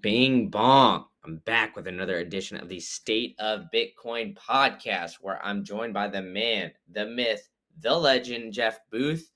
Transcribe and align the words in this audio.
Bing 0.00 0.48
bong. 0.50 1.04
I'm 1.24 1.36
back 1.44 1.76
with 1.76 1.86
another 1.86 2.18
edition 2.18 2.56
of 2.56 2.68
the 2.68 2.80
State 2.80 3.36
of 3.38 3.66
Bitcoin 3.72 4.36
podcast 4.36 5.18
where 5.20 5.40
I'm 5.46 5.62
joined 5.62 5.94
by 5.94 6.08
the 6.08 6.22
man, 6.22 6.72
the 6.90 7.06
myth, 7.06 7.48
the 7.80 7.94
legend, 7.94 8.52
Jeff 8.52 8.80
Booth. 8.90 9.30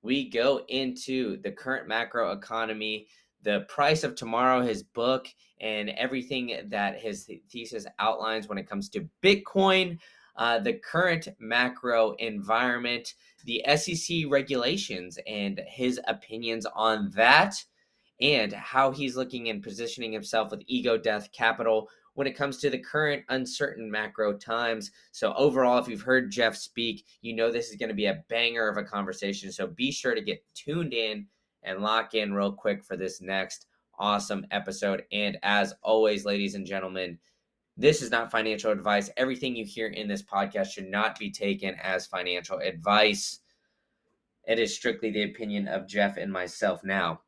We 0.00 0.30
go 0.30 0.64
into 0.68 1.42
the 1.42 1.52
current 1.52 1.88
macro 1.88 2.32
economy, 2.32 3.06
the 3.42 3.66
price 3.68 4.02
of 4.02 4.14
tomorrow, 4.14 4.62
his 4.62 4.82
book, 4.82 5.28
and 5.60 5.90
everything 5.90 6.58
that 6.68 6.98
his 6.98 7.30
thesis 7.50 7.86
outlines 7.98 8.48
when 8.48 8.56
it 8.56 8.66
comes 8.66 8.88
to 8.90 9.06
Bitcoin, 9.22 9.98
uh, 10.36 10.58
the 10.58 10.74
current 10.74 11.28
macro 11.38 12.12
environment, 12.12 13.12
the 13.44 13.62
SEC 13.76 14.22
regulations, 14.30 15.18
and 15.26 15.60
his 15.66 16.00
opinions 16.06 16.64
on 16.74 17.10
that 17.10 17.62
and 18.22 18.52
how 18.52 18.92
he's 18.92 19.16
looking 19.16 19.50
and 19.50 19.62
positioning 19.62 20.12
himself 20.12 20.52
with 20.52 20.62
Ego 20.66 20.96
Death 20.96 21.30
Capital 21.32 21.88
when 22.14 22.26
it 22.26 22.36
comes 22.36 22.58
to 22.58 22.70
the 22.70 22.78
current 22.78 23.24
uncertain 23.30 23.90
macro 23.90 24.32
times. 24.32 24.92
So, 25.10 25.34
overall, 25.34 25.78
if 25.78 25.88
you've 25.88 26.02
heard 26.02 26.30
Jeff 26.30 26.56
speak, 26.56 27.04
you 27.20 27.34
know 27.34 27.50
this 27.50 27.70
is 27.70 27.76
going 27.76 27.88
to 27.88 27.94
be 27.94 28.06
a 28.06 28.22
banger 28.28 28.68
of 28.68 28.76
a 28.76 28.84
conversation. 28.84 29.50
So, 29.50 29.66
be 29.66 29.90
sure 29.90 30.14
to 30.14 30.20
get 30.20 30.44
tuned 30.54 30.94
in 30.94 31.26
and 31.64 31.80
lock 31.80 32.14
in 32.14 32.32
real 32.32 32.52
quick 32.52 32.84
for 32.84 32.96
this 32.96 33.20
next 33.20 33.66
awesome 33.98 34.46
episode. 34.50 35.04
And 35.12 35.38
as 35.42 35.74
always, 35.82 36.24
ladies 36.24 36.54
and 36.54 36.66
gentlemen, 36.66 37.18
this 37.76 38.02
is 38.02 38.10
not 38.10 38.30
financial 38.30 38.70
advice. 38.70 39.10
Everything 39.16 39.56
you 39.56 39.64
hear 39.64 39.88
in 39.88 40.06
this 40.06 40.22
podcast 40.22 40.72
should 40.72 40.88
not 40.88 41.18
be 41.18 41.30
taken 41.30 41.74
as 41.82 42.06
financial 42.06 42.58
advice. 42.58 43.40
It 44.46 44.58
is 44.58 44.74
strictly 44.74 45.10
the 45.10 45.24
opinion 45.24 45.68
of 45.68 45.88
Jeff 45.88 46.16
and 46.16 46.32
myself. 46.32 46.84
Now, 46.84 47.20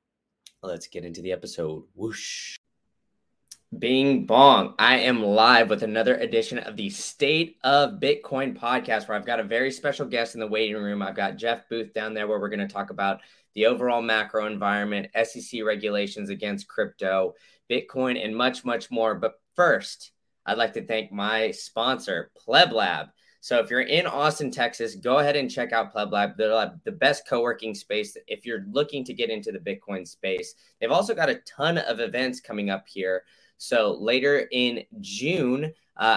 Let's 0.65 0.87
get 0.87 1.05
into 1.05 1.21
the 1.21 1.33
episode. 1.33 1.85
Whoosh. 1.95 2.57
Bing 3.79 4.25
bong. 4.25 4.75
I 4.79 5.01
am 5.01 5.23
live 5.23 5.69
with 5.69 5.83
another 5.83 6.17
edition 6.17 6.59
of 6.59 6.75
the 6.75 6.89
State 6.89 7.59
of 7.63 8.01
Bitcoin 8.01 8.59
podcast 8.59 9.07
where 9.07 9.19
I've 9.19 9.27
got 9.27 9.41
a 9.41 9.45
very 9.45 9.71
special 9.71 10.07
guest 10.07 10.33
in 10.33 10.41
the 10.41 10.47
waiting 10.47 10.77
room. 10.77 11.03
I've 11.03 11.17
got 11.17 11.37
Jeff 11.37 11.69
Booth 11.69 11.93
down 11.93 12.15
there 12.15 12.27
where 12.27 12.41
we're 12.41 12.49
going 12.49 12.67
to 12.67 12.73
talk 12.73 12.89
about 12.89 13.21
the 13.55 13.67
overall 13.67 14.01
macro 14.01 14.47
environment, 14.47 15.09
SEC 15.23 15.63
regulations 15.63 16.31
against 16.31 16.67
crypto, 16.67 17.35
Bitcoin, 17.71 18.25
and 18.25 18.35
much, 18.35 18.65
much 18.65 18.91
more. 18.91 19.15
But 19.15 19.35
first, 19.55 20.13
I'd 20.47 20.57
like 20.57 20.73
to 20.75 20.87
thank 20.87 21.13
my 21.13 21.51
sponsor, 21.51 22.31
Pleb 22.39 22.73
Lab. 22.73 23.09
So 23.45 23.59
if 23.59 23.69
you're 23.69 23.83
in 23.83 24.07
Austin, 24.07 24.51
Texas, 24.51 24.95
go 24.95 25.19
ahead 25.19 25.37
and 25.37 25.51
check 25.51 25.75
out 25.75 25.93
Pleb 25.93 26.11
Lab. 26.11 26.39
They're 26.39 26.73
the 26.85 26.93
best 26.93 27.29
co-working 27.29 27.75
space 27.75 28.17
if 28.27 28.47
you're 28.47 28.65
looking 28.71 29.05
to 29.05 29.13
get 29.13 29.29
into 29.29 29.53
the 29.53 29.59
Bitcoin 29.59 30.09
space. 30.09 30.55
They've 30.81 30.91
also 30.91 31.15
got 31.15 31.29
a 31.29 31.43
ton 31.47 31.77
of 31.77 32.01
events 32.01 32.41
coming 32.41 32.71
up 32.71 32.89
here. 32.89 33.25
So 33.59 33.99
later 34.01 34.49
in 34.51 34.85
June, 35.03 35.67
uh, 35.67 35.69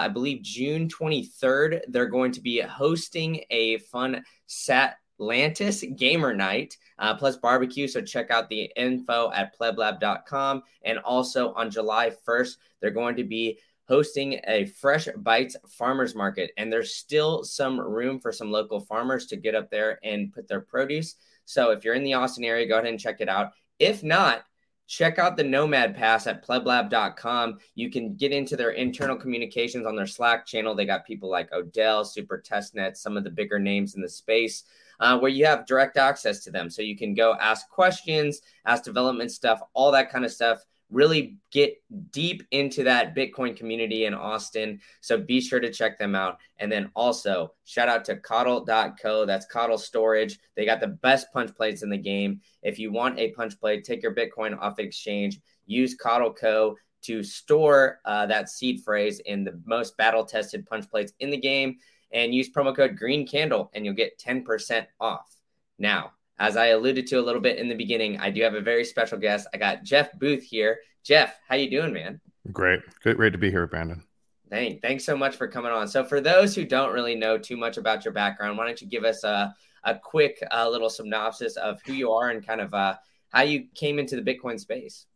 I 0.04 0.08
believe 0.08 0.40
June 0.40 0.88
23rd, 0.88 1.82
they're 1.88 2.06
going 2.06 2.32
to 2.32 2.40
be 2.40 2.62
hosting 2.62 3.44
a 3.50 3.76
fun 3.76 4.24
Satlantis 4.48 5.98
gamer 5.98 6.32
night 6.32 6.78
uh, 6.98 7.14
plus 7.14 7.36
barbecue. 7.36 7.88
So 7.88 8.00
check 8.00 8.30
out 8.30 8.48
the 8.48 8.72
info 8.74 9.30
at 9.34 9.54
pleblab.com. 9.58 10.62
And 10.82 10.98
also 11.00 11.52
on 11.52 11.70
July 11.70 12.10
1st, 12.26 12.56
they're 12.80 12.90
going 12.90 13.16
to 13.16 13.24
be 13.24 13.58
hosting 13.88 14.38
a 14.46 14.66
Fresh 14.66 15.08
Bites 15.16 15.56
farmers 15.66 16.14
market. 16.14 16.50
And 16.58 16.70
there's 16.70 16.94
still 16.94 17.42
some 17.42 17.80
room 17.80 18.20
for 18.20 18.30
some 18.30 18.50
local 18.50 18.80
farmers 18.80 19.26
to 19.26 19.36
get 19.36 19.54
up 19.54 19.70
there 19.70 19.98
and 20.04 20.32
put 20.32 20.46
their 20.46 20.60
produce. 20.60 21.16
So 21.46 21.70
if 21.70 21.84
you're 21.84 21.94
in 21.94 22.04
the 22.04 22.14
Austin 22.14 22.44
area, 22.44 22.68
go 22.68 22.74
ahead 22.74 22.86
and 22.86 23.00
check 23.00 23.20
it 23.20 23.28
out. 23.28 23.52
If 23.78 24.02
not, 24.02 24.44
check 24.86 25.18
out 25.18 25.36
the 25.36 25.44
Nomad 25.44 25.96
Pass 25.96 26.26
at 26.26 26.46
pleblab.com. 26.46 27.58
You 27.74 27.90
can 27.90 28.14
get 28.14 28.32
into 28.32 28.56
their 28.56 28.70
internal 28.72 29.16
communications 29.16 29.86
on 29.86 29.96
their 29.96 30.06
Slack 30.06 30.44
channel. 30.44 30.74
They 30.74 30.84
got 30.84 31.06
people 31.06 31.30
like 31.30 31.52
Odell, 31.52 32.04
Super 32.04 32.42
Testnet, 32.46 32.96
some 32.96 33.16
of 33.16 33.24
the 33.24 33.30
bigger 33.30 33.58
names 33.58 33.94
in 33.94 34.02
the 34.02 34.08
space. 34.08 34.64
Uh, 35.00 35.16
where 35.16 35.30
you 35.30 35.46
have 35.46 35.64
direct 35.64 35.96
access 35.96 36.40
to 36.40 36.50
them. 36.50 36.68
So 36.68 36.82
you 36.82 36.96
can 36.96 37.14
go 37.14 37.36
ask 37.40 37.68
questions, 37.68 38.40
ask 38.66 38.82
development 38.82 39.30
stuff, 39.30 39.60
all 39.72 39.92
that 39.92 40.10
kind 40.10 40.24
of 40.24 40.32
stuff 40.32 40.64
really 40.90 41.36
get 41.50 41.74
deep 42.10 42.42
into 42.50 42.82
that 42.84 43.14
Bitcoin 43.14 43.56
community 43.56 44.06
in 44.06 44.14
Austin. 44.14 44.80
So 45.00 45.18
be 45.18 45.40
sure 45.40 45.60
to 45.60 45.72
check 45.72 45.98
them 45.98 46.14
out. 46.14 46.38
And 46.58 46.70
then 46.70 46.90
also 46.96 47.52
shout 47.64 47.88
out 47.88 48.04
to 48.06 48.16
codl.co. 48.16 49.26
That's 49.26 49.46
Codl 49.52 49.78
storage. 49.78 50.38
They 50.56 50.64
got 50.64 50.80
the 50.80 50.88
best 50.88 51.26
punch 51.32 51.54
plates 51.54 51.82
in 51.82 51.90
the 51.90 51.98
game. 51.98 52.40
If 52.62 52.78
you 52.78 52.90
want 52.90 53.18
a 53.18 53.32
punch 53.32 53.58
plate, 53.60 53.84
take 53.84 54.02
your 54.02 54.14
Bitcoin 54.14 54.58
off 54.58 54.78
exchange, 54.78 55.40
use 55.66 55.96
Codl 55.96 56.34
Co 56.36 56.76
to 57.02 57.22
store 57.22 58.00
uh, 58.04 58.26
that 58.26 58.48
seed 58.48 58.82
phrase 58.82 59.20
in 59.20 59.44
the 59.44 59.60
most 59.64 59.96
battle 59.96 60.24
tested 60.24 60.66
punch 60.66 60.88
plates 60.90 61.12
in 61.20 61.30
the 61.30 61.36
game 61.36 61.76
and 62.12 62.34
use 62.34 62.50
promo 62.50 62.74
code 62.74 62.96
green 62.96 63.26
candle 63.26 63.70
and 63.74 63.84
you'll 63.84 63.94
get 63.94 64.18
10% 64.18 64.86
off. 64.98 65.36
Now, 65.78 66.12
as 66.38 66.56
I 66.56 66.66
alluded 66.68 67.06
to 67.08 67.16
a 67.16 67.22
little 67.22 67.40
bit 67.40 67.58
in 67.58 67.68
the 67.68 67.74
beginning, 67.74 68.18
I 68.20 68.30
do 68.30 68.42
have 68.42 68.54
a 68.54 68.60
very 68.60 68.84
special 68.84 69.18
guest. 69.18 69.48
I 69.52 69.58
got 69.58 69.82
Jeff 69.82 70.12
Booth 70.18 70.42
here. 70.42 70.80
Jeff, 71.02 71.38
how 71.48 71.56
you 71.56 71.70
doing, 71.70 71.92
man? 71.92 72.20
Great. 72.52 72.80
Great 73.02 73.30
to 73.30 73.38
be 73.38 73.50
here, 73.50 73.66
Brandon. 73.66 74.02
Thank, 74.50 74.80
thanks 74.80 75.04
so 75.04 75.16
much 75.16 75.36
for 75.36 75.46
coming 75.46 75.72
on. 75.72 75.88
So, 75.88 76.04
for 76.04 76.20
those 76.20 76.54
who 76.54 76.64
don't 76.64 76.94
really 76.94 77.14
know 77.14 77.36
too 77.36 77.56
much 77.56 77.76
about 77.76 78.04
your 78.04 78.14
background, 78.14 78.56
why 78.56 78.66
don't 78.66 78.80
you 78.80 78.86
give 78.86 79.04
us 79.04 79.24
a, 79.24 79.54
a 79.84 79.94
quick 79.96 80.42
uh, 80.50 80.68
little 80.68 80.88
synopsis 80.88 81.56
of 81.56 81.82
who 81.82 81.92
you 81.92 82.12
are 82.12 82.30
and 82.30 82.46
kind 82.46 82.60
of 82.60 82.72
uh, 82.72 82.94
how 83.30 83.42
you 83.42 83.66
came 83.74 83.98
into 83.98 84.20
the 84.20 84.22
Bitcoin 84.22 84.58
space? 84.58 85.06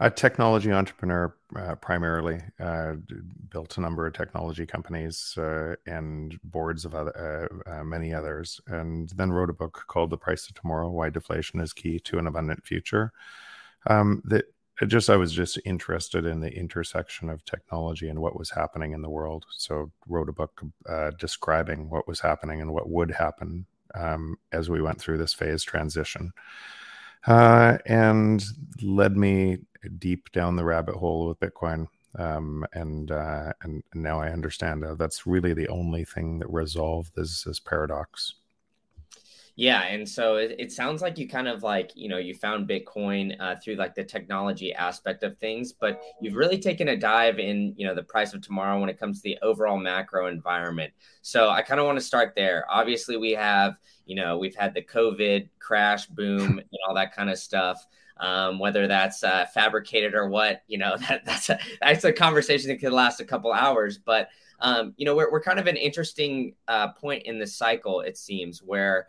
A 0.00 0.10
technology 0.10 0.72
entrepreneur 0.72 1.34
uh, 1.56 1.74
primarily 1.74 2.40
uh, 2.58 2.94
built 3.50 3.76
a 3.76 3.80
number 3.80 4.06
of 4.06 4.14
technology 4.14 4.64
companies 4.64 5.36
uh, 5.36 5.74
and 5.86 6.40
boards 6.42 6.86
of 6.86 6.94
other 6.94 7.50
uh, 7.66 7.70
uh, 7.70 7.84
many 7.84 8.14
others 8.14 8.62
and 8.66 9.10
then 9.10 9.30
wrote 9.30 9.50
a 9.50 9.54
book 9.54 9.84
called 9.88 10.08
the 10.08 10.16
price 10.16 10.48
of 10.48 10.54
tomorrow 10.54 10.88
why 10.88 11.10
deflation 11.10 11.60
is 11.60 11.74
key 11.74 11.98
to 12.00 12.18
an 12.18 12.26
abundant 12.26 12.64
future. 12.64 13.12
Um, 13.86 14.22
that 14.24 14.46
just 14.86 15.10
i 15.10 15.16
was 15.16 15.32
just 15.32 15.58
interested 15.66 16.24
in 16.24 16.40
the 16.40 16.50
intersection 16.50 17.28
of 17.28 17.44
technology 17.44 18.08
and 18.08 18.18
what 18.18 18.38
was 18.38 18.48
happening 18.48 18.92
in 18.92 19.02
the 19.02 19.10
world. 19.10 19.44
So 19.50 19.90
wrote 20.08 20.30
a 20.30 20.32
book 20.32 20.62
uh, 20.88 21.10
describing 21.18 21.90
what 21.90 22.08
was 22.08 22.20
happening 22.20 22.62
and 22.62 22.72
what 22.72 22.88
would 22.88 23.10
happen 23.10 23.66
um, 23.94 24.38
as 24.52 24.70
we 24.70 24.80
went 24.80 24.98
through 24.98 25.18
this 25.18 25.34
phase 25.34 25.62
transition. 25.62 26.32
Uh, 27.26 27.76
and 27.84 28.42
led 28.80 29.14
me 29.14 29.58
deep 29.98 30.30
down 30.32 30.56
the 30.56 30.64
rabbit 30.64 30.96
hole 30.96 31.28
with 31.28 31.40
Bitcoin. 31.40 31.88
Um, 32.18 32.66
and 32.72 33.10
uh, 33.10 33.52
and 33.62 33.82
now 33.94 34.20
I 34.20 34.30
understand 34.30 34.84
uh, 34.84 34.94
that's 34.96 35.26
really 35.26 35.54
the 35.54 35.68
only 35.68 36.04
thing 36.04 36.40
that 36.40 36.50
resolved 36.50 37.12
this 37.14 37.44
this 37.44 37.60
paradox. 37.60 38.34
Yeah, 39.60 39.82
and 39.82 40.08
so 40.08 40.36
it, 40.36 40.56
it, 40.58 40.72
sounds 40.72 41.02
like 41.02 41.18
you 41.18 41.28
kind 41.28 41.46
of 41.46 41.62
like 41.62 41.90
you 41.94 42.08
know 42.08 42.16
you 42.16 42.34
found 42.34 42.68
Bitcoin 42.68 43.36
uh, 43.38 43.56
through 43.62 43.74
like 43.74 43.94
the 43.94 44.02
technology 44.02 44.72
aspect 44.72 45.22
of 45.22 45.36
things, 45.38 45.72
but 45.72 46.00
you've 46.20 46.34
really 46.34 46.58
taken 46.58 46.88
a 46.88 46.96
dive 46.96 47.38
in 47.38 47.74
you 47.76 47.86
know 47.86 47.94
the 47.94 48.02
price 48.02 48.32
of 48.32 48.40
tomorrow 48.40 48.80
when 48.80 48.88
it 48.88 48.98
comes 48.98 49.18
to 49.18 49.22
the 49.22 49.38
overall 49.42 49.76
macro 49.76 50.28
environment. 50.28 50.92
So 51.20 51.50
I 51.50 51.62
kind 51.62 51.78
of 51.78 51.86
want 51.86 51.98
to 51.98 52.04
start 52.04 52.32
there. 52.34 52.64
Obviously, 52.70 53.18
we 53.18 53.32
have 53.32 53.76
you 54.06 54.16
know 54.16 54.38
we've 54.38 54.56
had 54.56 54.72
the 54.72 54.82
COVID 54.82 55.48
crash, 55.58 56.06
boom, 56.06 56.58
and 56.58 56.78
all 56.88 56.94
that 56.94 57.14
kind 57.14 57.28
of 57.28 57.38
stuff 57.38 57.86
um, 58.20 58.58
whether 58.58 58.86
that's 58.86 59.24
uh, 59.24 59.46
fabricated 59.52 60.14
or 60.14 60.28
what. 60.28 60.62
You 60.68 60.78
know, 60.78 60.96
that, 61.08 61.24
that's 61.24 61.50
a 61.50 61.58
that's 61.80 62.04
a 62.04 62.12
conversation 62.12 62.68
that 62.68 62.76
could 62.78 62.92
last 62.92 63.20
a 63.20 63.24
couple 63.24 63.52
hours. 63.52 63.98
But 63.98 64.28
um, 64.60 64.94
you 64.96 65.04
know, 65.04 65.16
we're 65.16 65.30
we're 65.30 65.42
kind 65.42 65.58
of 65.58 65.66
an 65.66 65.76
interesting 65.76 66.54
uh, 66.68 66.92
point 66.92 67.24
in 67.24 67.38
the 67.38 67.46
cycle. 67.46 68.00
It 68.00 68.16
seems 68.16 68.62
where 68.62 69.08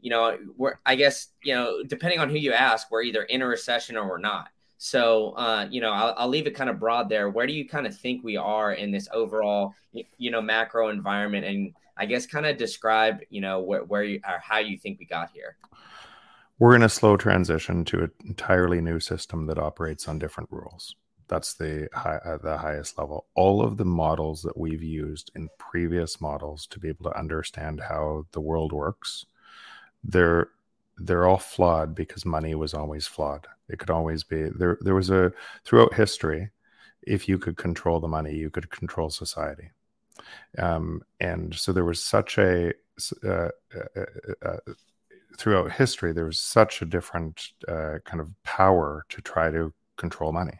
you 0.00 0.10
know 0.10 0.38
we're 0.56 0.78
I 0.86 0.94
guess 0.94 1.28
you 1.42 1.54
know 1.54 1.82
depending 1.82 2.20
on 2.20 2.30
who 2.30 2.36
you 2.36 2.52
ask, 2.52 2.90
we're 2.90 3.02
either 3.02 3.22
in 3.24 3.42
a 3.42 3.46
recession 3.46 3.96
or 3.96 4.08
we're 4.08 4.18
not. 4.18 4.48
So, 4.84 5.30
uh, 5.36 5.68
you 5.70 5.80
know, 5.80 5.92
I'll, 5.92 6.12
I'll, 6.16 6.28
leave 6.28 6.48
it 6.48 6.56
kind 6.56 6.68
of 6.68 6.80
broad 6.80 7.08
there. 7.08 7.30
Where 7.30 7.46
do 7.46 7.52
you 7.52 7.68
kind 7.68 7.86
of 7.86 7.96
think 7.96 8.24
we 8.24 8.36
are 8.36 8.72
in 8.72 8.90
this 8.90 9.08
overall, 9.12 9.76
you 10.18 10.32
know, 10.32 10.42
macro 10.42 10.88
environment? 10.88 11.46
And 11.46 11.72
I 11.96 12.04
guess 12.04 12.26
kind 12.26 12.46
of 12.46 12.56
describe, 12.56 13.20
you 13.30 13.40
know, 13.40 13.60
where, 13.60 13.84
where 13.84 14.02
you 14.02 14.20
or 14.28 14.40
how 14.40 14.58
you 14.58 14.76
think 14.76 14.98
we 14.98 15.04
got 15.04 15.30
here 15.30 15.56
we're 16.62 16.76
in 16.76 16.84
a 16.84 16.88
slow 16.88 17.16
transition 17.16 17.84
to 17.84 18.04
an 18.04 18.12
entirely 18.24 18.80
new 18.80 19.00
system 19.00 19.46
that 19.46 19.58
operates 19.58 20.06
on 20.06 20.16
different 20.16 20.48
rules. 20.52 20.94
That's 21.26 21.54
the 21.54 21.88
high, 21.92 22.18
uh, 22.24 22.38
the 22.38 22.56
highest 22.56 22.96
level. 22.96 23.26
All 23.34 23.64
of 23.64 23.78
the 23.78 23.84
models 23.84 24.42
that 24.42 24.56
we've 24.56 24.80
used 24.80 25.32
in 25.34 25.48
previous 25.58 26.20
models 26.20 26.68
to 26.68 26.78
be 26.78 26.88
able 26.88 27.10
to 27.10 27.18
understand 27.18 27.80
how 27.80 28.26
the 28.30 28.40
world 28.40 28.72
works, 28.72 29.26
they're 30.04 30.50
they're 30.98 31.26
all 31.26 31.38
flawed 31.38 31.96
because 31.96 32.24
money 32.24 32.54
was 32.54 32.74
always 32.74 33.08
flawed. 33.08 33.44
It 33.68 33.80
could 33.80 33.90
always 33.90 34.22
be 34.22 34.48
there. 34.54 34.78
There 34.82 34.94
was 34.94 35.10
a 35.10 35.32
throughout 35.64 35.94
history, 35.94 36.50
if 37.02 37.28
you 37.28 37.40
could 37.40 37.56
control 37.56 37.98
the 37.98 38.06
money, 38.06 38.36
you 38.36 38.50
could 38.50 38.70
control 38.70 39.10
society. 39.10 39.72
Um, 40.56 41.02
and 41.18 41.52
so 41.56 41.72
there 41.72 41.84
was 41.84 42.00
such 42.00 42.38
a 42.38 42.72
uh, 43.24 43.28
uh, 43.28 43.48
uh, 43.96 44.46
uh 44.46 44.56
throughout 45.38 45.72
history, 45.72 46.12
there 46.12 46.26
was 46.26 46.38
such 46.38 46.82
a 46.82 46.86
different 46.86 47.48
uh, 47.68 47.98
kind 48.04 48.20
of 48.20 48.30
power 48.44 49.04
to 49.10 49.20
try 49.22 49.50
to 49.50 49.72
control 49.96 50.32
money. 50.32 50.58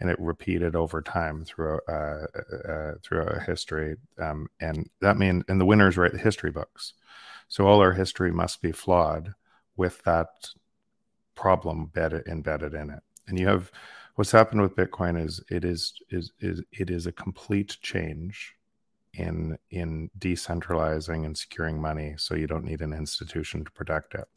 and 0.00 0.10
it 0.10 0.18
repeated 0.20 0.76
over 0.76 1.02
time 1.02 1.44
through 1.44 1.80
uh, 1.88 2.26
uh, 2.68 2.92
through 3.02 3.22
a 3.22 3.40
history. 3.40 3.96
Um, 4.18 4.48
and 4.60 4.88
that 5.00 5.16
means, 5.18 5.44
and 5.48 5.60
the 5.60 5.64
winners 5.64 5.96
write 5.96 6.12
the 6.12 6.18
history 6.18 6.50
books. 6.50 6.94
So 7.48 7.66
all 7.66 7.80
our 7.80 7.92
history 7.92 8.32
must 8.32 8.60
be 8.62 8.72
flawed 8.72 9.34
with 9.76 10.02
that 10.04 10.28
problem 11.34 11.78
embedded, 11.94 12.26
embedded 12.26 12.74
in 12.74 12.90
it. 12.90 13.02
And 13.28 13.38
you 13.38 13.46
have 13.48 13.70
what's 14.16 14.32
happened 14.32 14.62
with 14.62 14.76
Bitcoin 14.76 15.22
is 15.22 15.40
it 15.50 15.64
is 15.64 15.94
is 16.10 16.32
is 16.40 16.62
it 16.72 16.90
is 16.90 17.06
a 17.06 17.12
complete 17.12 17.76
change 17.82 18.55
in 19.16 19.58
in 19.70 20.10
decentralizing 20.18 21.24
and 21.24 21.36
securing 21.36 21.80
money, 21.80 22.14
so 22.16 22.34
you 22.34 22.46
don't 22.46 22.64
need 22.64 22.82
an 22.82 22.92
institution 22.92 23.64
to 23.64 23.70
protect 23.70 24.14
it. 24.14 24.28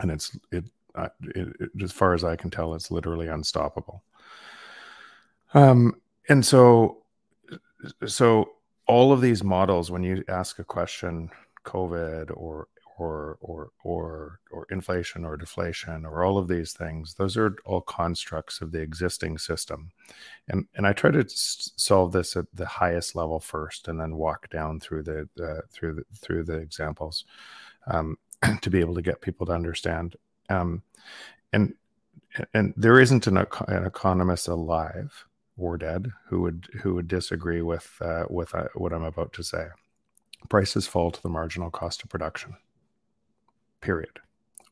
And 0.00 0.10
it's 0.10 0.36
it, 0.50 0.64
uh, 0.94 1.08
it, 1.22 1.48
it 1.60 1.82
as 1.82 1.92
far 1.92 2.14
as 2.14 2.24
I 2.24 2.36
can 2.36 2.50
tell, 2.50 2.74
it's 2.74 2.90
literally 2.90 3.28
unstoppable. 3.28 4.02
Um, 5.52 6.00
and 6.28 6.44
so 6.44 7.04
so 8.06 8.50
all 8.86 9.12
of 9.12 9.20
these 9.20 9.44
models, 9.44 9.90
when 9.90 10.02
you 10.02 10.24
ask 10.28 10.58
a 10.58 10.64
question, 10.64 11.30
COVID 11.64 12.30
or 12.34 12.68
or 12.98 13.38
or 13.40 13.70
or 13.82 14.40
or 14.50 14.66
inflation 14.70 15.24
or 15.24 15.36
deflation 15.36 16.04
or 16.04 16.24
all 16.24 16.38
of 16.38 16.48
these 16.48 16.72
things 16.72 17.14
those 17.14 17.36
are 17.36 17.56
all 17.64 17.80
constructs 17.80 18.60
of 18.60 18.72
the 18.72 18.80
existing 18.80 19.38
system. 19.38 19.90
And 20.48 20.66
and 20.76 20.86
i 20.86 20.92
try 20.92 21.10
to 21.10 21.24
solve 21.28 22.12
this 22.12 22.36
at 22.36 22.46
the 22.54 22.66
highest 22.66 23.16
level 23.16 23.40
first 23.40 23.88
and 23.88 24.00
then 24.00 24.16
walk 24.16 24.50
down 24.50 24.80
through 24.80 25.02
the 25.02 25.28
uh, 25.42 25.62
through 25.70 25.94
the 25.94 26.04
through 26.16 26.44
the 26.44 26.56
examples 26.56 27.24
um, 27.86 28.18
to 28.60 28.70
be 28.70 28.80
able 28.80 28.94
to 28.94 29.02
get 29.02 29.20
people 29.20 29.46
to 29.46 29.52
understand. 29.52 30.16
Um, 30.48 30.82
and 31.52 31.74
and 32.52 32.74
there 32.76 33.00
isn't 33.00 33.26
an, 33.26 33.38
an 33.68 33.86
economist 33.86 34.48
alive 34.48 35.26
or 35.56 35.76
dead 35.76 36.10
who 36.26 36.42
would 36.42 36.68
who 36.82 36.94
would 36.94 37.08
disagree 37.08 37.62
with 37.62 37.96
uh, 38.00 38.24
with 38.28 38.54
uh, 38.54 38.68
what 38.74 38.92
i'm 38.92 39.04
about 39.04 39.32
to 39.32 39.42
say. 39.42 39.66
Prices 40.48 40.86
fall 40.86 41.10
to 41.10 41.22
the 41.22 41.28
marginal 41.28 41.70
cost 41.70 42.02
of 42.02 42.10
production 42.10 42.54
period. 43.84 44.18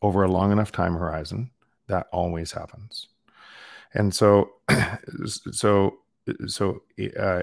Over 0.01 0.25
a 0.25 0.31
long 0.31 0.51
enough 0.51 0.73
time 0.73 0.95
horizon, 0.95 1.51
that 1.87 2.09
always 2.13 2.53
happens. 2.53 3.09
And 3.95 4.15
so, 4.15 4.53
so, 5.27 5.99
so, 6.47 6.83
uh, 7.21 7.43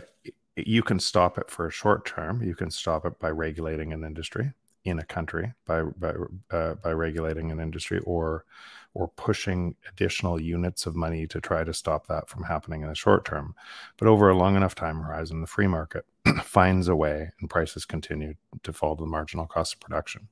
you 0.56 0.82
can 0.82 1.00
stop 1.00 1.38
it 1.38 1.50
for 1.50 1.68
a 1.68 1.72
short 1.72 2.06
term. 2.06 2.44
You 2.44 2.56
can 2.56 2.72
stop 2.72 3.06
it 3.06 3.20
by 3.20 3.30
regulating 3.30 3.94
an 3.94 4.04
industry 4.04 4.52
in 4.84 5.00
a 5.00 5.06
country 5.06 5.54
by 5.66 5.84
by 5.84 6.14
uh, 6.52 6.74
by 6.76 6.92
regulating 6.92 7.52
an 7.52 7.60
industry 7.60 8.00
or 8.00 8.46
or 8.94 9.08
pushing 9.10 9.76
additional 9.88 10.42
units 10.42 10.86
of 10.86 10.96
money 10.96 11.28
to 11.28 11.40
try 11.40 11.64
to 11.64 11.74
stop 11.74 12.08
that 12.08 12.28
from 12.28 12.44
happening 12.44 12.82
in 12.82 12.90
the 12.90 12.96
short 12.96 13.26
term. 13.26 13.56
But 13.98 14.08
over 14.08 14.30
a 14.30 14.38
long 14.38 14.56
enough 14.56 14.76
time 14.76 15.00
horizon, 15.00 15.42
the 15.42 15.48
free 15.48 15.68
market 15.68 16.06
finds 16.44 16.88
a 16.88 16.96
way 16.96 17.30
and 17.40 17.50
prices 17.50 17.86
continue 17.86 18.34
to 18.64 18.74
fall 18.74 18.96
to 18.96 19.04
the 19.04 19.10
marginal 19.10 19.46
cost 19.46 19.76
of 19.76 19.80
production. 19.80 20.28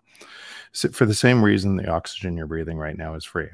So 0.71 0.89
for 0.89 1.05
the 1.05 1.13
same 1.13 1.43
reason, 1.43 1.77
the 1.77 1.89
oxygen 1.89 2.35
you're 2.35 2.47
breathing 2.47 2.77
right 2.77 2.97
now 2.97 3.13
is 3.15 3.25
free. 3.25 3.49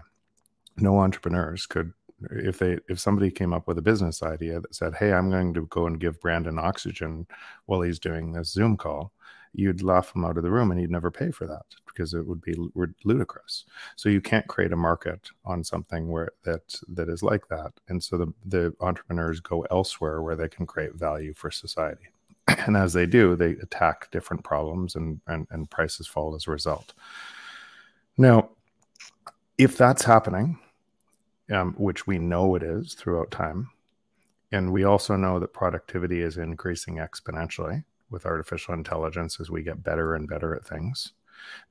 No 0.78 1.00
entrepreneurs 1.00 1.66
could 1.66 1.94
if 2.32 2.58
they 2.58 2.80
if 2.88 3.00
somebody 3.00 3.30
came 3.30 3.54
up 3.54 3.68
with 3.68 3.78
a 3.78 3.82
business 3.82 4.24
idea 4.24 4.60
that 4.60 4.74
said 4.74 4.94
hey 4.96 5.12
i'm 5.12 5.30
going 5.30 5.54
to 5.54 5.66
go 5.68 5.88
and 5.88 6.00
give 6.00 6.22
brandon 6.22 6.58
oxygen 6.58 7.28
while 7.66 7.82
he's 7.82 8.00
doing 8.00 8.32
this 8.32 8.52
zoom 8.52 8.78
call 8.78 9.12
you'd 9.54 9.84
laugh 9.84 10.16
him 10.16 10.26
out 10.26 10.38
of 10.38 10.44
the 10.44 10.52
room 10.52 10.72
and 10.72 10.80
he'd 10.80 10.92
never 10.92 11.12
pay 11.12 11.32
for 11.32 11.46
that 11.46 11.66
because 11.86 12.14
it 12.14 12.26
would 12.26 12.42
be 12.42 12.56
ludicrous. 13.04 13.66
So 13.96 14.10
you 14.10 14.20
can't 14.20 14.48
create 14.48 14.72
a 14.72 14.78
market 14.78 15.30
on 15.46 15.64
something 15.64 16.10
where 16.10 16.32
that 16.44 16.76
that 16.90 17.08
is 17.08 17.22
like 17.22 17.48
that. 17.50 17.72
And 17.88 18.04
so 18.04 18.18
the 18.18 18.34
the 18.46 18.74
entrepreneurs 18.82 19.40
go 19.40 19.62
elsewhere 19.70 20.22
where 20.22 20.36
they 20.36 20.50
can 20.50 20.66
create 20.66 20.96
value 20.96 21.34
for 21.34 21.52
society. 21.52 22.10
And 22.66 22.76
as 22.76 22.94
they 22.94 23.06
do, 23.06 23.36
they 23.36 23.52
attack 23.52 24.10
different 24.12 24.44
problems 24.44 24.96
and 24.96 25.22
and, 25.28 25.48
and 25.52 25.70
prices 25.70 26.08
fall 26.08 26.36
as 26.36 26.48
a 26.48 26.52
result. 26.52 26.94
Now, 28.18 28.50
if 29.58 29.78
that's 29.78 30.04
happening, 30.04 30.60
um, 31.52 31.74
which 31.78 32.08
we 32.08 32.18
know 32.18 32.56
it 32.56 32.64
is 32.64 32.96
throughout 32.96 33.32
time, 33.32 33.70
and 34.52 34.72
we 34.72 34.84
also 34.84 35.16
know 35.16 35.40
that 35.40 35.54
productivity 35.54 36.22
is 36.22 36.38
increasing 36.38 36.98
exponentially 36.98 37.84
with 38.14 38.26
artificial 38.26 38.74
intelligence 38.74 39.40
as 39.42 39.50
we 39.50 39.64
get 39.64 39.84
better 39.84 40.16
and 40.16 40.30
better 40.30 40.56
at 40.56 40.66
things, 40.66 41.12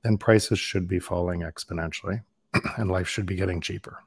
then 0.02 0.18
prices 0.18 0.58
should 0.58 0.86
be 0.86 0.98
falling 0.98 1.40
exponentially 1.40 2.22
and 2.76 2.90
life 2.90 3.08
should 3.08 3.24
be 3.24 3.36
getting 3.36 3.60
cheaper. 3.60 4.00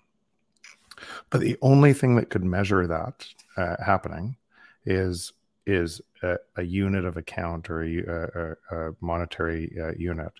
But 1.29 1.41
the 1.41 1.57
only 1.61 1.93
thing 1.93 2.15
that 2.17 2.29
could 2.29 2.43
measure 2.43 2.85
that 2.87 3.25
uh, 3.57 3.75
happening 3.83 4.37
is 4.85 5.33
is 5.65 5.99
a, 6.21 6.37
a, 6.57 6.61
unit 6.61 7.05
of 7.05 7.17
account 7.17 7.71
or 7.71 7.81
a, 7.81 8.55
a, 8.71 8.77
a 8.89 8.95
monetary 9.01 9.75
uh, 9.81 9.93
unit 9.97 10.31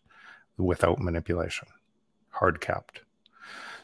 without 0.57 0.99
manipulation, 0.99 1.67
hard 2.29 2.61
capped. 2.61 3.01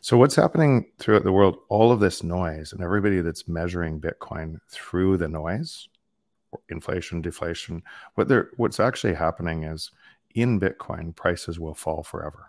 So, 0.02 0.18
what's 0.18 0.36
happening 0.36 0.86
throughout 1.00 1.24
the 1.24 1.32
world? 1.32 1.58
All 1.70 1.92
of 1.92 2.00
this 2.00 2.24
noise 2.24 2.74
and 2.74 2.82
everybody 2.82 3.22
that's 3.22 3.48
measuring 3.48 4.00
Bitcoin 4.00 4.60
through 4.70 5.18
the 5.18 5.28
noise 5.28 5.88
inflation, 6.70 7.22
deflation. 7.22 7.84
What 8.16 8.28
they're 8.28 8.50
what's 8.58 8.80
actually 8.80 9.14
happening 9.14 9.64
is 9.64 9.92
in 10.34 10.60
Bitcoin, 10.60 11.16
prices 11.16 11.60
will 11.60 11.74
fall 11.74 12.04
forever. 12.04 12.48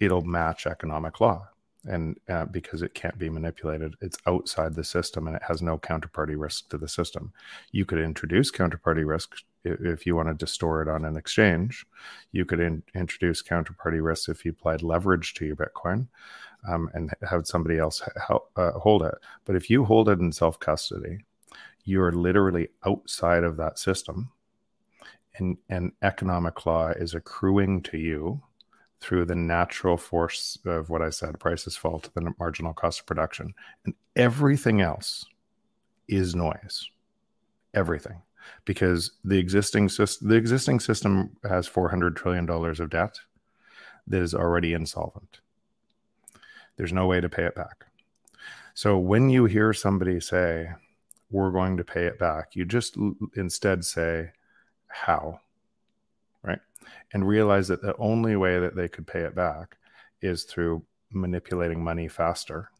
It'll 0.00 0.22
match 0.22 0.66
economic 0.66 1.20
law, 1.20 1.48
and 1.84 2.18
uh, 2.28 2.44
because 2.46 2.82
it 2.82 2.94
can't 2.94 3.18
be 3.18 3.28
manipulated, 3.28 3.94
it's 4.00 4.18
outside 4.26 4.74
the 4.74 4.84
system 4.84 5.26
and 5.26 5.36
it 5.36 5.42
has 5.42 5.62
no 5.62 5.78
counterparty 5.78 6.34
risk 6.36 6.68
to 6.70 6.78
the 6.78 6.88
system. 6.88 7.32
You 7.72 7.84
could 7.84 7.98
introduce 7.98 8.50
counterparty 8.50 9.06
risk 9.06 9.36
if 9.64 10.06
you 10.06 10.16
wanted 10.16 10.38
to 10.40 10.46
store 10.46 10.82
it 10.82 10.88
on 10.88 11.04
an 11.04 11.16
exchange. 11.16 11.86
You 12.32 12.44
could 12.44 12.60
in, 12.60 12.82
introduce 12.94 13.42
counterparty 13.42 14.02
risk 14.02 14.28
if 14.28 14.44
you 14.44 14.52
applied 14.52 14.82
leverage 14.82 15.34
to 15.34 15.46
your 15.46 15.56
Bitcoin. 15.56 16.08
Um, 16.68 16.90
and 16.92 17.14
have 17.22 17.46
somebody 17.46 17.78
else 17.78 18.02
uh, 18.56 18.72
hold 18.72 19.04
it. 19.04 19.14
But 19.44 19.54
if 19.54 19.70
you 19.70 19.84
hold 19.84 20.08
it 20.08 20.18
in 20.18 20.32
self 20.32 20.58
custody, 20.58 21.24
you're 21.88 22.12
literally 22.12 22.68
outside 22.86 23.44
of 23.44 23.56
that 23.56 23.78
system 23.78 24.30
and, 25.38 25.56
and 25.70 25.92
economic 26.02 26.66
law 26.66 26.88
is 26.88 27.14
accruing 27.14 27.82
to 27.84 27.96
you 27.96 28.42
through 29.00 29.24
the 29.24 29.34
natural 29.34 29.96
force 29.96 30.58
of 30.66 30.90
what 30.90 31.00
I 31.00 31.08
said 31.08 31.40
prices 31.40 31.76
fall 31.76 31.98
to 32.00 32.10
the 32.14 32.34
marginal 32.38 32.74
cost 32.74 33.00
of 33.00 33.06
production. 33.06 33.54
And 33.86 33.94
everything 34.16 34.82
else 34.82 35.24
is 36.08 36.34
noise. 36.34 36.90
Everything. 37.72 38.20
Because 38.66 39.12
the 39.24 39.38
existing 39.38 39.88
system 39.88 40.28
the 40.28 40.34
existing 40.34 40.80
system 40.80 41.36
has 41.48 41.66
400 41.66 42.16
trillion 42.16 42.44
dollars 42.44 42.80
of 42.80 42.90
debt 42.90 43.20
that 44.06 44.20
is 44.20 44.34
already 44.34 44.74
insolvent. 44.74 45.40
There's 46.76 46.92
no 46.92 47.06
way 47.06 47.20
to 47.20 47.28
pay 47.28 47.44
it 47.44 47.54
back. 47.54 47.86
So 48.74 48.98
when 48.98 49.30
you 49.30 49.46
hear 49.46 49.72
somebody 49.72 50.20
say, 50.20 50.68
we're 51.30 51.50
going 51.50 51.76
to 51.76 51.84
pay 51.84 52.06
it 52.06 52.18
back. 52.18 52.56
You 52.56 52.64
just 52.64 52.96
instead 53.36 53.84
say, 53.84 54.30
how, 54.86 55.40
right? 56.42 56.60
And 57.12 57.26
realize 57.26 57.68
that 57.68 57.82
the 57.82 57.96
only 57.98 58.36
way 58.36 58.58
that 58.58 58.74
they 58.74 58.88
could 58.88 59.06
pay 59.06 59.20
it 59.20 59.34
back 59.34 59.76
is 60.22 60.44
through 60.44 60.82
manipulating 61.10 61.82
money 61.82 62.08
faster 62.08 62.70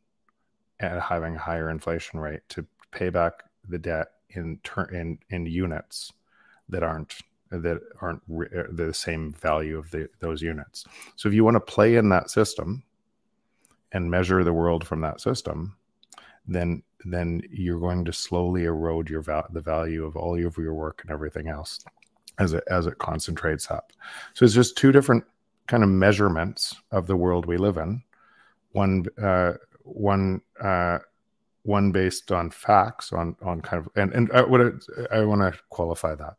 and 0.81 1.01
having 1.01 1.37
a 1.37 1.39
higher 1.39 1.71
inflation 1.71 2.21
rate 2.21 2.43
to 2.51 2.67
pay 2.91 3.11
back 3.11 3.45
the 3.69 3.79
debt 3.79 4.09
in 4.31 4.59
turn 4.63 4.95
in, 4.95 5.19
in 5.31 5.47
units 5.47 6.13
that 6.69 6.83
aren't 6.83 7.15
that 7.51 7.81
aren't 8.01 8.23
re- 8.29 8.49
uh, 8.57 8.65
the 8.73 8.93
same 8.93 9.33
value 9.33 9.79
of 9.79 9.91
the, 9.91 10.09
those 10.21 10.43
units. 10.43 10.85
So 11.17 11.29
if 11.29 11.35
you 11.35 11.45
want 11.45 11.55
to 11.55 11.61
play 11.61 11.97
in 11.97 12.11
that 12.11 12.31
system 12.31 12.83
and 13.93 14.11
measure 14.11 14.45
the 14.45 14.53
world 14.53 14.87
from 14.87 15.01
that 15.01 15.21
system, 15.21 15.75
then 16.49 16.83
then 17.05 17.43
you're 17.51 17.79
going 17.79 18.05
to 18.05 18.13
slowly 18.13 18.65
erode 18.65 19.09
your 19.09 19.23
the 19.23 19.61
value 19.61 20.05
of 20.05 20.17
all 20.17 20.35
of 20.45 20.57
your 20.57 20.75
work 20.75 21.01
and 21.03 21.11
everything 21.11 21.49
else 21.49 21.79
as 22.39 22.53
it 22.53 22.65
as 22.69 22.87
it 22.87 22.99
concentrates 22.99 23.71
up. 23.71 23.93
So 24.35 24.45
it's 24.45 24.55
just 24.55 24.77
two 24.77 24.93
different 24.93 25.25
kind 25.67 25.83
of 25.83 25.89
measurements 25.89 26.75
of 26.91 27.07
the 27.07 27.17
world 27.17 27.47
we 27.47 27.57
live 27.57 27.77
in. 27.77 28.03
One 28.73 29.07
uh, 29.23 29.55
one 29.83 30.41
uh, 30.61 30.99
one 31.63 31.93
based 31.93 32.33
on 32.33 32.51
facts 32.51 33.13
on 33.13 33.37
on 33.43 33.61
kind 33.61 33.85
of 33.85 33.93
and 33.95 34.13
and 34.13 34.33
I, 34.33 34.43
what 34.43 34.61
I, 34.61 35.19
I 35.19 35.25
want 35.25 35.41
to 35.43 35.59
qualify 35.71 36.15
that. 36.15 36.37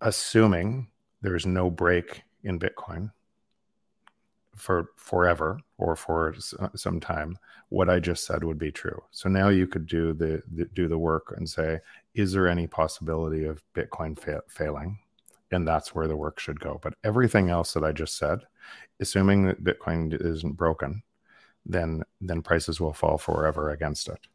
Assuming 0.00 0.88
there's 1.20 1.46
no 1.46 1.70
break 1.70 2.22
in 2.42 2.58
Bitcoin, 2.58 3.12
for 4.60 4.90
forever 4.96 5.58
or 5.78 5.96
for 5.96 6.34
some 6.74 7.00
time 7.00 7.38
what 7.70 7.88
i 7.88 7.98
just 7.98 8.26
said 8.26 8.44
would 8.44 8.58
be 8.58 8.72
true. 8.72 9.00
So 9.10 9.28
now 9.28 9.48
you 9.48 9.66
could 9.66 9.86
do 9.86 10.12
the, 10.12 10.42
the 10.52 10.64
do 10.66 10.88
the 10.88 10.98
work 10.98 11.34
and 11.36 11.48
say 11.48 11.80
is 12.14 12.32
there 12.32 12.48
any 12.48 12.66
possibility 12.66 13.44
of 13.44 13.62
bitcoin 13.74 14.18
fa- 14.18 14.42
failing? 14.48 14.98
And 15.52 15.66
that's 15.66 15.94
where 15.94 16.06
the 16.06 16.16
work 16.16 16.38
should 16.38 16.60
go. 16.60 16.78
But 16.80 16.94
everything 17.02 17.48
else 17.48 17.72
that 17.72 17.84
i 17.84 17.92
just 17.92 18.16
said 18.16 18.40
assuming 19.00 19.46
that 19.46 19.64
bitcoin 19.64 20.14
isn't 20.24 20.56
broken 20.56 21.02
then 21.66 22.02
then 22.20 22.42
prices 22.42 22.80
will 22.80 22.92
fall 22.92 23.18
forever 23.18 23.70
against 23.70 24.08
it 24.08 24.26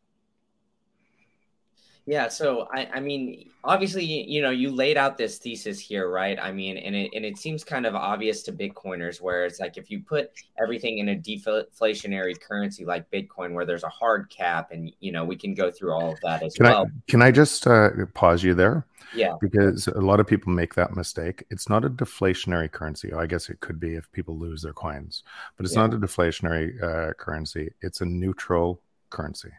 Yeah, 2.07 2.27
so 2.27 2.67
I, 2.71 2.88
I 2.93 3.00
mean, 3.00 3.50
obviously, 3.63 4.05
you 4.05 4.39
know, 4.39 4.51
you 4.51 4.69
laid 4.69 4.95
out 4.95 5.17
this 5.17 5.39
thesis 5.39 5.79
here, 5.79 6.07
right? 6.07 6.38
I 6.39 6.51
mean, 6.51 6.77
and 6.77 6.95
it 6.95 7.12
and 7.15 7.25
it 7.25 7.39
seems 7.39 7.63
kind 7.63 7.88
of 7.88 7.95
obvious 7.95 8.43
to 8.43 8.53
Bitcoiners, 8.53 9.19
where 9.21 9.43
it's 9.43 9.59
like 9.59 9.75
if 9.75 9.89
you 9.89 10.01
put 10.01 10.29
everything 10.62 11.00
in 11.00 11.09
a 11.09 11.15
deflationary 11.15 12.39
currency 12.39 12.85
like 12.85 13.09
Bitcoin, 13.09 13.53
where 13.53 13.65
there's 13.65 13.83
a 13.83 13.89
hard 13.89 14.29
cap, 14.29 14.69
and 14.71 14.91
you 15.00 15.12
know, 15.12 15.25
we 15.25 15.35
can 15.35 15.55
go 15.55 15.71
through 15.71 15.93
all 15.93 16.12
of 16.12 16.19
that 16.21 16.43
as 16.43 16.53
can 16.53 16.67
well. 16.67 16.85
I, 16.85 16.89
can 17.07 17.24
I 17.24 17.31
just 17.31 17.65
uh, 17.65 17.89
pause 18.13 18.43
you 18.43 18.53
there? 18.53 18.85
Yeah, 19.15 19.33
because 19.41 19.88
a 19.88 20.01
lot 20.01 20.19
of 20.19 20.27
people 20.27 20.53
make 20.53 20.75
that 20.75 20.95
mistake. 20.95 21.43
It's 21.50 21.69
not 21.69 21.85
a 21.85 21.89
deflationary 21.89 22.71
currency. 22.71 23.13
I 23.13 23.25
guess 23.25 23.50
it 23.50 23.62
could 23.62 23.79
be 23.79 23.95
if 23.95 24.12
people 24.12 24.38
lose 24.38 24.62
their 24.62 24.74
coins, 24.74 25.24
but 25.57 25.65
it's 25.65 25.74
yeah. 25.74 25.88
not 25.88 25.95
a 25.95 25.97
deflationary 25.97 26.83
uh, 26.83 27.13
currency. 27.13 27.71
It's 27.81 28.01
a 28.01 28.05
neutral 28.05 28.79
currency. 29.09 29.50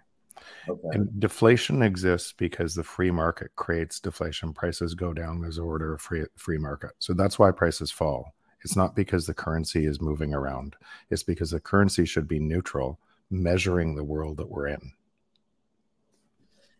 Okay. 0.68 0.88
And 0.92 1.20
deflation 1.20 1.82
exists 1.82 2.32
because 2.32 2.74
the 2.74 2.84
free 2.84 3.10
market 3.10 3.50
creates 3.56 4.00
deflation. 4.00 4.52
Prices 4.52 4.94
go 4.94 5.12
down 5.12 5.44
as 5.44 5.58
a 5.58 5.62
order 5.62 5.94
of 5.94 6.00
free 6.00 6.24
free 6.36 6.58
market. 6.58 6.90
So 6.98 7.12
that's 7.14 7.38
why 7.38 7.50
prices 7.50 7.90
fall. 7.90 8.34
It's 8.62 8.76
not 8.76 8.96
because 8.96 9.26
the 9.26 9.34
currency 9.34 9.86
is 9.86 10.00
moving 10.00 10.34
around. 10.34 10.76
It's 11.10 11.22
because 11.22 11.50
the 11.50 11.60
currency 11.60 12.04
should 12.04 12.26
be 12.26 12.40
neutral, 12.40 12.98
measuring 13.30 13.94
the 13.94 14.04
world 14.04 14.38
that 14.38 14.50
we're 14.50 14.68
in. 14.68 14.92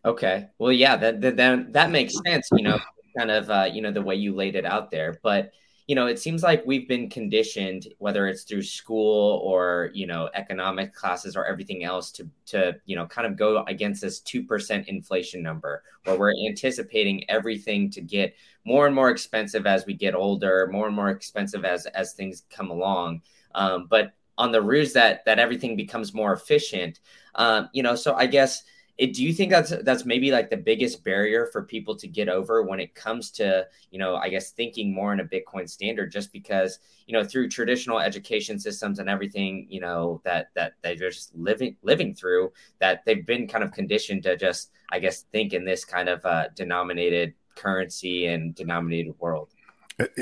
Okay. 0.03 0.47
Well, 0.57 0.71
yeah, 0.71 0.95
that 0.97 1.21
that 1.21 1.73
that 1.73 1.91
makes 1.91 2.15
sense. 2.25 2.49
You 2.51 2.63
know, 2.63 2.79
kind 3.17 3.31
of 3.31 3.49
uh, 3.49 3.69
you 3.71 3.81
know 3.81 3.91
the 3.91 4.01
way 4.01 4.15
you 4.15 4.35
laid 4.35 4.55
it 4.55 4.65
out 4.65 4.91
there, 4.91 5.19
but 5.23 5.51
you 5.87 5.95
know, 5.95 6.07
it 6.07 6.19
seems 6.19 6.43
like 6.43 6.65
we've 6.65 6.87
been 6.87 7.09
conditioned, 7.09 7.87
whether 7.99 8.27
it's 8.27 8.43
through 8.43 8.63
school 8.63 9.39
or 9.41 9.89
you 9.93 10.05
know 10.05 10.29
economic 10.33 10.93
classes 10.93 11.37
or 11.37 11.45
everything 11.45 11.85
else, 11.85 12.11
to 12.11 12.29
to 12.47 12.75
you 12.85 12.95
know 12.97 13.05
kind 13.07 13.25
of 13.25 13.37
go 13.37 13.63
against 13.67 14.01
this 14.01 14.19
two 14.19 14.43
percent 14.43 14.89
inflation 14.89 15.41
number, 15.41 15.83
where 16.03 16.17
we're 16.17 16.33
anticipating 16.49 17.27
everything 17.29 17.89
to 17.91 18.01
get 18.01 18.35
more 18.65 18.85
and 18.85 18.93
more 18.93 19.09
expensive 19.09 19.65
as 19.65 19.85
we 19.85 19.93
get 19.93 20.13
older, 20.13 20.67
more 20.71 20.87
and 20.87 20.95
more 20.95 21.09
expensive 21.09 21.63
as 21.63 21.85
as 21.87 22.13
things 22.13 22.43
come 22.49 22.69
along. 22.69 23.21
Um, 23.55 23.87
but 23.89 24.11
on 24.37 24.51
the 24.51 24.61
ruse 24.61 24.91
that 24.93 25.23
that 25.23 25.39
everything 25.39 25.77
becomes 25.77 26.13
more 26.13 26.33
efficient, 26.33 26.99
um, 27.35 27.69
you 27.71 27.81
know, 27.81 27.95
so 27.95 28.13
I 28.13 28.25
guess 28.27 28.63
it, 28.97 29.13
do 29.13 29.23
you 29.23 29.31
think 29.31 29.51
that's 29.51 29.73
that's 29.83 30.05
maybe 30.05 30.31
like 30.31 30.49
the 30.49 30.57
biggest 30.57 31.03
barrier 31.03 31.47
for 31.51 31.63
people 31.63 31.95
to 31.95 32.07
get 32.07 32.29
over 32.29 32.63
when 32.63 32.79
it 32.79 32.95
comes 32.95 33.29
to 33.31 33.65
you 33.91 33.99
know 33.99 34.15
i 34.15 34.29
guess 34.29 34.51
thinking 34.51 34.93
more 34.93 35.13
in 35.13 35.19
a 35.19 35.25
bitcoin 35.25 35.69
standard 35.69 36.11
just 36.11 36.31
because 36.31 36.79
you 37.05 37.13
know 37.13 37.23
through 37.23 37.47
traditional 37.47 37.99
education 37.99 38.59
systems 38.59 38.99
and 38.99 39.09
everything 39.09 39.67
you 39.69 39.79
know 39.79 40.21
that 40.23 40.49
that 40.55 40.73
they're 40.81 40.95
just 40.95 41.35
living 41.35 41.75
living 41.83 42.13
through 42.13 42.51
that 42.79 43.05
they've 43.05 43.25
been 43.25 43.47
kind 43.47 43.63
of 43.63 43.71
conditioned 43.71 44.23
to 44.23 44.35
just 44.35 44.71
i 44.91 44.99
guess 44.99 45.23
think 45.31 45.53
in 45.53 45.63
this 45.63 45.85
kind 45.85 46.09
of 46.09 46.25
uh, 46.25 46.47
denominated 46.55 47.33
currency 47.55 48.27
and 48.27 48.53
denominated 48.53 49.15
world? 49.17 49.49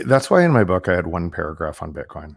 That's 0.06 0.30
why 0.30 0.44
in 0.44 0.52
my 0.52 0.64
book 0.64 0.88
i 0.88 0.96
had 0.96 1.08
one 1.08 1.30
paragraph 1.30 1.82
on 1.82 1.94
bitcoin 1.94 2.36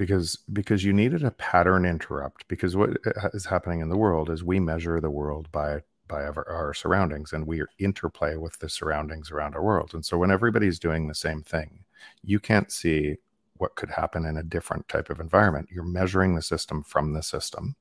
because 0.00 0.38
because 0.50 0.82
you 0.82 0.94
needed 0.94 1.22
a 1.22 1.30
pattern 1.30 1.84
interrupt 1.84 2.48
because 2.48 2.74
what 2.74 2.96
uh, 3.04 3.28
happening 3.50 3.80
in 3.80 3.90
the 3.90 3.98
world 3.98 4.30
is 4.30 4.42
we 4.42 4.58
measure 4.58 4.98
the 4.98 5.10
world 5.10 5.52
by 5.52 5.82
by 6.08 6.22
our, 6.22 6.48
our, 6.48 6.72
surroundings 6.72 7.34
and 7.34 7.46
we 7.46 7.62
interplay 7.78 8.34
with 8.34 8.58
the 8.60 8.68
surroundings 8.68 9.30
around 9.30 9.54
our 9.54 9.62
world. 9.62 9.92
And 9.92 10.02
so 10.04 10.16
when 10.16 10.30
everybody's 10.30 10.78
doing 10.78 11.06
the 11.06 11.14
same 11.14 11.42
thing 11.42 11.84
you 12.22 12.40
can't 12.40 12.72
see 12.72 13.16
what 13.58 13.74
could 13.74 13.90
happen 13.90 14.24
in 14.24 14.38
a 14.38 14.42
different 14.42 14.88
type 14.88 15.10
of 15.10 15.20
environment. 15.20 15.68
You're 15.70 15.84
measuring 15.84 16.34
the 16.34 16.40
system 16.40 16.82
from 16.82 17.12
the 17.12 17.22
system 17.22 17.76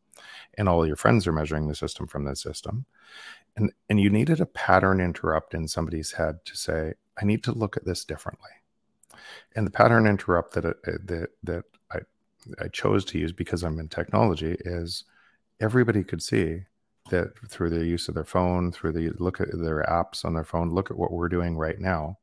and 0.57 0.67
all 0.67 0.85
your 0.85 0.97
friends 0.97 1.25
are 1.25 1.31
measuring 1.31 1.69
the 1.69 1.75
system 1.75 2.05
from 2.05 2.25
the 2.25 2.35
system. 2.35 2.85
And 3.55 3.71
and 3.89 4.01
you 4.01 4.09
needed 4.09 4.41
a 4.41 4.45
pattern 4.45 4.99
interrupt 4.99 5.53
in 5.53 5.69
somebody's 5.69 6.11
head 6.11 6.43
to 6.43 6.57
say 6.57 6.95
i 7.21 7.23
need 7.23 7.45
to 7.45 7.53
look 7.53 7.77
at 7.77 7.85
this 7.85 8.03
differently. 8.03 8.51
And 9.55 9.65
the 9.65 9.71
pattern 9.71 10.05
interrupt 10.05 10.53
that 10.55 10.65
uh, 10.65 10.71
that 10.83 11.29
that 11.43 11.63
I 12.61 12.67
chose 12.67 13.05
to 13.05 13.19
use 13.19 13.31
because 13.31 13.63
I'm 13.63 13.79
in 13.79 13.89
technology 13.89 14.55
is 14.61 15.03
everybody 15.59 16.03
could 16.03 16.21
see 16.21 16.63
that 17.09 17.29
through 17.49 17.71
the 17.71 17.85
use 17.85 18.07
of 18.07 18.15
their 18.15 18.23
phone, 18.23 18.71
through 18.71 18.93
the 18.93 19.09
look 19.17 19.41
at 19.41 19.47
their 19.51 19.83
apps 19.83 20.23
on 20.23 20.33
their 20.33 20.43
phone, 20.43 20.69
look 20.69 20.91
at 20.91 20.97
what 20.97 21.11
we're 21.11 21.29
doing 21.29 21.57
right 21.57 21.79
now. 21.79 22.17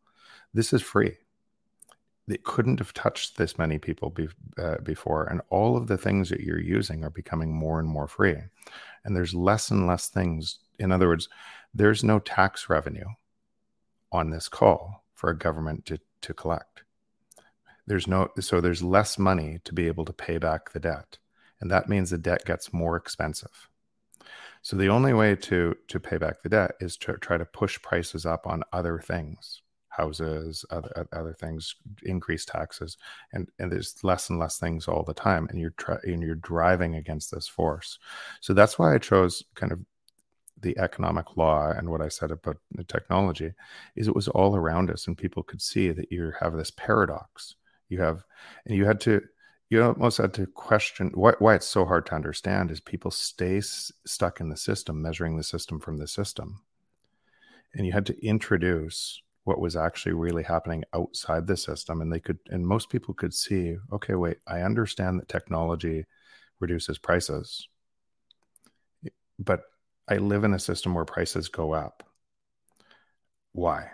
This 0.54 0.72
is 0.72 0.82
free. 0.82 1.16
It 2.28 2.44
couldn't 2.44 2.78
have 2.78 2.92
touched 2.92 3.36
this 3.36 3.58
many 3.58 3.78
people 3.78 4.10
be, 4.10 4.28
uh, 4.58 4.78
before, 4.82 5.26
and 5.26 5.40
all 5.50 5.76
of 5.76 5.86
the 5.86 5.98
things 5.98 6.28
that 6.30 6.40
you're 6.40 6.60
using 6.60 7.04
are 7.04 7.10
becoming 7.10 7.52
more 7.52 7.78
and 7.78 7.88
more 7.88 8.08
free. 8.08 8.36
And 9.04 9.14
there's 9.14 9.34
less 9.34 9.70
and 9.70 9.86
less 9.86 10.08
things. 10.08 10.58
In 10.78 10.90
other 10.90 11.08
words, 11.08 11.28
there's 11.72 12.02
no 12.02 12.18
tax 12.18 12.68
revenue 12.68 13.06
on 14.10 14.30
this 14.30 14.48
call 14.48 15.04
for 15.14 15.30
a 15.30 15.38
government 15.38 15.86
to, 15.86 16.00
to 16.22 16.34
collect 16.34 16.82
there's 17.86 18.06
no 18.06 18.30
so 18.40 18.60
there's 18.60 18.82
less 18.82 19.18
money 19.18 19.58
to 19.64 19.74
be 19.74 19.86
able 19.86 20.04
to 20.04 20.12
pay 20.12 20.38
back 20.38 20.72
the 20.72 20.80
debt. 20.80 21.18
And 21.60 21.70
that 21.70 21.88
means 21.88 22.10
the 22.10 22.18
debt 22.18 22.44
gets 22.44 22.72
more 22.72 22.96
expensive. 22.96 23.68
So 24.62 24.76
the 24.76 24.88
only 24.88 25.12
way 25.12 25.36
to 25.36 25.76
to 25.88 26.00
pay 26.00 26.18
back 26.18 26.42
the 26.42 26.48
debt 26.48 26.72
is 26.80 26.96
to 26.98 27.14
try 27.14 27.38
to 27.38 27.44
push 27.44 27.80
prices 27.82 28.26
up 28.26 28.46
on 28.46 28.62
other 28.72 28.98
things 28.98 29.62
houses 29.96 30.64
other 30.70 31.08
other 31.12 31.32
things 31.32 31.74
increase 32.02 32.44
taxes 32.44 32.98
and 33.32 33.48
and 33.58 33.72
there's 33.72 33.96
less 34.04 34.28
and 34.28 34.38
less 34.38 34.58
things 34.58 34.88
all 34.88 35.02
the 35.02 35.14
time 35.14 35.46
and 35.48 35.58
you're 35.58 35.70
try, 35.78 35.96
and 36.04 36.22
you're 36.22 36.34
driving 36.34 36.96
against 36.96 37.30
this 37.30 37.48
force. 37.48 37.98
So 38.40 38.52
that's 38.52 38.78
why 38.78 38.94
i 38.94 38.98
chose 38.98 39.42
kind 39.54 39.72
of 39.72 39.80
the 40.60 40.76
economic 40.78 41.36
law 41.36 41.70
and 41.70 41.88
what 41.90 42.00
I 42.00 42.08
said 42.08 42.30
about 42.30 42.56
the 42.72 42.84
technology 42.84 43.52
is 43.94 44.08
it 44.08 44.14
was 44.14 44.28
all 44.28 44.56
around 44.56 44.90
us 44.90 45.06
and 45.06 45.16
people 45.16 45.42
could 45.42 45.60
see 45.60 45.90
that 45.92 46.10
you 46.10 46.32
have 46.40 46.56
this 46.56 46.70
paradox 46.70 47.56
you 47.88 48.00
have 48.00 48.24
and 48.64 48.76
you 48.76 48.84
had 48.84 49.00
to 49.00 49.22
you 49.68 49.82
almost 49.82 50.18
had 50.18 50.32
to 50.34 50.46
question 50.46 51.10
why, 51.14 51.32
why 51.38 51.54
it's 51.54 51.66
so 51.66 51.84
hard 51.84 52.06
to 52.06 52.14
understand 52.14 52.70
is 52.70 52.80
people 52.80 53.10
stay 53.10 53.58
s- 53.58 53.92
stuck 54.06 54.40
in 54.40 54.48
the 54.48 54.56
system 54.56 55.02
measuring 55.02 55.36
the 55.36 55.42
system 55.42 55.80
from 55.80 55.96
the 55.96 56.06
system. 56.06 56.62
And 57.74 57.84
you 57.84 57.92
had 57.92 58.06
to 58.06 58.24
introduce 58.26 59.20
what 59.44 59.60
was 59.60 59.76
actually 59.76 60.12
really 60.12 60.44
happening 60.44 60.84
outside 60.94 61.46
the 61.46 61.56
system 61.56 62.00
and 62.00 62.12
they 62.12 62.20
could 62.20 62.38
and 62.48 62.66
most 62.66 62.90
people 62.90 63.14
could 63.14 63.32
see 63.32 63.76
okay 63.92 64.14
wait 64.14 64.38
i 64.48 64.60
understand 64.62 65.20
that 65.20 65.28
technology 65.28 66.04
reduces 66.58 66.98
prices. 66.98 67.68
But 69.38 69.62
i 70.08 70.16
live 70.16 70.44
in 70.44 70.54
a 70.54 70.58
system 70.58 70.94
where 70.94 71.04
prices 71.04 71.48
go 71.48 71.72
up. 71.72 72.02
Why 73.52 73.90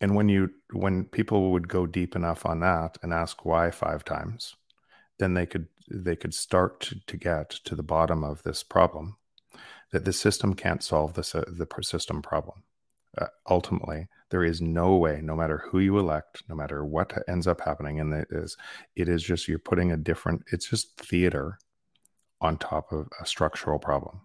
and 0.00 0.14
when 0.14 0.28
you 0.28 0.50
when 0.72 1.04
people 1.04 1.52
would 1.52 1.68
go 1.68 1.86
deep 1.86 2.16
enough 2.16 2.46
on 2.46 2.60
that 2.60 2.98
and 3.02 3.12
ask 3.12 3.44
why 3.44 3.70
five 3.70 4.04
times 4.04 4.54
then 5.18 5.34
they 5.34 5.46
could 5.46 5.66
they 5.90 6.16
could 6.16 6.32
start 6.32 6.92
to, 7.06 7.16
get 7.16 7.50
to 7.50 7.74
the 7.74 7.82
bottom 7.82 8.22
of 8.24 8.42
this 8.42 8.62
problem 8.62 9.16
that 9.92 10.04
the 10.04 10.12
system 10.12 10.54
can't 10.54 10.82
solve 10.82 11.14
this 11.14 11.34
uh, 11.34 11.44
the 11.46 11.66
system 11.82 12.22
problem. 12.22 12.62
Uh, 13.18 13.26
ultimately 13.48 14.06
there 14.30 14.44
is 14.44 14.60
no 14.60 14.94
way 14.94 15.20
no 15.20 15.34
matter 15.34 15.64
who 15.66 15.80
you 15.80 15.98
elect 15.98 16.44
no 16.48 16.54
matter 16.54 16.84
what 16.84 17.12
ends 17.28 17.48
up 17.48 17.60
happening 17.60 17.98
and 17.98 18.14
it 18.14 18.28
is 18.30 18.56
it 18.94 19.08
is 19.08 19.20
just 19.20 19.48
you're 19.48 19.58
putting 19.58 19.90
a 19.90 19.96
different 19.96 20.44
it's 20.52 20.70
just 20.70 20.96
theater 20.96 21.58
on 22.40 22.56
top 22.56 22.92
of 22.92 23.08
a 23.20 23.26
structural 23.26 23.78
problem. 23.78 24.22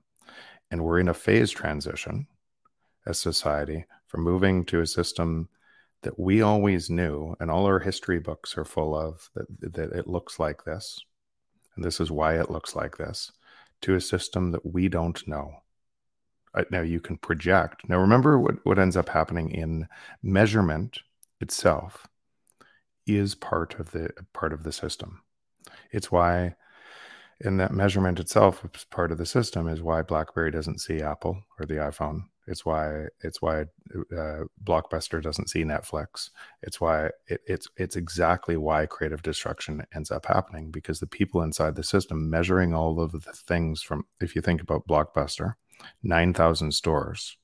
And 0.71 0.83
we're 0.83 0.99
in 0.99 1.09
a 1.09 1.13
phase 1.13 1.51
transition 1.51 2.27
as 3.05 3.19
society 3.19 3.85
from 4.07 4.23
moving 4.23 4.65
to 4.65 4.81
a 4.81 4.87
system 4.87 5.49
that 6.05 6.19
we 6.19 6.43
always 6.43 6.89
knew, 6.89 7.35
and 7.39 7.49
all 7.49 7.65
our 7.65 7.79
history 7.79 8.19
books 8.19 8.57
are 8.57 8.63
full 8.63 8.95
of 8.95 9.27
that, 9.33 9.73
that 9.73 9.91
it 9.91 10.07
looks 10.07 10.39
like 10.39 10.63
this, 10.63 10.99
and 11.75 11.83
this 11.83 11.99
is 11.99 12.11
why 12.11 12.39
it 12.39 12.51
looks 12.51 12.75
like 12.75 12.95
this, 12.95 13.31
to 13.81 13.95
a 13.95 14.01
system 14.01 14.51
that 14.51 14.63
we 14.63 14.87
don't 14.87 15.27
know. 15.27 15.51
Uh, 16.53 16.63
now 16.69 16.81
you 16.81 16.99
can 16.99 17.17
project. 17.17 17.89
Now 17.89 17.97
remember 17.97 18.39
what, 18.39 18.63
what 18.63 18.77
ends 18.77 18.95
up 18.95 19.09
happening 19.09 19.49
in 19.49 19.87
measurement 20.21 20.99
itself 21.41 22.07
is 23.07 23.33
part 23.33 23.79
of 23.79 23.91
the 23.91 24.11
part 24.31 24.53
of 24.53 24.63
the 24.63 24.71
system. 24.71 25.21
It's 25.91 26.11
why 26.11 26.55
in 27.41 27.57
that 27.57 27.73
measurement 27.73 28.19
itself 28.19 28.63
is 28.75 28.85
part 28.85 29.11
of 29.11 29.17
the 29.17 29.25
system 29.25 29.67
is 29.67 29.81
why 29.81 30.03
BlackBerry 30.03 30.51
doesn't 30.51 30.81
see 30.81 31.01
Apple 31.01 31.41
or 31.59 31.65
the 31.65 31.75
iPhone 31.75 32.25
it's 32.47 32.65
why 32.65 33.05
it's 33.21 33.41
why 33.41 33.61
uh, 33.61 34.43
Blockbuster 34.63 35.21
doesn't 35.21 35.49
see 35.49 35.63
Netflix. 35.63 36.29
It's 36.61 36.79
why 36.79 37.07
it, 37.27 37.41
it's 37.47 37.67
it's 37.77 37.95
exactly 37.95 38.57
why 38.57 38.85
creative 38.85 39.23
destruction 39.23 39.85
ends 39.95 40.11
up 40.11 40.25
happening 40.25 40.69
because 40.69 40.99
the 40.99 41.07
people 41.07 41.41
inside 41.41 41.75
the 41.75 41.83
system 41.83 42.29
measuring 42.29 42.73
all 42.73 42.99
of 42.99 43.11
the 43.11 43.19
things 43.19 43.81
from 43.81 44.05
if 44.21 44.35
you 44.35 44.41
think 44.41 44.61
about 44.61 44.87
Blockbuster, 44.87 45.55
nine 46.03 46.33
thousand 46.33 46.73
stores, 46.73 47.37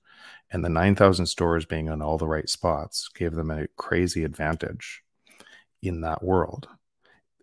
and 0.52 0.64
the 0.64 0.70
nine 0.70 0.96
thousand 0.96 1.26
stores 1.26 1.66
being 1.66 1.88
in 1.88 2.02
all 2.02 2.18
the 2.18 2.28
right 2.28 2.50
spots 2.50 3.10
gave 3.16 3.34
them 3.34 3.50
a 3.50 3.68
crazy 3.78 4.24
advantage 4.24 5.02
in 5.82 6.02
that 6.02 6.24
world, 6.24 6.68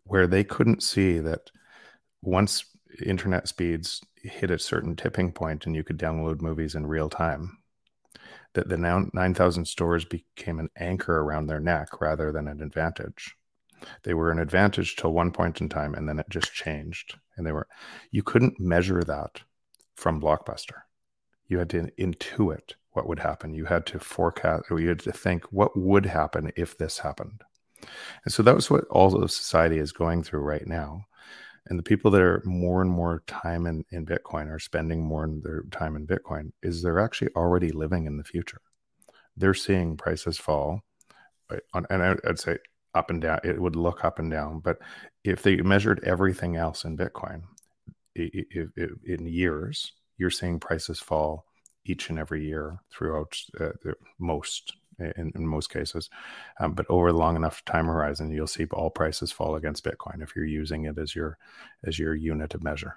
where 0.05 0.29
they 0.29 0.45
couldn't 0.45 0.83
see 0.83 1.19
that 1.19 1.51
once 2.23 2.65
internet 3.07 3.49
speeds 3.49 4.03
hit 4.17 4.51
a 4.51 4.59
certain 4.59 4.97
tipping 4.97 5.33
point 5.33 5.67
and 5.67 5.75
you 5.77 5.85
could 5.85 5.99
download 5.99 6.41
movies 6.41 6.75
in 6.75 6.87
real 6.87 7.09
time 7.09 7.59
that 8.55 8.69
the 8.69 8.77
9,000 8.77 9.67
stores 9.67 10.05
became 10.05 10.59
an 10.59 10.71
anchor 10.77 11.21
around 11.21 11.47
their 11.47 11.61
neck 11.61 12.01
rather 12.01 12.33
than 12.33 12.49
an 12.49 12.61
advantage. 12.61 13.37
They 14.03 14.15
were 14.15 14.31
an 14.31 14.39
advantage 14.39 14.97
till 14.97 15.13
one 15.13 15.31
point 15.31 15.61
in 15.61 15.69
time, 15.69 15.95
and 15.95 16.09
then 16.09 16.19
it 16.19 16.27
just 16.29 16.53
changed. 16.53 17.17
And 17.37 17.47
they 17.47 17.53
were, 17.53 17.69
you 18.11 18.23
couldn't 18.23 18.59
measure 18.59 19.05
that 19.05 19.43
from 19.95 20.21
Blockbuster. 20.21 20.83
You 21.47 21.59
had 21.59 21.71
to 21.71 21.91
intuit 21.99 22.73
what 22.93 23.07
would 23.07 23.21
happen. 23.21 23.55
You 23.55 23.67
had 23.67 23.87
to 23.87 24.01
forecast, 24.01 24.65
or 24.71 24.81
you 24.81 24.89
had 24.89 24.99
to 25.01 25.13
think 25.13 25.45
what 25.53 25.79
would 25.79 26.07
happen 26.07 26.51
if 26.57 26.77
this 26.77 26.99
happened. 26.99 27.43
And 28.25 28.33
so 28.33 28.43
that 28.43 28.57
was 28.57 28.71
what 28.71 28.85
all 28.89 29.23
of 29.23 29.31
society 29.31 29.79
is 29.79 29.93
going 29.93 30.25
through 30.25 30.41
right 30.41 30.67
now. 30.67 31.05
And 31.69 31.79
the 31.79 31.83
people 31.83 32.11
that 32.13 32.23
are 32.23 32.43
more 32.45 32.81
and 32.83 32.91
more 32.91 33.23
time 33.27 33.67
in, 33.67 33.85
in 33.91 34.07
Bitcoin 34.07 34.51
are 34.51 34.59
spending 34.59 35.05
more 35.05 35.25
in 35.25 35.41
their 35.43 35.63
time 35.71 35.97
in 35.97 36.07
Bitcoin 36.07 36.53
is 36.63 36.83
they're 36.83 37.01
actually 37.01 37.31
already 37.37 37.71
living 37.71 38.07
in 38.07 38.17
the 38.17 38.25
future. 38.25 38.61
They're 39.37 39.55
seeing 39.55 39.97
prices 39.97 40.39
fall. 40.39 40.81
On, 41.75 41.87
and 41.91 42.03
I'd 42.03 42.39
say 42.39 42.59
up 42.95 43.11
and 43.11 43.21
down, 43.21 43.41
it 43.45 43.61
would 43.61 43.77
look 43.77 44.05
up 44.05 44.19
and 44.19 44.31
down. 44.31 44.61
But 44.61 44.79
if 45.25 45.43
they 45.43 45.57
measured 45.57 46.03
everything 46.05 46.57
else 46.57 46.85
in 46.85 46.97
Bitcoin 46.97 47.43
in 48.17 49.27
years, 49.27 49.93
you're 50.17 50.31
seeing 50.31 50.59
prices 50.59 50.99
fall 50.99 51.45
each 51.85 52.11
and 52.11 52.19
every 52.19 52.45
year 52.45 52.79
throughout 52.91 53.37
uh, 53.61 53.71
most 54.19 54.75
in, 54.99 55.33
in 55.35 55.47
most 55.47 55.71
cases. 55.71 56.11
Um, 56.61 56.73
but 56.73 56.87
over 56.89 57.09
a 57.09 57.13
long 57.13 57.37
enough 57.37 57.65
time 57.65 57.87
horizon, 57.87 58.31
you'll 58.31 58.47
see 58.47 58.67
all 58.73 58.91
prices 58.91 59.33
fall 59.33 59.57
against 59.57 59.85
Bitcoin 59.85 60.23
if 60.23 60.35
you're 60.35 60.45
using 60.45 60.85
it 60.85 60.99
as 60.99 61.15
your 61.15 61.39
as 61.85 61.99
your 61.99 62.15
unit 62.15 62.55
of 62.55 62.63
measure. 62.63 62.97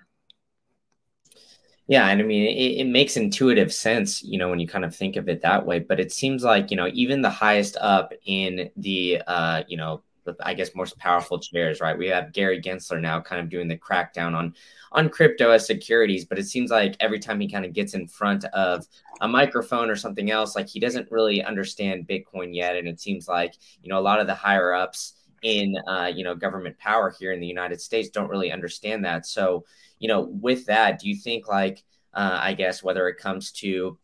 Yeah, 1.87 2.07
and 2.07 2.21
I 2.21 2.23
mean 2.23 2.43
it, 2.43 2.81
it, 2.81 2.87
makes 2.87 3.17
intuitive 3.17 3.73
sense, 3.73 4.23
you 4.23 4.37
know, 4.37 4.49
when 4.49 4.59
you 4.59 4.67
kind 4.67 4.85
of 4.85 4.95
think 4.95 5.17
of 5.17 5.27
it 5.27 5.41
that 5.41 5.65
way. 5.65 5.79
But 5.79 5.99
it 5.99 6.11
seems 6.11 6.43
like 6.43 6.71
you 6.71 6.77
know 6.77 6.89
even 6.93 7.21
the 7.21 7.29
highest 7.29 7.75
up 7.81 8.13
in 8.25 8.69
the 8.77 9.21
uh, 9.27 9.63
you 9.67 9.77
know 9.77 10.01
I 10.39 10.53
guess 10.53 10.75
most 10.75 10.97
powerful 10.97 11.39
chairs, 11.39 11.81
right? 11.81 11.97
We 11.97 12.07
have 12.07 12.33
Gary 12.33 12.61
Gensler 12.61 13.01
now 13.01 13.19
kind 13.21 13.41
of 13.41 13.49
doing 13.49 13.67
the 13.67 13.77
crackdown 13.77 14.35
on 14.35 14.55
on 14.91 15.09
crypto 15.09 15.51
as 15.51 15.65
securities, 15.65 16.25
but 16.25 16.37
it 16.37 16.47
seems 16.47 16.69
like 16.69 16.95
every 16.99 17.19
time 17.19 17.39
he 17.39 17.49
kind 17.49 17.65
of 17.65 17.73
gets 17.73 17.93
in 17.93 18.07
front 18.07 18.43
of 18.45 18.85
a 19.21 19.27
microphone 19.27 19.89
or 19.89 19.95
something 19.95 20.31
else, 20.31 20.55
like 20.55 20.67
he 20.67 20.79
doesn't 20.79 21.11
really 21.11 21.43
understand 21.43 22.07
Bitcoin 22.07 22.53
yet, 22.53 22.75
and 22.75 22.87
it 22.87 22.99
seems 22.99 23.27
like 23.27 23.55
you 23.83 23.89
know 23.89 23.99
a 23.99 24.01
lot 24.01 24.19
of 24.19 24.27
the 24.27 24.35
higher 24.35 24.73
ups 24.73 25.13
in 25.43 25.75
uh, 25.87 26.11
you 26.13 26.23
know 26.23 26.35
government 26.35 26.77
power 26.77 27.13
here 27.17 27.31
in 27.31 27.39
the 27.39 27.47
United 27.47 27.81
States 27.81 28.09
don't 28.09 28.29
really 28.29 28.51
understand 28.51 29.05
that. 29.05 29.25
So 29.25 29.65
you 29.99 30.07
know, 30.07 30.21
with 30.21 30.65
that, 30.65 30.99
do 30.99 31.07
you 31.07 31.15
think 31.15 31.47
like 31.47 31.83
uh, 32.13 32.39
I 32.41 32.53
guess 32.53 32.83
whether 32.83 33.07
it 33.07 33.17
comes 33.17 33.51
to 33.53 33.97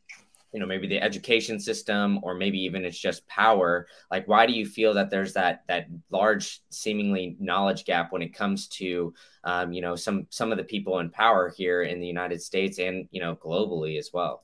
you 0.53 0.59
know 0.59 0.65
maybe 0.65 0.87
the 0.87 1.01
education 1.01 1.59
system 1.59 2.19
or 2.23 2.33
maybe 2.33 2.59
even 2.59 2.85
it's 2.85 2.99
just 2.99 3.27
power. 3.27 3.87
Like 4.09 4.27
why 4.27 4.45
do 4.45 4.53
you 4.53 4.65
feel 4.65 4.93
that 4.95 5.09
there's 5.09 5.33
that 5.33 5.63
that 5.67 5.87
large 6.09 6.61
seemingly 6.69 7.35
knowledge 7.39 7.85
gap 7.85 8.11
when 8.11 8.21
it 8.21 8.33
comes 8.33 8.67
to 8.69 9.13
um, 9.43 9.71
you 9.71 9.81
know 9.81 9.95
some 9.95 10.27
some 10.29 10.51
of 10.51 10.57
the 10.57 10.63
people 10.63 10.99
in 10.99 11.09
power 11.09 11.53
here 11.55 11.83
in 11.83 11.99
the 11.99 12.07
united 12.07 12.41
states 12.41 12.79
and 12.79 13.07
you 13.11 13.21
know 13.21 13.35
globally 13.35 13.97
as 13.97 14.11
well? 14.13 14.43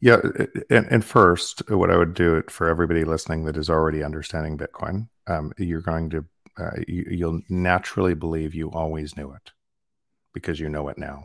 Yeah 0.00 0.20
and, 0.68 0.86
and 0.90 1.04
first 1.04 1.62
what 1.70 1.90
i 1.90 1.96
would 1.96 2.12
do 2.12 2.34
it 2.34 2.50
for 2.50 2.68
everybody 2.68 3.04
listening 3.04 3.44
that 3.44 3.56
is 3.56 3.70
already 3.70 4.02
understanding 4.02 4.58
bitcoin 4.58 5.08
um, 5.28 5.52
you're 5.56 5.80
going 5.80 6.10
to 6.10 6.24
uh, 6.58 6.72
you, 6.86 7.06
you'll 7.08 7.40
naturally 7.48 8.14
believe 8.14 8.54
you 8.54 8.70
always 8.70 9.16
knew 9.16 9.32
it 9.32 9.52
because 10.34 10.60
you 10.60 10.68
know 10.68 10.88
it 10.88 10.98
now 10.98 11.24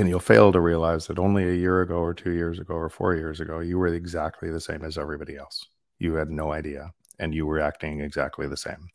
and 0.00 0.08
you'll 0.08 0.18
fail 0.18 0.50
to 0.50 0.60
realize 0.60 1.06
that 1.06 1.18
only 1.18 1.46
a 1.46 1.54
year 1.54 1.82
ago 1.82 1.96
or 1.96 2.14
two 2.14 2.30
years 2.32 2.58
ago 2.58 2.72
or 2.72 2.88
four 2.88 3.14
years 3.14 3.38
ago 3.40 3.60
you 3.60 3.78
were 3.78 3.88
exactly 3.88 4.50
the 4.50 4.60
same 4.60 4.82
as 4.82 4.96
everybody 4.96 5.36
else. 5.36 5.66
You 5.98 6.14
had 6.14 6.30
no 6.30 6.52
idea 6.52 6.90
and 7.18 7.34
you 7.34 7.44
were 7.44 7.60
acting 7.60 8.00
exactly 8.00 8.48
the 8.48 8.56
same. 8.56 8.88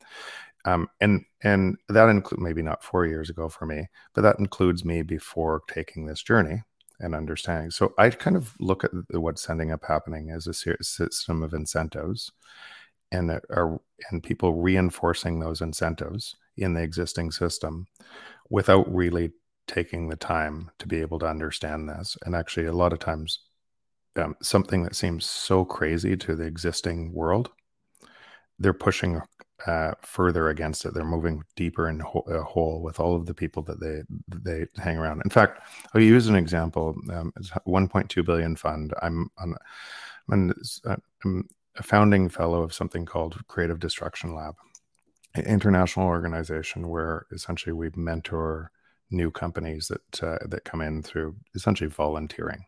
Um, 0.66 0.90
and 1.00 1.24
and 1.44 1.78
that 1.90 2.10
include 2.10 2.42
maybe 2.42 2.64
not 2.64 2.84
four 2.84 3.06
years 3.06 3.30
ago 3.30 3.50
for 3.50 3.68
me 3.68 3.88
but 4.16 4.24
that 4.24 4.40
includes 4.40 4.84
me 4.84 5.04
before 5.04 5.62
taking 5.68 6.08
this 6.08 6.24
journey 6.24 6.64
and 7.00 7.14
understanding. 7.14 7.70
So 7.70 7.94
i 8.00 8.10
kind 8.10 8.36
of 8.36 8.56
look 8.60 8.84
at 8.84 8.92
what's 9.12 9.48
ending 9.48 9.72
up 9.72 9.86
happening 9.88 10.32
as 10.32 10.48
a 10.48 10.54
system 10.56 11.44
of 11.44 11.54
incentives 11.54 12.32
and 13.12 13.30
are 13.30 13.80
and 14.10 14.24
people 14.24 14.54
reinforcing 14.54 15.40
those 15.40 15.62
incentives 15.62 16.36
in 16.58 16.74
the 16.74 16.82
existing 16.82 17.30
system 17.30 17.86
without 18.50 18.92
really 18.92 19.32
taking 19.68 20.10
the 20.10 20.16
time 20.16 20.72
to 20.80 20.88
be 20.88 21.02
able 21.02 21.20
to 21.20 21.28
understand 21.28 21.90
this. 21.90 22.18
And 22.26 22.36
actually, 22.36 22.66
a 22.68 22.74
lot 22.74 22.94
of 22.94 23.00
times, 23.00 23.40
um, 24.16 24.36
something 24.42 24.84
that 24.84 24.96
seems 24.96 25.26
so 25.26 25.66
crazy 25.66 26.16
to 26.18 26.36
the 26.36 26.46
existing 26.46 27.14
world, 27.14 27.52
they're 28.60 28.74
pushing 28.74 29.22
uh, 29.66 29.94
further 30.02 30.50
against 30.50 30.86
it. 30.86 30.94
They're 30.94 31.04
moving 31.04 31.44
deeper 31.56 31.90
in 31.90 32.00
ho- 32.00 32.26
a 32.28 32.44
hole 32.44 32.82
with 32.82 33.00
all 33.00 33.16
of 33.16 33.26
the 33.26 33.34
people 33.34 33.64
that 33.64 33.80
they 33.80 34.04
they 34.28 34.68
hang 34.82 34.98
around. 34.98 35.22
In 35.24 35.30
fact, 35.30 35.62
I'll 35.94 36.02
use 36.02 36.28
an 36.28 36.36
example. 36.36 36.96
Um, 37.12 37.32
it's 37.38 37.50
1.2 37.68 38.26
billion 38.26 38.56
fund. 38.56 38.94
I'm 39.02 39.30
on, 39.38 39.56
I'm, 40.32 40.54
uh, 40.86 40.96
I'm 41.24 41.48
a 41.78 41.84
founding 41.84 42.30
fellow 42.30 42.62
of 42.62 42.74
something 42.74 43.06
called 43.06 43.38
Creative 43.48 43.80
Destruction 43.80 44.36
Lab, 44.36 44.56
an 45.36 45.46
international 45.46 46.08
organization 46.08 46.88
where 46.88 47.26
essentially 47.32 47.74
we 47.74 47.90
mentor 47.96 48.72
new 49.12 49.32
companies 49.32 49.88
that 49.88 50.24
uh, 50.24 50.38
that 50.48 50.66
come 50.66 50.82
in 50.82 51.04
through 51.04 51.36
essentially 51.54 51.90
volunteering. 51.90 52.66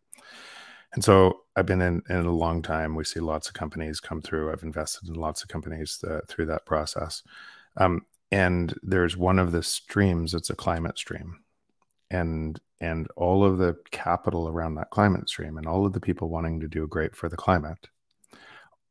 And 0.94 1.04
so 1.04 1.42
I've 1.56 1.66
been 1.66 1.82
in, 1.82 2.02
in 2.10 2.26
a 2.26 2.32
long 2.32 2.62
time. 2.62 2.96
We 2.96 3.04
see 3.04 3.20
lots 3.20 3.48
of 3.48 3.54
companies 3.54 4.00
come 4.00 4.22
through. 4.22 4.52
I've 4.52 4.64
invested 4.64 5.10
in 5.10 5.16
lots 5.16 5.44
of 5.44 5.50
companies 5.50 6.04
uh, 6.08 6.22
through 6.28 6.46
that 6.48 6.66
process. 6.66 7.24
Um, 7.76 8.06
and 8.32 8.74
there's 8.84 9.18
one 9.18 9.40
of 9.40 9.52
the 9.52 9.64
streams. 9.64 10.34
It's 10.34 10.50
a 10.50 10.56
climate 10.56 10.98
stream, 10.98 11.40
and 12.12 12.60
and 12.80 13.08
all 13.16 13.44
of 13.44 13.58
the 13.58 13.76
capital 13.92 14.48
around 14.48 14.76
that 14.76 14.90
climate 14.92 15.30
stream, 15.30 15.58
and 15.58 15.68
all 15.68 15.86
of 15.86 15.94
the 15.94 16.00
people 16.00 16.30
wanting 16.30 16.60
to 16.60 16.68
do 16.68 16.88
great 16.88 17.16
for 17.16 17.30
the 17.30 17.38
climate, 17.38 17.88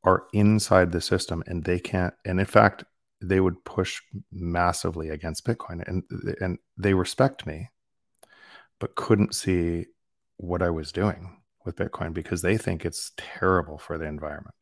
are 0.05 0.25
inside 0.33 0.93
the 0.93 1.01
system, 1.01 1.43
and 1.47 1.65
they 1.65 1.79
can't. 1.79 2.15
And 2.25 2.41
in 2.41 2.47
fact, 2.47 2.85
they 3.21 3.41
would 3.41 3.65
push 3.65 4.01
massively 4.33 5.11
against 5.11 5.47
Bitcoin, 5.47 5.87
and 5.87 6.03
and 6.41 6.59
they 6.77 6.95
respect 6.95 7.47
me, 7.47 7.71
but 8.79 8.95
couldn't 8.95 9.35
see 9.35 9.87
what 10.37 10.63
I 10.63 10.71
was 10.71 10.93
doing 10.93 11.39
with 11.65 11.77
Bitcoin 11.77 12.13
because 12.13 12.43
they 12.43 12.57
think 12.57 12.85
it's 12.85 13.13
terrible 13.17 13.79
for 13.79 13.99
the 13.99 14.07
environment. 14.07 14.55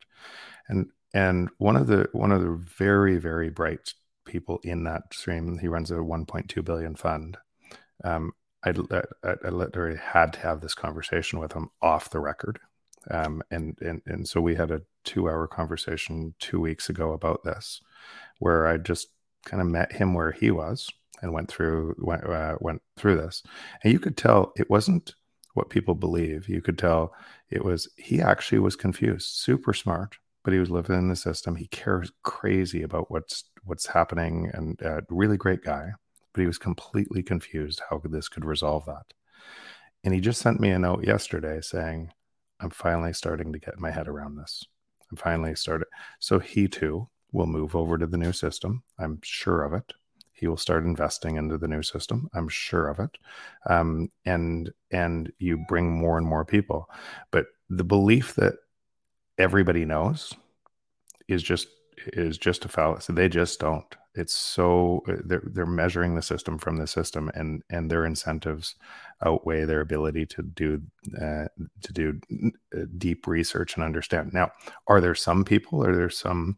And 0.67 0.89
and 1.13 1.49
one 1.57 1.75
of 1.75 1.87
the 1.87 2.09
one 2.13 2.31
of 2.31 2.41
the 2.41 2.55
very 2.77 3.17
very 3.17 3.49
bright 3.49 3.93
people 4.25 4.59
in 4.63 4.83
that 4.83 5.13
stream, 5.13 5.57
he 5.59 5.67
runs 5.67 5.91
a 5.91 5.95
1.2 5.95 6.63
billion 6.65 6.95
fund. 6.95 7.37
Um, 8.03 8.33
I, 8.63 8.73
I, 9.23 9.35
I 9.45 9.49
literally 9.49 9.97
had 9.97 10.33
to 10.33 10.39
have 10.39 10.61
this 10.61 10.73
conversation 10.73 11.39
with 11.39 11.53
him 11.53 11.69
off 11.81 12.09
the 12.09 12.19
record. 12.19 12.59
Um, 13.09 13.43
and, 13.51 13.77
and, 13.81 14.01
and 14.07 14.27
so 14.27 14.41
we 14.41 14.55
had 14.55 14.71
a 14.71 14.81
two 15.05 15.29
hour 15.29 15.47
conversation 15.47 16.33
two 16.39 16.59
weeks 16.59 16.89
ago 16.89 17.13
about 17.13 17.43
this 17.43 17.81
where 18.39 18.67
I 18.67 18.77
just 18.77 19.07
kind 19.45 19.61
of 19.61 19.67
met 19.67 19.91
him 19.91 20.13
where 20.13 20.31
he 20.31 20.51
was 20.51 20.89
and 21.21 21.33
went 21.33 21.49
through 21.49 21.95
went 21.97 22.25
uh, 22.25 22.55
went 22.59 22.81
through 22.97 23.17
this, 23.17 23.43
and 23.83 23.93
you 23.93 23.99
could 23.99 24.17
tell 24.17 24.53
it 24.57 24.69
wasn't 24.69 25.15
what 25.53 25.69
people 25.69 25.95
believe. 25.95 26.49
You 26.49 26.61
could 26.61 26.77
tell 26.77 27.13
it 27.49 27.63
was 27.63 27.87
he 27.97 28.21
actually 28.21 28.59
was 28.59 28.75
confused, 28.75 29.27
super 29.29 29.73
smart, 29.73 30.17
but 30.43 30.53
he 30.53 30.59
was 30.59 30.69
living 30.69 30.97
in 30.97 31.09
the 31.09 31.15
system. 31.15 31.55
He 31.55 31.67
cares 31.67 32.11
crazy 32.23 32.83
about 32.83 33.09
what's 33.11 33.45
what's 33.63 33.87
happening, 33.87 34.51
and 34.53 34.81
uh, 34.83 35.01
really 35.09 35.37
great 35.37 35.63
guy, 35.63 35.91
but 36.33 36.41
he 36.41 36.47
was 36.47 36.57
completely 36.57 37.23
confused 37.23 37.81
how 37.89 38.01
this 38.03 38.29
could 38.29 38.45
resolve 38.45 38.85
that. 38.85 39.05
And 40.03 40.13
he 40.13 40.21
just 40.21 40.41
sent 40.41 40.59
me 40.59 40.69
a 40.69 40.79
note 40.79 41.05
yesterday 41.05 41.61
saying, 41.61 42.11
"I'm 42.59 42.69
finally 42.71 43.13
starting 43.13 43.53
to 43.53 43.59
get 43.59 43.79
my 43.79 43.91
head 43.91 44.07
around 44.07 44.35
this. 44.35 44.63
I'm 45.11 45.17
finally 45.17 45.55
started." 45.55 45.87
So 46.19 46.39
he 46.39 46.67
too 46.67 47.07
will 47.31 47.47
move 47.47 47.75
over 47.75 47.97
to 47.97 48.07
the 48.07 48.17
new 48.17 48.31
system. 48.31 48.83
I'm 48.97 49.19
sure 49.23 49.63
of 49.63 49.73
it. 49.73 49.93
He 50.33 50.47
will 50.47 50.57
start 50.57 50.83
investing 50.83 51.37
into 51.37 51.57
the 51.57 51.67
new 51.67 51.81
system. 51.81 52.29
I'm 52.33 52.49
sure 52.49 52.87
of 52.87 52.99
it. 52.99 53.17
Um, 53.69 54.11
and 54.25 54.71
and 54.91 55.31
you 55.39 55.65
bring 55.67 55.91
more 55.91 56.17
and 56.17 56.27
more 56.27 56.45
people, 56.45 56.89
but 57.31 57.47
the 57.69 57.83
belief 57.83 58.35
that 58.35 58.55
everybody 59.37 59.85
knows 59.85 60.33
is 61.27 61.41
just 61.41 61.67
is 62.07 62.37
just 62.37 62.65
a 62.65 62.67
fallacy. 62.67 63.13
They 63.13 63.29
just 63.29 63.59
don't. 63.59 63.95
It's 64.15 64.33
so 64.33 65.03
they're 65.25 65.43
they're 65.45 65.65
measuring 65.65 66.15
the 66.15 66.21
system 66.21 66.57
from 66.57 66.77
the 66.77 66.87
system, 66.87 67.29
and 67.35 67.61
and 67.69 67.91
their 67.91 68.05
incentives 68.05 68.75
outweigh 69.25 69.65
their 69.65 69.81
ability 69.81 70.25
to 70.27 70.41
do 70.41 70.81
uh, 71.21 71.47
to 71.81 71.93
do 71.93 72.19
uh, 72.75 72.85
deep 72.97 73.27
research 73.27 73.75
and 73.75 73.83
understand. 73.83 74.33
Now, 74.33 74.51
are 74.87 75.01
there 75.01 75.15
some 75.15 75.43
people? 75.43 75.85
Are 75.85 75.95
there 75.95 76.09
some 76.09 76.57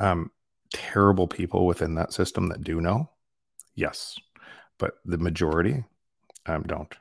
um, 0.00 0.30
terrible 0.72 1.26
people 1.26 1.66
within 1.66 1.94
that 1.94 2.12
system 2.12 2.48
that 2.48 2.62
do 2.62 2.80
know, 2.80 3.10
yes, 3.74 4.16
but 4.78 4.94
the 5.04 5.18
majority 5.18 5.84
um, 6.46 6.62
don't. 6.64 6.94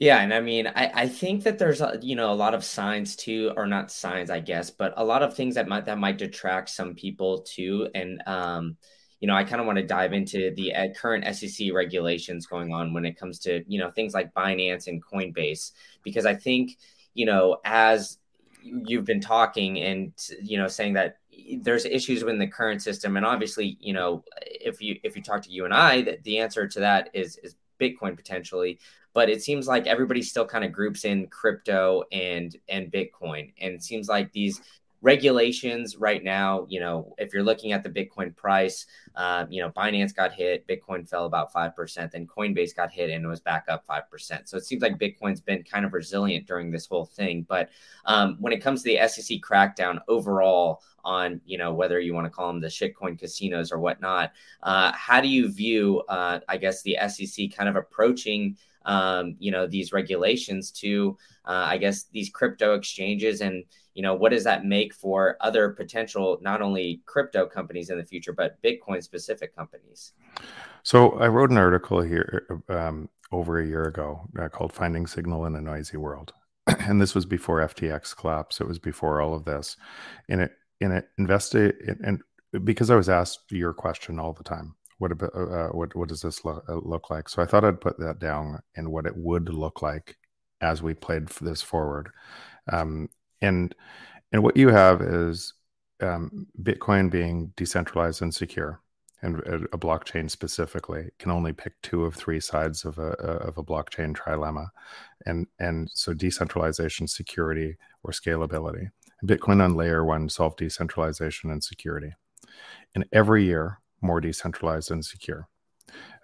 Yeah, 0.00 0.22
and 0.22 0.32
I 0.32 0.40
mean, 0.40 0.66
I, 0.66 0.90
I 0.94 1.08
think 1.08 1.42
that 1.44 1.58
there's 1.58 1.82
a, 1.82 1.98
you 2.00 2.16
know 2.16 2.32
a 2.32 2.34
lot 2.34 2.54
of 2.54 2.64
signs 2.64 3.16
too, 3.16 3.52
or 3.54 3.66
not 3.66 3.92
signs, 3.92 4.30
I 4.30 4.40
guess, 4.40 4.70
but 4.70 4.94
a 4.96 5.04
lot 5.04 5.22
of 5.22 5.34
things 5.34 5.56
that 5.56 5.68
might 5.68 5.84
that 5.84 5.98
might 5.98 6.16
detract 6.16 6.70
some 6.70 6.94
people 6.94 7.42
too. 7.42 7.86
And 7.94 8.22
um, 8.26 8.78
you 9.20 9.28
know, 9.28 9.34
I 9.34 9.44
kind 9.44 9.60
of 9.60 9.66
want 9.66 9.76
to 9.76 9.86
dive 9.86 10.14
into 10.14 10.54
the 10.56 10.74
uh, 10.74 10.88
current 10.98 11.26
SEC 11.36 11.74
regulations 11.74 12.46
going 12.46 12.72
on 12.72 12.94
when 12.94 13.04
it 13.04 13.18
comes 13.18 13.40
to 13.40 13.62
you 13.68 13.78
know 13.78 13.90
things 13.90 14.14
like 14.14 14.32
Binance 14.32 14.86
and 14.86 15.04
Coinbase, 15.04 15.72
because 16.02 16.24
I 16.24 16.34
think 16.34 16.78
you 17.12 17.26
know 17.26 17.58
as 17.62 18.16
you've 18.62 19.04
been 19.04 19.20
talking 19.20 19.80
and 19.80 20.12
you 20.42 20.56
know 20.56 20.68
saying 20.68 20.94
that 20.94 21.18
there's 21.60 21.84
issues 21.84 22.24
within 22.24 22.38
the 22.38 22.46
current 22.46 22.80
system, 22.80 23.18
and 23.18 23.26
obviously, 23.26 23.76
you 23.80 23.92
know, 23.92 24.24
if 24.40 24.80
you 24.80 24.98
if 25.02 25.14
you 25.14 25.22
talk 25.22 25.42
to 25.42 25.52
you 25.52 25.66
and 25.66 25.74
I, 25.74 26.00
that 26.02 26.24
the 26.24 26.38
answer 26.38 26.66
to 26.66 26.80
that 26.80 27.10
is 27.12 27.36
is 27.42 27.54
Bitcoin 27.78 28.16
potentially 28.16 28.78
but 29.12 29.28
it 29.28 29.42
seems 29.42 29.66
like 29.66 29.86
everybody 29.86 30.22
still 30.22 30.46
kind 30.46 30.64
of 30.64 30.72
groups 30.72 31.04
in 31.04 31.26
crypto 31.28 32.04
and 32.12 32.56
and 32.68 32.92
bitcoin. 32.92 33.52
And 33.60 33.74
it 33.74 33.82
seems 33.82 34.08
like 34.08 34.32
these 34.32 34.60
regulations 35.02 35.96
right 35.96 36.22
now 36.22 36.66
you 36.68 36.78
know 36.78 37.14
if 37.16 37.32
you're 37.32 37.42
looking 37.42 37.72
at 37.72 37.82
the 37.82 37.88
bitcoin 37.88 38.36
price 38.36 38.86
uh, 39.16 39.46
you 39.48 39.62
know 39.62 39.70
binance 39.70 40.14
got 40.14 40.32
hit 40.32 40.66
bitcoin 40.66 41.08
fell 41.08 41.24
about 41.24 41.52
5% 41.52 42.10
then 42.10 42.26
coinbase 42.26 42.76
got 42.76 42.90
hit 42.90 43.08
and 43.10 43.24
it 43.24 43.28
was 43.28 43.40
back 43.40 43.64
up 43.68 43.86
5% 43.86 44.46
so 44.46 44.56
it 44.56 44.64
seems 44.64 44.82
like 44.82 44.98
bitcoin's 44.98 45.40
been 45.40 45.62
kind 45.62 45.86
of 45.86 45.94
resilient 45.94 46.46
during 46.46 46.70
this 46.70 46.86
whole 46.86 47.06
thing. 47.06 47.46
But 47.48 47.70
um, 48.04 48.36
when 48.40 48.52
it 48.52 48.60
comes 48.60 48.82
to 48.82 48.90
the 48.90 49.08
sec 49.08 49.38
crackdown 49.38 50.00
overall 50.06 50.82
on 51.02 51.40
you 51.46 51.56
know 51.56 51.72
whether 51.72 51.98
you 51.98 52.12
want 52.12 52.26
to 52.26 52.30
call 52.30 52.48
them 52.48 52.60
the 52.60 52.68
shitcoin 52.68 53.18
casinos 53.18 53.72
or 53.72 53.78
whatnot 53.78 54.32
uh, 54.62 54.92
how 54.92 55.20
do 55.20 55.28
you 55.28 55.50
view 55.50 56.00
uh, 56.08 56.40
i 56.48 56.58
guess 56.58 56.82
the 56.82 56.96
sec 57.08 57.56
kind 57.56 57.70
of 57.70 57.76
approaching 57.76 58.54
um, 58.86 59.36
you 59.38 59.50
know 59.50 59.66
these 59.66 59.92
regulations 59.92 60.70
to 60.70 61.16
uh, 61.46 61.64
i 61.66 61.76
guess 61.76 62.04
these 62.12 62.30
crypto 62.30 62.74
exchanges 62.74 63.40
and 63.40 63.64
you 63.94 64.02
know 64.02 64.14
what 64.14 64.30
does 64.30 64.44
that 64.44 64.64
make 64.64 64.94
for 64.94 65.36
other 65.40 65.70
potential 65.70 66.38
not 66.40 66.62
only 66.62 67.02
crypto 67.06 67.46
companies 67.46 67.90
in 67.90 67.98
the 67.98 68.04
future 68.04 68.32
but 68.32 68.60
bitcoin 68.62 69.02
specific 69.02 69.54
companies? 69.54 70.12
So 70.82 71.12
i 71.18 71.28
wrote 71.28 71.50
an 71.50 71.58
article 71.58 72.00
here 72.00 72.62
um, 72.68 73.08
over 73.32 73.60
a 73.60 73.66
year 73.66 73.84
ago 73.84 74.22
uh, 74.38 74.48
called 74.48 74.72
finding 74.72 75.06
signal 75.06 75.46
in 75.46 75.54
a 75.54 75.60
noisy 75.60 75.96
world. 75.96 76.32
And 76.80 77.00
this 77.00 77.14
was 77.14 77.26
before 77.26 77.60
ftx 77.60 78.16
collapse 78.16 78.60
it 78.60 78.68
was 78.68 78.78
before 78.78 79.20
all 79.20 79.34
of 79.34 79.44
this. 79.44 79.76
And 80.28 80.40
it 80.40 80.52
in 80.80 80.92
it 80.92 81.08
invested 81.18 81.74
and 82.02 82.22
because 82.64 82.90
i 82.90 82.96
was 82.96 83.08
asked 83.08 83.52
your 83.52 83.72
question 83.72 84.18
all 84.18 84.32
the 84.32 84.42
time 84.44 84.74
what 85.00 85.12
about 85.12 85.34
uh, 85.34 85.40
uh, 85.40 85.68
what 85.68 85.96
what 85.96 86.08
does 86.10 86.20
this 86.20 86.44
look, 86.44 86.62
uh, 86.68 86.74
look 86.74 87.08
like? 87.08 87.28
So 87.28 87.42
I 87.42 87.46
thought 87.46 87.64
I'd 87.64 87.80
put 87.80 87.98
that 87.98 88.18
down 88.18 88.60
and 88.76 88.92
what 88.92 89.06
it 89.06 89.16
would 89.16 89.48
look 89.48 89.80
like 89.80 90.16
as 90.60 90.82
we 90.82 90.92
played 90.92 91.28
this 91.40 91.62
forward. 91.62 92.10
Um, 92.70 93.08
and 93.40 93.74
and 94.30 94.42
what 94.42 94.58
you 94.58 94.68
have 94.68 95.00
is 95.00 95.54
um, 96.02 96.46
Bitcoin 96.62 97.10
being 97.10 97.52
decentralized 97.56 98.20
and 98.20 98.34
secure, 98.34 98.82
and 99.22 99.40
a, 99.40 99.54
a, 99.72 99.78
blockchain 99.78 100.30
specifically 100.30 101.08
can 101.18 101.30
only 101.30 101.54
pick 101.54 101.72
two 101.82 102.04
of 102.04 102.14
three 102.14 102.40
sides 102.40 102.84
of 102.84 102.98
a, 102.98 103.12
of 103.12 103.56
a 103.56 103.64
blockchain 103.64 104.14
trilemma, 104.14 104.68
and 105.24 105.46
and 105.58 105.90
so 105.94 106.12
decentralization, 106.12 107.08
security, 107.08 107.74
or 108.02 108.12
scalability. 108.12 108.90
Bitcoin 109.24 109.62
on 109.62 109.74
layer 109.74 110.04
one 110.04 110.28
solved 110.28 110.58
decentralization 110.58 111.50
and 111.50 111.64
security. 111.64 112.12
And 112.94 113.06
every 113.12 113.44
year, 113.44 113.80
more 114.00 114.20
decentralized 114.20 114.90
and 114.90 115.04
secure. 115.04 115.48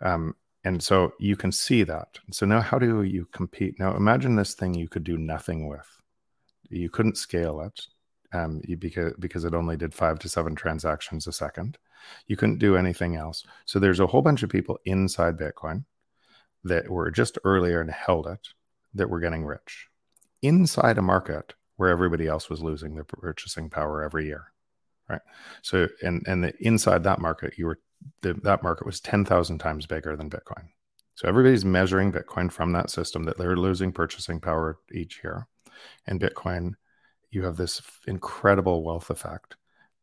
Um, 0.00 0.34
and 0.64 0.82
so 0.82 1.12
you 1.20 1.36
can 1.36 1.52
see 1.52 1.84
that. 1.84 2.18
So 2.32 2.44
now, 2.44 2.60
how 2.60 2.78
do 2.78 3.02
you 3.02 3.26
compete? 3.32 3.78
Now, 3.78 3.94
imagine 3.96 4.34
this 4.34 4.54
thing 4.54 4.74
you 4.74 4.88
could 4.88 5.04
do 5.04 5.16
nothing 5.16 5.68
with. 5.68 5.86
You 6.68 6.90
couldn't 6.90 7.16
scale 7.16 7.60
it 7.60 7.80
um, 8.32 8.60
because 8.78 9.12
because 9.20 9.44
it 9.44 9.54
only 9.54 9.76
did 9.76 9.94
five 9.94 10.18
to 10.20 10.28
seven 10.28 10.54
transactions 10.54 11.26
a 11.26 11.32
second. 11.32 11.78
You 12.26 12.36
couldn't 12.36 12.58
do 12.58 12.76
anything 12.76 13.16
else. 13.16 13.44
So 13.64 13.78
there's 13.78 14.00
a 14.00 14.06
whole 14.06 14.22
bunch 14.22 14.42
of 14.42 14.50
people 14.50 14.78
inside 14.84 15.38
Bitcoin 15.38 15.84
that 16.64 16.88
were 16.88 17.10
just 17.10 17.38
earlier 17.44 17.80
and 17.80 17.90
held 17.90 18.26
it 18.26 18.48
that 18.94 19.08
were 19.08 19.20
getting 19.20 19.44
rich 19.44 19.88
inside 20.42 20.98
a 20.98 21.02
market 21.02 21.54
where 21.76 21.90
everybody 21.90 22.26
else 22.26 22.50
was 22.50 22.62
losing 22.62 22.94
their 22.94 23.04
purchasing 23.04 23.70
power 23.70 24.02
every 24.02 24.26
year 24.26 24.52
right? 25.08 25.20
So 25.62 25.88
and 26.02 26.24
and 26.26 26.44
the, 26.44 26.52
inside 26.60 27.04
that 27.04 27.20
market, 27.20 27.54
you 27.58 27.66
were 27.66 27.80
the, 28.22 28.34
that 28.42 28.62
market 28.62 28.86
was 28.86 29.00
ten 29.00 29.24
thousand 29.24 29.58
times 29.58 29.86
bigger 29.86 30.16
than 30.16 30.30
Bitcoin. 30.30 30.64
So 31.14 31.28
everybody's 31.28 31.64
measuring 31.64 32.12
Bitcoin 32.12 32.52
from 32.52 32.72
that 32.72 32.90
system 32.90 33.24
that 33.24 33.38
they're 33.38 33.56
losing 33.56 33.92
purchasing 33.92 34.40
power 34.40 34.78
each 34.92 35.20
year, 35.24 35.46
and 36.06 36.20
Bitcoin, 36.20 36.72
you 37.30 37.44
have 37.44 37.56
this 37.56 37.80
incredible 38.06 38.82
wealth 38.84 39.10
effect 39.10 39.56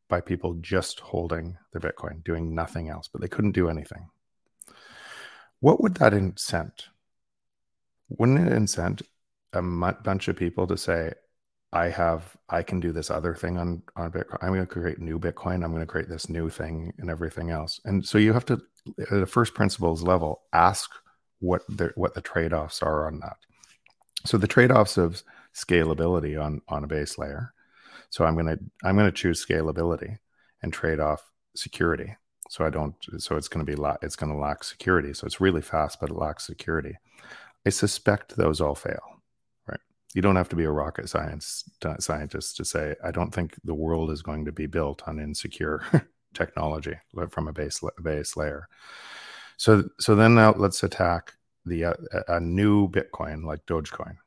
by 0.09 0.21
people 0.21 0.55
just 0.55 0.99
holding 0.99 1.57
their 1.71 1.81
Bitcoin, 1.81 2.23
doing 2.23 2.53
nothing 2.53 2.89
else, 2.89 3.07
but 3.07 3.21
they 3.21 3.27
couldn't 3.27 3.51
do 3.51 3.69
anything. 3.69 4.09
What 5.59 5.81
would 5.81 5.95
that 5.95 6.13
incent? 6.13 6.87
Wouldn't 8.09 8.47
it 8.47 8.51
incent 8.51 9.01
a 9.53 9.61
bunch 9.61 10.27
of 10.27 10.35
people 10.35 10.67
to 10.67 10.77
say, 10.77 11.13
I 11.73 11.89
have 11.89 12.37
I 12.49 12.61
can 12.61 12.79
do 12.79 12.91
this 12.91 13.09
other 13.09 13.33
thing 13.33 13.57
on 13.57 13.81
on 13.95 14.11
Bitcoin. 14.11 14.37
I'm 14.41 14.49
going 14.49 14.59
to 14.61 14.67
create 14.67 14.99
new 14.99 15.19
Bitcoin. 15.19 15.63
I'm 15.63 15.71
going 15.71 15.79
to 15.79 15.87
create 15.87 16.07
this 16.07 16.29
new 16.29 16.49
thing 16.49 16.93
and 16.99 17.09
everything 17.09 17.49
else. 17.49 17.81
And 17.83 18.05
so 18.05 18.19
you 18.19 18.31
have 18.31 18.45
to, 18.45 18.61
at 18.99 19.09
the 19.09 19.25
first 19.25 19.55
principles 19.55 20.03
level, 20.03 20.43
ask 20.53 20.91
what 21.39 21.63
the 21.67 21.91
what 21.95 22.13
the 22.13 22.21
trade 22.21 22.53
offs 22.53 22.83
are 22.83 23.07
on 23.07 23.19
that. 23.21 23.37
So 24.23 24.37
the 24.37 24.47
trade 24.47 24.71
offs 24.71 24.97
of 24.97 25.23
scalability 25.55 26.41
on 26.41 26.61
on 26.67 26.83
a 26.83 26.87
base 26.87 27.17
layer. 27.17 27.53
So 28.11 28.23
I'm 28.23 28.35
going 28.35 28.45
to 28.45 28.59
I'm 28.83 28.95
going 28.95 29.07
to 29.09 29.11
choose 29.11 29.43
scalability 29.43 30.19
and 30.61 30.71
trade 30.71 30.99
off 30.99 31.31
security. 31.55 32.15
So 32.49 32.63
I 32.63 32.69
don't. 32.69 32.93
So 33.17 33.35
it's 33.35 33.47
going 33.47 33.65
to 33.65 33.71
be 33.71 33.75
la- 33.75 33.97
it's 34.03 34.15
going 34.15 34.31
to 34.31 34.37
lack 34.37 34.63
security. 34.63 35.11
So 35.15 35.25
it's 35.25 35.41
really 35.41 35.61
fast, 35.61 35.99
but 35.99 36.11
it 36.11 36.15
lacks 36.15 36.45
security. 36.45 36.97
I 37.65 37.71
suspect 37.71 38.35
those 38.35 38.61
all 38.61 38.75
fail 38.75 39.12
you 40.13 40.21
don't 40.21 40.35
have 40.35 40.49
to 40.49 40.55
be 40.55 40.63
a 40.63 40.71
rocket 40.71 41.09
science 41.09 41.63
scientist 41.99 42.57
to 42.57 42.65
say 42.65 42.95
I 43.03 43.11
don't 43.11 43.33
think 43.33 43.55
the 43.63 43.73
world 43.73 44.11
is 44.11 44.21
going 44.21 44.45
to 44.45 44.51
be 44.51 44.67
built 44.67 45.01
on 45.07 45.19
insecure 45.19 45.83
technology 46.33 46.95
from 47.29 47.47
a 47.47 47.53
base 47.53 47.81
base 48.01 48.37
layer. 48.37 48.67
So 49.57 49.83
so 49.99 50.15
then 50.15 50.35
now 50.35 50.53
let's 50.53 50.83
attack 50.83 51.33
the 51.65 51.85
uh, 51.85 51.93
a 52.27 52.39
new 52.39 52.89
Bitcoin 52.89 53.43
like 53.43 53.65
Dogecoin. 53.65 54.17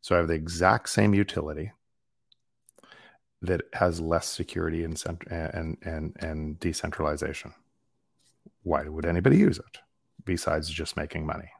So 0.00 0.14
I 0.14 0.18
have 0.18 0.28
the 0.28 0.34
exact 0.34 0.88
same 0.88 1.14
utility 1.14 1.72
that 3.42 3.62
has 3.72 4.00
less 4.00 4.26
security 4.28 4.84
and 4.84 5.02
and 5.30 5.76
and 5.82 6.16
and 6.20 6.60
decentralization. 6.60 7.52
Why 8.62 8.88
would 8.88 9.06
anybody 9.06 9.38
use 9.38 9.58
it 9.58 9.78
besides 10.24 10.70
just 10.70 10.96
making 10.96 11.26
money, 11.26 11.50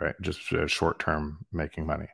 right? 0.00 0.14
Just 0.20 0.52
uh, 0.52 0.66
short 0.66 1.00
term 1.00 1.44
making 1.52 1.86
money. 1.86 2.08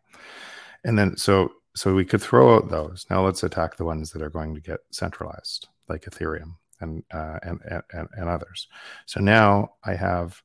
And 0.85 0.99
then 0.99 1.16
so 1.16 1.53
so 1.75 1.95
we 1.95 2.05
could 2.05 2.23
throw 2.23 2.57
out 2.57 2.68
those. 2.68 3.07
Now 3.09 3.25
let's 3.25 3.42
attack 3.42 3.77
the 3.77 3.85
ones 3.85 4.11
that 4.11 4.23
are 4.23 4.31
going 4.31 4.55
to 4.55 4.61
get 4.61 4.81
centralized, 4.90 5.68
like 5.88 6.03
Ethereum 6.03 6.57
and 6.81 7.03
uh, 7.12 7.38
and, 7.42 7.61
and 7.92 8.09
and 8.12 8.29
others. 8.29 8.68
So 9.07 9.21
now 9.21 9.75
I 9.85 9.95
have 9.95 10.42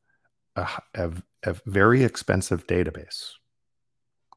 a, 0.56 0.68
a, 0.96 1.12
a 1.44 1.56
very 1.66 2.04
expensive 2.04 2.68
database 2.68 3.32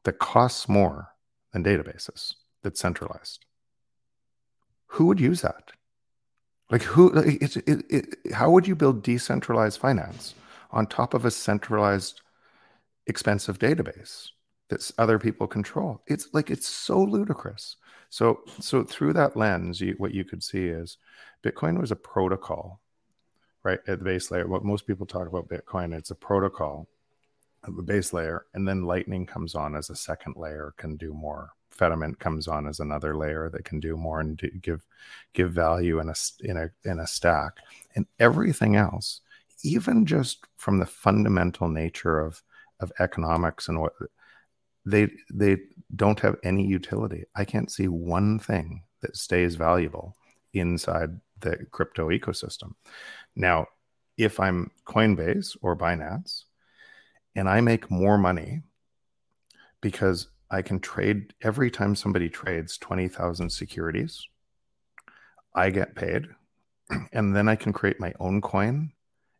that 0.03 0.19
costs 0.19 0.67
more 0.67 1.09
than 1.53 1.63
databases 1.63 2.33
that's 2.63 2.79
centralized. 2.79 3.45
Who 4.87 5.05
would 5.05 5.19
use 5.19 5.41
that? 5.41 5.71
Like 6.69 6.83
who? 6.83 7.13
It, 7.17 7.57
it, 7.57 7.85
it, 7.89 8.33
how 8.33 8.49
would 8.51 8.67
you 8.67 8.75
build 8.75 9.03
decentralized 9.03 9.79
finance 9.79 10.35
on 10.71 10.87
top 10.87 11.13
of 11.13 11.25
a 11.25 11.31
centralized, 11.31 12.21
expensive 13.07 13.59
database? 13.59 14.29
That 14.71 14.89
other 14.97 15.19
people 15.19 15.47
control. 15.47 16.01
It's 16.07 16.29
like 16.33 16.49
it's 16.49 16.67
so 16.67 17.03
ludicrous. 17.03 17.75
So 18.09 18.41
so 18.59 18.83
through 18.83 19.13
that 19.13 19.35
lens, 19.35 19.81
you, 19.81 19.95
what 19.97 20.13
you 20.13 20.23
could 20.23 20.41
see 20.41 20.65
is 20.65 20.97
Bitcoin 21.43 21.79
was 21.79 21.91
a 21.91 21.95
protocol, 21.95 22.79
right 23.63 23.79
at 23.87 23.99
the 23.99 24.05
base 24.05 24.31
layer. 24.31 24.47
What 24.47 24.63
most 24.63 24.87
people 24.87 25.05
talk 25.05 25.27
about 25.27 25.49
Bitcoin, 25.49 25.93
it's 25.93 26.11
a 26.11 26.15
protocol 26.15 26.87
of 27.65 27.77
a 27.77 27.81
base 27.81 28.13
layer, 28.13 28.45
and 28.53 28.67
then 28.67 28.83
Lightning 28.83 29.25
comes 29.25 29.55
on 29.55 29.75
as 29.75 29.89
a 29.89 29.95
second 29.95 30.35
layer, 30.37 30.73
can 30.77 30.95
do 30.95 31.13
more. 31.13 31.51
Fedimint 31.77 32.19
comes 32.19 32.47
on 32.47 32.65
as 32.65 32.79
another 32.79 33.15
layer 33.15 33.49
that 33.49 33.65
can 33.65 33.79
do 33.79 33.97
more 33.97 34.21
and 34.21 34.37
do, 34.37 34.49
give 34.61 34.85
give 35.33 35.51
value 35.51 35.99
in 35.99 36.07
a 36.07 36.15
in 36.41 36.55
a 36.55 36.69
in 36.85 36.99
a 36.99 37.07
stack, 37.07 37.57
and 37.95 38.05
everything 38.19 38.77
else, 38.77 39.19
even 39.63 40.05
just 40.05 40.45
from 40.55 40.79
the 40.79 40.85
fundamental 40.85 41.67
nature 41.67 42.21
of 42.21 42.41
of 42.79 42.91
economics 42.99 43.67
and 43.67 43.81
what 43.81 43.93
they 44.85 45.09
they 45.31 45.57
don't 45.95 46.19
have 46.21 46.37
any 46.43 46.65
utility. 46.65 47.25
I 47.35 47.45
can't 47.45 47.71
see 47.71 47.87
one 47.87 48.39
thing 48.39 48.83
that 49.01 49.17
stays 49.17 49.55
valuable 49.55 50.15
inside 50.53 51.19
the 51.39 51.65
crypto 51.71 52.09
ecosystem. 52.09 52.73
Now, 53.35 53.67
if 54.17 54.39
I'm 54.39 54.71
Coinbase 54.85 55.57
or 55.61 55.75
Binance 55.75 56.43
and 57.35 57.49
I 57.49 57.61
make 57.61 57.89
more 57.89 58.17
money 58.17 58.61
because 59.81 60.27
I 60.49 60.61
can 60.61 60.79
trade 60.79 61.33
every 61.41 61.71
time 61.71 61.95
somebody 61.95 62.29
trades 62.29 62.77
20,000 62.77 63.49
securities, 63.49 64.27
I 65.55 65.69
get 65.69 65.95
paid. 65.95 66.27
And 67.13 67.33
then 67.33 67.47
I 67.47 67.55
can 67.55 67.71
create 67.71 68.01
my 68.01 68.13
own 68.19 68.41
coin 68.41 68.91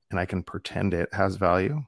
and 0.09 0.19
I 0.19 0.25
can 0.25 0.41
pretend 0.41 0.93
it 0.93 1.09
has 1.13 1.35
value 1.35 1.83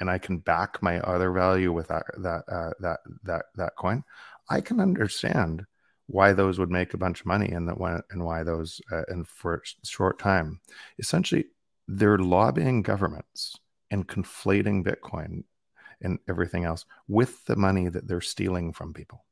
and 0.00 0.10
I 0.10 0.18
can 0.18 0.38
back 0.38 0.82
my 0.82 1.00
other 1.00 1.30
value 1.30 1.72
with 1.72 1.88
that 1.88 2.04
that 2.18 2.44
uh, 2.48 2.70
that 2.80 3.00
that 3.24 3.46
that 3.56 3.76
coin. 3.76 4.04
I 4.48 4.60
can 4.60 4.80
understand 4.80 5.66
why 6.06 6.32
those 6.32 6.58
would 6.58 6.70
make 6.70 6.94
a 6.94 6.98
bunch 6.98 7.20
of 7.20 7.26
money 7.26 7.50
and 7.50 7.68
that 7.68 7.78
when 7.78 8.00
and 8.10 8.24
why 8.24 8.42
those 8.42 8.80
uh, 8.92 9.02
and 9.08 9.26
for 9.26 9.54
a 9.54 9.86
short 9.86 10.18
time 10.18 10.60
essentially 10.98 11.46
they're 11.88 12.18
lobbying 12.18 12.82
governments 12.82 13.56
and 13.90 14.06
conflating 14.06 14.84
bitcoin 14.84 15.44
and 16.02 16.18
everything 16.28 16.64
else 16.64 16.84
with 17.08 17.44
the 17.46 17.56
money 17.56 17.88
that 17.88 18.06
they're 18.06 18.20
stealing 18.20 18.72
from 18.72 18.92
people 18.92 19.24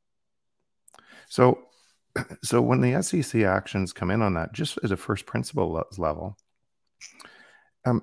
so 1.29 1.59
so 2.43 2.61
when 2.61 2.81
the 2.81 3.01
sec 3.03 3.35
actions 3.43 3.93
come 3.93 4.09
in 4.09 4.21
on 4.21 4.33
that 4.33 4.53
just 4.53 4.79
as 4.83 4.91
a 4.91 4.97
first 4.97 5.25
principle 5.25 5.83
level 5.97 6.35
um, 7.85 8.01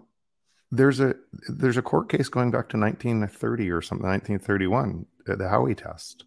there's 0.70 1.00
a 1.00 1.14
there's 1.48 1.76
a 1.76 1.82
court 1.82 2.08
case 2.08 2.28
going 2.28 2.50
back 2.50 2.68
to 2.68 2.78
1930 2.78 3.70
or 3.70 3.82
something 3.82 4.06
1931 4.06 5.06
uh, 5.28 5.36
the 5.36 5.44
howey 5.44 5.76
test 5.76 6.24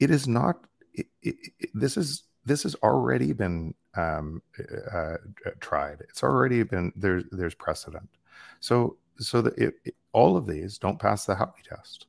it 0.00 0.10
is 0.10 0.26
not 0.26 0.64
it, 0.92 1.06
it, 1.22 1.70
this 1.74 1.96
is 1.96 2.24
this 2.44 2.62
has 2.62 2.74
already 2.76 3.32
been 3.32 3.74
um, 3.96 4.42
uh, 4.58 4.96
uh, 4.96 5.16
tried. 5.60 6.02
It's 6.08 6.22
already 6.22 6.62
been 6.62 6.92
there's 6.96 7.24
there's 7.30 7.54
precedent. 7.54 8.08
So 8.60 8.96
so 9.18 9.42
that 9.42 9.74
all 10.12 10.36
of 10.36 10.46
these 10.46 10.78
don't 10.78 10.98
pass 10.98 11.24
the 11.24 11.34
Howey 11.34 11.62
test. 11.62 12.06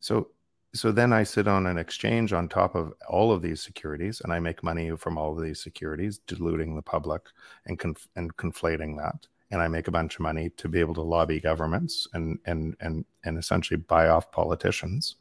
So 0.00 0.28
so 0.74 0.90
then 0.90 1.12
I 1.12 1.22
sit 1.22 1.46
on 1.46 1.66
an 1.66 1.78
exchange 1.78 2.32
on 2.32 2.48
top 2.48 2.74
of 2.74 2.94
all 3.08 3.30
of 3.30 3.42
these 3.42 3.62
securities, 3.62 4.22
and 4.22 4.32
I 4.32 4.38
make 4.38 4.62
money 4.62 4.90
from 4.96 5.18
all 5.18 5.36
of 5.36 5.44
these 5.44 5.62
securities, 5.62 6.18
diluting 6.18 6.74
the 6.74 6.82
public 6.82 7.22
and 7.66 7.78
conf- 7.78 8.08
and 8.16 8.34
conflating 8.36 8.96
that. 8.98 9.26
And 9.52 9.62
I 9.62 9.68
make 9.68 9.86
a 9.86 9.92
bunch 9.92 10.14
of 10.16 10.20
money 10.20 10.50
to 10.56 10.68
be 10.68 10.80
able 10.80 10.94
to 10.94 11.02
lobby 11.02 11.38
governments 11.38 12.08
and 12.14 12.38
and 12.46 12.74
and 12.80 13.04
and 13.24 13.38
essentially 13.38 13.76
buy 13.76 14.08
off 14.08 14.32
politicians 14.32 15.16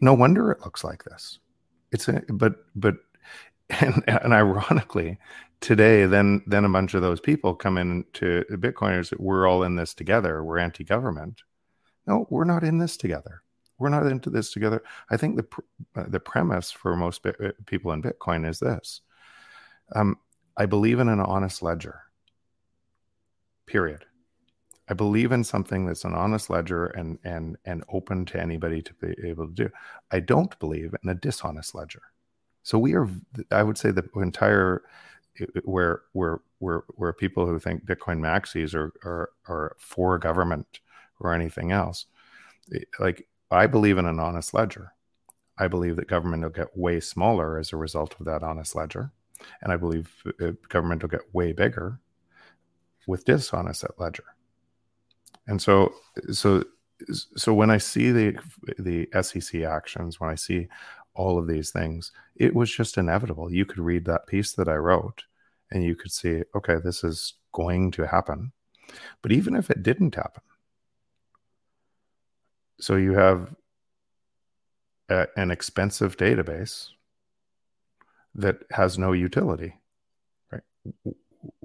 no 0.00 0.14
wonder 0.14 0.50
it 0.50 0.60
looks 0.60 0.84
like 0.84 1.04
this. 1.04 1.38
It's 1.92 2.08
a, 2.08 2.22
but 2.28 2.56
but 2.74 2.96
and, 3.70 4.02
and 4.06 4.32
ironically, 4.32 5.18
today 5.60 6.06
then 6.06 6.42
then 6.46 6.64
a 6.64 6.68
bunch 6.68 6.94
of 6.94 7.02
those 7.02 7.20
people 7.20 7.54
come 7.54 7.78
in 7.78 8.04
to 8.14 8.44
Bitcoiners. 8.50 9.16
We're 9.18 9.46
all 9.48 9.62
in 9.62 9.76
this 9.76 9.94
together. 9.94 10.42
We're 10.42 10.58
anti-government. 10.58 11.42
No, 12.06 12.26
we're 12.30 12.44
not 12.44 12.64
in 12.64 12.78
this 12.78 12.96
together. 12.96 13.42
We're 13.78 13.88
not 13.88 14.06
into 14.06 14.30
this 14.30 14.52
together. 14.52 14.82
I 15.10 15.16
think 15.16 15.36
the 15.36 15.46
uh, 15.96 16.04
the 16.08 16.20
premise 16.20 16.70
for 16.70 16.96
most 16.96 17.24
uh, 17.26 17.32
people 17.66 17.92
in 17.92 18.02
Bitcoin 18.02 18.48
is 18.48 18.58
this: 18.58 19.00
um, 19.94 20.16
I 20.56 20.66
believe 20.66 20.98
in 20.98 21.08
an 21.08 21.20
honest 21.20 21.62
ledger. 21.62 22.02
Period. 23.70 24.04
I 24.88 24.94
believe 24.94 25.30
in 25.30 25.44
something 25.44 25.86
that's 25.86 26.02
an 26.02 26.12
honest 26.12 26.50
ledger 26.50 26.86
and 26.86 27.20
and 27.22 27.56
and 27.64 27.84
open 27.88 28.24
to 28.26 28.40
anybody 28.40 28.82
to 28.82 28.92
be 28.94 29.14
able 29.24 29.46
to 29.46 29.54
do. 29.54 29.70
I 30.10 30.18
don't 30.18 30.58
believe 30.58 30.92
in 31.00 31.08
a 31.08 31.14
dishonest 31.14 31.76
ledger. 31.76 32.02
So 32.64 32.80
we 32.80 32.94
are, 32.94 33.08
I 33.52 33.62
would 33.62 33.78
say, 33.78 33.92
the 33.92 34.08
entire 34.16 34.82
where 35.62 36.02
where 36.14 36.40
where 36.58 36.82
where 36.96 37.12
people 37.12 37.46
who 37.46 37.60
think 37.60 37.84
Bitcoin 37.84 38.18
maxis 38.18 38.74
are 38.74 38.92
are 39.04 39.30
are 39.46 39.76
for 39.78 40.18
government 40.18 40.80
or 41.20 41.32
anything 41.32 41.70
else. 41.70 42.06
Like 42.98 43.28
I 43.52 43.68
believe 43.68 43.98
in 43.98 44.06
an 44.06 44.18
honest 44.18 44.52
ledger. 44.52 44.94
I 45.58 45.68
believe 45.68 45.94
that 45.94 46.08
government 46.08 46.42
will 46.42 46.50
get 46.50 46.76
way 46.76 46.98
smaller 46.98 47.56
as 47.56 47.72
a 47.72 47.76
result 47.76 48.16
of 48.18 48.26
that 48.26 48.42
honest 48.42 48.74
ledger, 48.74 49.12
and 49.62 49.72
I 49.72 49.76
believe 49.76 50.12
uh, 50.42 50.54
government 50.68 51.02
will 51.02 51.10
get 51.10 51.32
way 51.32 51.52
bigger 51.52 52.00
with 53.10 53.24
dishonest 53.24 53.84
at 53.84 53.98
ledger. 53.98 54.24
And 55.46 55.60
so, 55.60 55.92
so, 56.32 56.64
so 57.12 57.52
when 57.52 57.70
I 57.70 57.78
see 57.78 58.12
the 58.12 58.38
the 58.78 59.08
SEC 59.22 59.62
actions, 59.62 60.20
when 60.20 60.30
I 60.30 60.36
see 60.36 60.68
all 61.14 61.38
of 61.38 61.48
these 61.48 61.70
things, 61.70 62.12
it 62.36 62.54
was 62.54 62.70
just 62.70 62.96
inevitable. 62.96 63.52
You 63.52 63.66
could 63.66 63.80
read 63.80 64.04
that 64.04 64.26
piece 64.26 64.52
that 64.52 64.68
I 64.68 64.76
wrote, 64.76 65.24
and 65.70 65.82
you 65.82 65.96
could 65.96 66.12
see, 66.12 66.42
okay, 66.54 66.76
this 66.82 67.02
is 67.02 67.34
going 67.52 67.90
to 67.92 68.06
happen. 68.06 68.52
But 69.22 69.32
even 69.32 69.56
if 69.56 69.70
it 69.70 69.82
didn't 69.82 70.14
happen, 70.14 70.42
so 72.80 72.96
you 72.96 73.14
have 73.14 73.54
a, 75.08 75.26
an 75.36 75.50
expensive 75.50 76.16
database 76.16 76.88
that 78.34 78.58
has 78.70 78.98
no 78.98 79.12
utility, 79.12 79.74
right? 80.52 80.62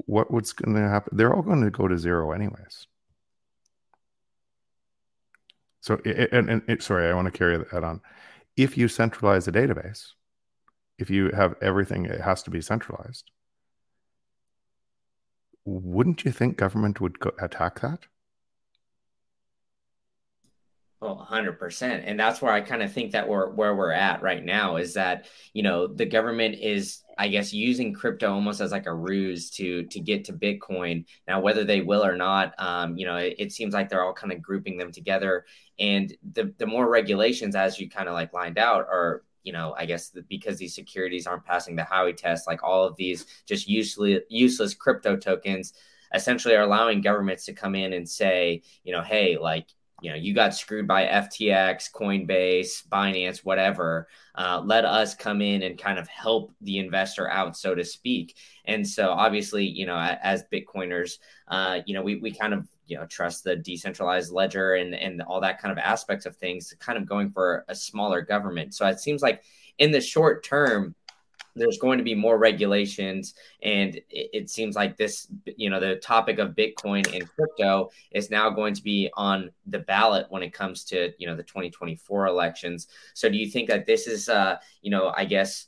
What 0.05 0.31
what's 0.31 0.53
going 0.53 0.75
to 0.75 0.89
happen? 0.89 1.17
They're 1.17 1.33
all 1.33 1.41
going 1.41 1.63
to 1.63 1.71
go 1.71 1.87
to 1.87 1.97
zero 1.97 2.31
anyways. 2.31 2.87
So, 5.81 5.99
and, 6.03 6.63
and, 6.67 6.81
sorry, 6.81 7.07
I 7.07 7.13
want 7.13 7.25
to 7.25 7.37
carry 7.37 7.57
that 7.57 7.83
on. 7.83 8.01
If 8.57 8.75
you 8.75 8.87
centralize 8.87 9.47
a 9.47 9.51
database, 9.51 10.13
if 10.97 11.11
you 11.11 11.29
have 11.29 11.55
everything, 11.61 12.05
it 12.05 12.21
has 12.21 12.41
to 12.43 12.49
be 12.49 12.59
centralized. 12.59 13.29
Wouldn't 15.63 16.25
you 16.25 16.31
think 16.31 16.57
government 16.57 17.01
would 17.01 17.17
attack 17.39 17.81
that? 17.81 18.07
Oh, 21.07 21.13
100%. 21.15 22.03
And 22.05 22.19
that's 22.19 22.41
where 22.41 22.51
I 22.51 22.61
kind 22.61 22.81
of 22.81 22.91
think 22.91 23.11
that 23.11 23.27
we're 23.27 23.49
where 23.51 23.75
we're 23.75 23.91
at 23.91 24.23
right 24.23 24.43
now 24.43 24.77
is 24.77 24.95
that, 24.95 25.27
you 25.53 25.61
know, 25.61 25.85
the 25.87 26.05
government 26.05 26.55
is 26.59 27.03
I 27.17 27.27
guess 27.27 27.53
using 27.53 27.93
crypto 27.93 28.33
almost 28.33 28.59
as 28.59 28.71
like 28.71 28.87
a 28.87 28.93
ruse 28.93 29.51
to 29.51 29.83
to 29.85 29.99
get 29.99 30.25
to 30.25 30.33
Bitcoin. 30.33 31.05
Now, 31.27 31.41
whether 31.41 31.63
they 31.63 31.81
will 31.81 32.03
or 32.03 32.15
not, 32.17 32.53
um, 32.57 32.97
you 32.97 33.05
know, 33.05 33.17
it, 33.17 33.35
it 33.37 33.51
seems 33.51 33.73
like 33.73 33.87
they're 33.89 34.03
all 34.03 34.13
kind 34.13 34.33
of 34.33 34.41
grouping 34.41 34.77
them 34.77 34.91
together. 34.91 35.45
And 35.77 36.15
the 36.33 36.53
the 36.57 36.65
more 36.65 36.89
regulations, 36.89 37.55
as 37.55 37.79
you 37.79 37.89
kind 37.89 38.07
of 38.09 38.13
like 38.15 38.33
lined 38.33 38.57
out, 38.57 38.85
are 38.89 39.23
you 39.43 39.53
know, 39.53 39.75
I 39.77 39.85
guess 39.85 40.09
the, 40.09 40.23
because 40.23 40.57
these 40.57 40.73
securities 40.73 41.27
aren't 41.27 41.45
passing 41.45 41.75
the 41.75 41.83
Howey 41.83 42.17
test, 42.17 42.47
like 42.47 42.63
all 42.63 42.83
of 42.85 42.95
these 42.95 43.25
just 43.45 43.67
useless 43.69 44.21
useless 44.29 44.73
crypto 44.73 45.15
tokens 45.17 45.73
essentially 46.13 46.55
are 46.55 46.63
allowing 46.63 47.01
governments 47.01 47.45
to 47.45 47.53
come 47.53 47.75
in 47.75 47.93
and 47.93 48.09
say, 48.09 48.63
you 48.83 48.91
know, 48.91 49.01
hey, 49.01 49.37
like 49.37 49.67
you 50.05 50.11
know, 50.11 50.17
you 50.17 50.35
got 50.35 50.53
screwed 50.53 50.87
by 50.87 51.05
FTX, 51.05 51.91
Coinbase, 51.91 52.87
Binance, 52.87 53.39
whatever. 53.39 54.07
Uh, 54.35 54.61
let 54.63 54.85
us 54.85 55.15
come 55.15 55.41
in 55.41 55.63
and 55.63 55.79
kind 55.79 55.97
of 55.97 56.07
help 56.07 56.53
the 56.61 56.77
investor 56.77 57.27
out, 57.27 57.57
so 57.57 57.73
to 57.73 57.83
speak. 57.83 58.37
And 58.65 58.87
so, 58.87 59.09
obviously, 59.09 59.65
you 59.65 59.87
know, 59.87 59.97
as 59.97 60.43
Bitcoiners, 60.53 61.17
uh, 61.47 61.79
you 61.87 61.95
know, 61.95 62.03
we, 62.03 62.17
we 62.17 62.31
kind 62.31 62.53
of 62.53 62.67
you 62.85 62.95
know 62.95 63.07
trust 63.07 63.43
the 63.43 63.55
decentralized 63.55 64.31
ledger 64.31 64.75
and 64.75 64.93
and 64.93 65.23
all 65.23 65.41
that 65.41 65.59
kind 65.59 65.71
of 65.71 65.79
aspects 65.79 66.27
of 66.27 66.35
things, 66.35 66.71
kind 66.77 66.99
of 66.99 67.07
going 67.07 67.31
for 67.31 67.65
a 67.67 67.73
smaller 67.73 68.21
government. 68.21 68.75
So 68.75 68.85
it 68.85 68.99
seems 68.99 69.23
like 69.23 69.41
in 69.79 69.89
the 69.89 70.01
short 70.01 70.43
term, 70.43 70.93
there's 71.55 71.77
going 71.77 71.97
to 71.97 72.03
be 72.03 72.13
more 72.13 72.37
regulations 72.37 73.33
and 73.63 73.95
it, 73.95 74.29
it, 74.33 74.49
seems 74.49 74.75
like 74.75 74.97
this 74.97 75.27
you 75.57 75.69
know 75.69 75.79
the 75.79 75.95
topic 75.97 76.37
of 76.37 76.55
bitcoin 76.55 77.05
and 77.13 77.29
crypto 77.35 77.89
is 78.11 78.29
now 78.29 78.49
going 78.49 78.73
to 78.73 78.83
be 78.83 79.09
on 79.15 79.49
the 79.67 79.79
ballot 79.79 80.25
when 80.29 80.43
it 80.43 80.53
comes 80.53 80.83
to 80.83 81.11
you 81.17 81.27
know 81.27 81.35
the 81.35 81.43
2024 81.43 82.27
elections 82.27 82.87
so 83.13 83.29
do 83.29 83.37
you 83.37 83.49
think 83.49 83.69
that 83.69 83.85
this 83.85 84.07
is 84.07 84.29
uh 84.29 84.57
you 84.81 84.91
know 84.91 85.13
i 85.15 85.25
guess 85.25 85.67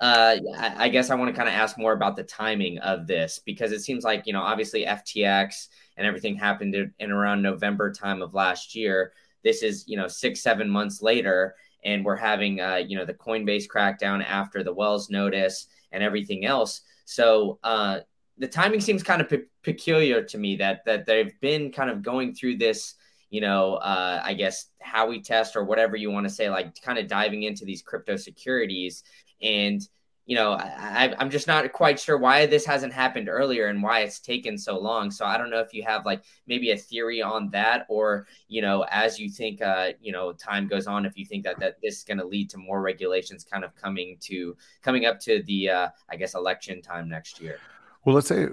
uh, 0.00 0.38
I 0.78 0.88
guess 0.88 1.10
I 1.10 1.14
want 1.14 1.28
to 1.28 1.36
kind 1.36 1.48
of 1.48 1.54
ask 1.54 1.76
more 1.76 1.92
about 1.92 2.16
the 2.16 2.22
timing 2.22 2.78
of 2.78 3.06
this 3.06 3.38
because 3.44 3.70
it 3.70 3.80
seems 3.80 4.02
like 4.02 4.26
you 4.26 4.32
know 4.32 4.40
obviously 4.40 4.86
FTX 4.86 5.68
and 5.98 6.06
everything 6.06 6.36
happened 6.36 6.74
in, 6.74 6.94
in 6.98 7.10
around 7.10 7.42
November 7.42 7.92
time 7.92 8.22
of 8.22 8.32
last 8.32 8.74
year. 8.74 9.12
This 9.44 9.62
is 9.62 9.84
you 9.86 9.98
know 9.98 10.08
six 10.08 10.42
seven 10.42 10.70
months 10.70 11.02
later, 11.02 11.54
and 11.84 12.04
we're 12.04 12.16
having 12.16 12.60
uh, 12.60 12.76
you 12.76 12.96
know 12.96 13.04
the 13.04 13.14
Coinbase 13.14 13.64
crackdown 13.68 14.24
after 14.24 14.62
the 14.62 14.72
Wells 14.72 15.10
notice 15.10 15.66
and 15.92 16.02
everything 16.02 16.44
else. 16.44 16.82
So 17.04 17.58
uh, 17.64 18.00
the 18.38 18.48
timing 18.48 18.80
seems 18.80 19.02
kind 19.02 19.20
of 19.20 19.28
pe- 19.28 19.48
peculiar 19.62 20.22
to 20.22 20.38
me 20.38 20.56
that 20.56 20.84
that 20.86 21.06
they've 21.06 21.32
been 21.40 21.72
kind 21.72 21.90
of 21.90 22.02
going 22.02 22.34
through 22.34 22.56
this 22.58 22.94
you 23.30 23.40
know, 23.40 23.74
uh, 23.76 24.20
I 24.22 24.34
guess 24.34 24.66
Howey 24.84 25.22
test 25.22 25.56
or 25.56 25.64
whatever 25.64 25.96
you 25.96 26.10
want 26.10 26.26
to 26.26 26.34
say, 26.34 26.50
like 26.50 26.80
kind 26.82 26.98
of 26.98 27.06
diving 27.06 27.44
into 27.44 27.64
these 27.64 27.80
crypto 27.80 28.16
securities. 28.16 29.04
And 29.40 29.80
you 30.26 30.36
know, 30.36 30.52
I, 30.52 31.14
I'm 31.18 31.30
just 31.30 31.46
not 31.46 31.72
quite 31.72 31.98
sure 31.98 32.16
why 32.16 32.46
this 32.46 32.64
hasn't 32.64 32.92
happened 32.92 33.28
earlier 33.28 33.66
and 33.66 33.82
why 33.82 34.00
it's 34.00 34.20
taken 34.20 34.56
so 34.56 34.78
long. 34.78 35.10
So 35.10 35.24
I 35.24 35.36
don't 35.36 35.50
know 35.50 35.60
if 35.60 35.74
you 35.74 35.82
have 35.82 36.06
like 36.06 36.22
maybe 36.46 36.70
a 36.70 36.76
theory 36.76 37.20
on 37.20 37.50
that, 37.50 37.86
or 37.88 38.26
you 38.46 38.62
know, 38.62 38.84
as 38.90 39.18
you 39.18 39.28
think, 39.28 39.60
uh, 39.60 39.92
you 40.00 40.12
know, 40.12 40.32
time 40.32 40.68
goes 40.68 40.86
on, 40.86 41.04
if 41.04 41.16
you 41.16 41.24
think 41.24 41.44
that 41.44 41.58
that 41.58 41.80
this 41.82 41.98
is 41.98 42.04
going 42.04 42.18
to 42.18 42.24
lead 42.24 42.48
to 42.50 42.58
more 42.58 42.80
regulations 42.80 43.44
kind 43.44 43.64
of 43.64 43.74
coming 43.74 44.18
to 44.20 44.56
coming 44.82 45.04
up 45.04 45.18
to 45.20 45.42
the, 45.44 45.70
uh, 45.70 45.88
I 46.08 46.16
guess, 46.16 46.34
election 46.34 46.80
time 46.80 47.08
next 47.08 47.40
year. 47.40 47.58
Well, 48.04 48.14
let's 48.14 48.28
say 48.28 48.46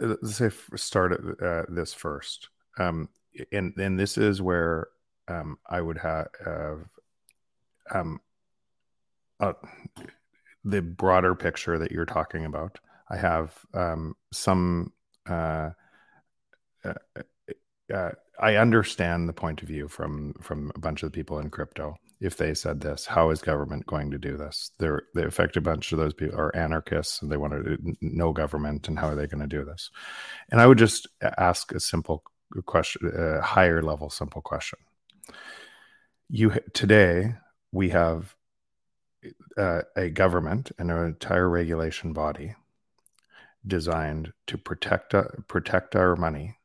let's 0.00 0.36
say 0.36 0.50
start 0.74 1.12
uh, 1.40 1.62
this 1.68 1.94
first, 1.94 2.48
um, 2.78 3.08
and 3.52 3.72
and 3.78 3.98
this 3.98 4.18
is 4.18 4.42
where 4.42 4.88
um, 5.28 5.58
I 5.68 5.80
would 5.80 5.98
have 5.98 6.26
um, 7.92 8.20
uh, 9.38 9.52
the 10.64 10.82
broader 10.82 11.34
picture 11.34 11.78
that 11.78 11.92
you're 11.92 12.06
talking 12.06 12.44
about. 12.44 12.78
I 13.10 13.16
have 13.16 13.54
um, 13.74 14.14
some. 14.32 14.92
Uh, 15.28 15.70
uh, 16.84 16.94
uh, 17.92 18.10
I 18.38 18.56
understand 18.56 19.28
the 19.28 19.34
point 19.34 19.62
of 19.62 19.68
view 19.68 19.88
from 19.88 20.34
from 20.40 20.72
a 20.74 20.78
bunch 20.78 21.02
of 21.02 21.12
people 21.12 21.38
in 21.38 21.50
crypto. 21.50 21.96
If 22.20 22.36
they 22.36 22.54
said 22.54 22.80
this, 22.80 23.06
how 23.06 23.30
is 23.30 23.40
government 23.40 23.86
going 23.86 24.10
to 24.10 24.18
do 24.18 24.36
this? 24.36 24.70
They're 24.78 25.02
they 25.14 25.24
affect 25.24 25.56
a 25.56 25.60
bunch 25.60 25.92
of 25.92 25.98
those 25.98 26.14
people 26.14 26.38
are 26.38 26.54
anarchists 26.54 27.20
and 27.20 27.30
they 27.30 27.36
want 27.36 27.52
to 27.52 27.96
no 28.00 28.32
government 28.32 28.88
and 28.88 28.98
how 28.98 29.08
are 29.08 29.14
they 29.14 29.26
going 29.26 29.40
to 29.40 29.46
do 29.46 29.64
this? 29.64 29.90
And 30.50 30.60
I 30.60 30.66
would 30.66 30.78
just 30.78 31.08
ask 31.20 31.72
a 31.72 31.80
simple 31.80 32.22
question, 32.66 33.10
a 33.14 33.40
higher 33.40 33.82
level 33.82 34.10
simple 34.10 34.42
question. 34.42 34.78
You 36.28 36.54
today 36.72 37.34
we 37.72 37.90
have 37.90 38.34
uh, 39.56 39.82
a 39.96 40.10
government 40.10 40.72
and 40.78 40.90
an 40.90 41.04
entire 41.04 41.48
regulation 41.48 42.12
body 42.12 42.54
designed 43.66 44.32
to 44.46 44.56
protect 44.56 45.14
uh, 45.14 45.24
protect 45.46 45.94
our 45.94 46.16
money, 46.16 46.58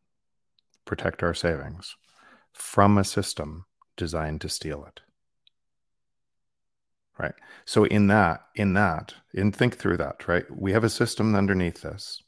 protect 0.85 1.23
our 1.23 1.33
savings 1.33 1.95
from 2.53 2.97
a 2.97 3.03
system 3.03 3.65
designed 3.97 4.41
to 4.41 4.49
steal 4.49 4.85
it. 4.85 5.01
Right. 7.17 7.33
So 7.65 7.85
in 7.85 8.07
that, 8.07 8.45
in 8.55 8.73
that, 8.73 9.13
in 9.33 9.51
think 9.51 9.77
through 9.77 9.97
that, 9.97 10.27
right? 10.27 10.45
We 10.49 10.73
have 10.73 10.83
a 10.83 10.89
system 10.89 11.33
underneath 11.33 11.81
this 11.81 12.21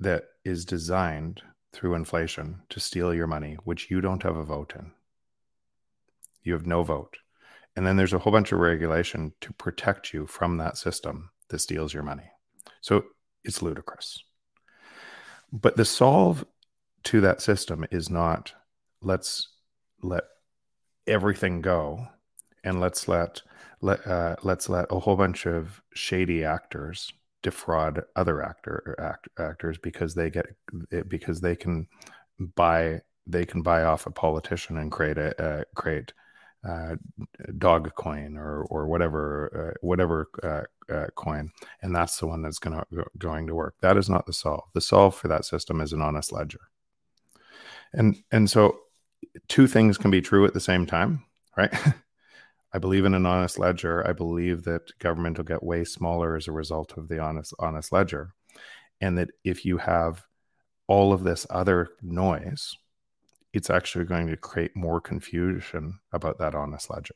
that 0.00 0.24
is 0.44 0.64
designed 0.64 1.42
through 1.72 1.94
inflation 1.94 2.62
to 2.70 2.80
steal 2.80 3.12
your 3.12 3.26
money, 3.26 3.58
which 3.64 3.90
you 3.90 4.00
don't 4.00 4.22
have 4.22 4.36
a 4.36 4.44
vote 4.44 4.72
in. 4.74 4.92
You 6.42 6.54
have 6.54 6.66
no 6.66 6.82
vote. 6.82 7.18
And 7.76 7.86
then 7.86 7.96
there's 7.96 8.14
a 8.14 8.18
whole 8.18 8.32
bunch 8.32 8.52
of 8.52 8.58
regulation 8.58 9.32
to 9.42 9.52
protect 9.52 10.12
you 10.12 10.26
from 10.26 10.56
that 10.56 10.78
system 10.78 11.30
that 11.48 11.58
steals 11.58 11.92
your 11.92 12.02
money. 12.02 12.30
So 12.80 13.04
it's 13.44 13.62
ludicrous. 13.62 14.22
But 15.52 15.76
the 15.76 15.84
solve 15.84 16.44
to 17.04 17.20
that 17.20 17.40
system 17.40 17.84
is 17.90 18.10
not 18.10 18.52
let's 19.02 19.48
let 20.02 20.24
everything 21.06 21.60
go 21.60 22.08
and 22.64 22.80
let's 22.80 23.06
let 23.06 23.42
let 23.80 24.06
uh, 24.06 24.36
let's 24.42 24.68
let 24.68 24.86
a 24.90 24.98
whole 24.98 25.16
bunch 25.16 25.46
of 25.46 25.80
shady 25.94 26.44
actors 26.44 27.12
defraud 27.42 28.02
other 28.16 28.42
actor 28.42 28.96
act, 28.98 29.28
actors 29.38 29.78
because 29.78 30.14
they 30.14 30.30
get 30.30 30.46
because 31.08 31.40
they 31.40 31.54
can 31.54 31.86
buy 32.56 33.00
they 33.26 33.44
can 33.44 33.62
buy 33.62 33.84
off 33.84 34.06
a 34.06 34.10
politician 34.10 34.78
and 34.78 34.90
create 34.90 35.18
a 35.18 35.40
uh, 35.42 35.64
create 35.74 36.12
uh, 36.66 36.96
dog 37.58 37.94
coin 37.94 38.36
or 38.36 38.64
or 38.64 38.86
whatever 38.86 39.72
uh, 39.72 39.78
whatever 39.86 40.28
uh, 40.42 40.92
uh 40.92 41.06
coin, 41.14 41.50
and 41.82 41.94
that's 41.94 42.18
the 42.18 42.26
one 42.26 42.42
that's 42.42 42.58
going 42.58 42.76
to 42.76 43.04
going 43.18 43.46
to 43.46 43.54
work. 43.54 43.74
That 43.80 43.96
is 43.96 44.08
not 44.08 44.26
the 44.26 44.32
solve. 44.32 44.64
The 44.72 44.80
solve 44.80 45.14
for 45.14 45.28
that 45.28 45.44
system 45.44 45.80
is 45.80 45.92
an 45.92 46.02
honest 46.02 46.32
ledger. 46.32 46.60
And 47.92 48.16
and 48.32 48.50
so 48.50 48.78
two 49.48 49.66
things 49.66 49.98
can 49.98 50.10
be 50.10 50.20
true 50.20 50.44
at 50.44 50.54
the 50.54 50.60
same 50.60 50.86
time, 50.86 51.24
right? 51.56 51.72
I 52.72 52.78
believe 52.78 53.04
in 53.04 53.14
an 53.14 53.26
honest 53.26 53.58
ledger. 53.58 54.06
I 54.06 54.12
believe 54.12 54.64
that 54.64 54.98
government 54.98 55.38
will 55.38 55.44
get 55.44 55.62
way 55.62 55.84
smaller 55.84 56.36
as 56.36 56.48
a 56.48 56.52
result 56.52 56.96
of 56.96 57.08
the 57.08 57.20
honest 57.20 57.54
honest 57.58 57.92
ledger, 57.92 58.34
and 59.00 59.16
that 59.18 59.30
if 59.44 59.64
you 59.64 59.78
have 59.78 60.24
all 60.88 61.12
of 61.12 61.24
this 61.24 61.46
other 61.50 61.88
noise 62.02 62.76
it's 63.56 63.70
actually 63.70 64.04
going 64.04 64.26
to 64.26 64.36
create 64.36 64.76
more 64.76 65.00
confusion 65.00 65.98
about 66.12 66.38
that 66.38 66.54
honest 66.54 66.90
ledger. 66.90 67.14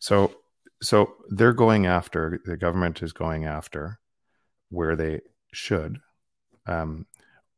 So, 0.00 0.34
so 0.82 1.14
they're 1.28 1.52
going 1.52 1.86
after 1.86 2.40
the 2.44 2.56
government 2.56 3.00
is 3.00 3.12
going 3.12 3.44
after 3.44 4.00
where 4.70 4.96
they 4.96 5.20
should 5.52 6.00
um, 6.66 7.06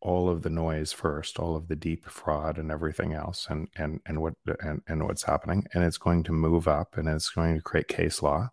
all 0.03 0.29
of 0.29 0.43
the 0.43 0.51
noise 0.51 0.93
first, 0.93 1.39
all 1.39 1.57
of 1.57 1.69
the 1.69 1.77
deep 1.77 2.05
fraud 2.05 2.59
and 2.59 2.71
everything 2.71 3.15
else, 3.15 3.47
and 3.49 3.69
and 3.77 4.01
and 4.05 4.21
what 4.21 4.35
and, 4.61 4.83
and 4.87 5.05
what's 5.05 5.23
happening, 5.23 5.65
and 5.73 5.83
it's 5.83 5.99
going 5.99 6.25
to 6.25 6.33
move 6.33 6.69
up, 6.69 6.99
and 6.99 7.09
it's 7.09 7.31
going 7.31 7.55
to 7.55 7.63
create 7.63 7.89
case 7.89 8.23
law, 8.23 8.51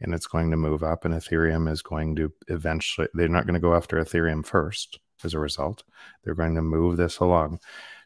and 0.00 0.14
it's 0.14 0.26
going 0.26 0.50
to 0.50 0.56
move 0.56 0.82
up, 0.82 1.04
and 1.04 1.14
Ethereum 1.14 1.70
is 1.70 1.82
going 1.82 2.16
to 2.16 2.32
eventually. 2.48 3.06
They're 3.14 3.28
not 3.28 3.46
going 3.46 3.54
to 3.54 3.60
go 3.60 3.76
after 3.76 3.98
Ethereum 3.98 4.44
first. 4.44 4.98
As 5.24 5.34
a 5.34 5.40
result, 5.40 5.82
they're 6.22 6.36
going 6.36 6.54
to 6.54 6.62
move 6.62 6.96
this 6.96 7.18
along 7.18 7.58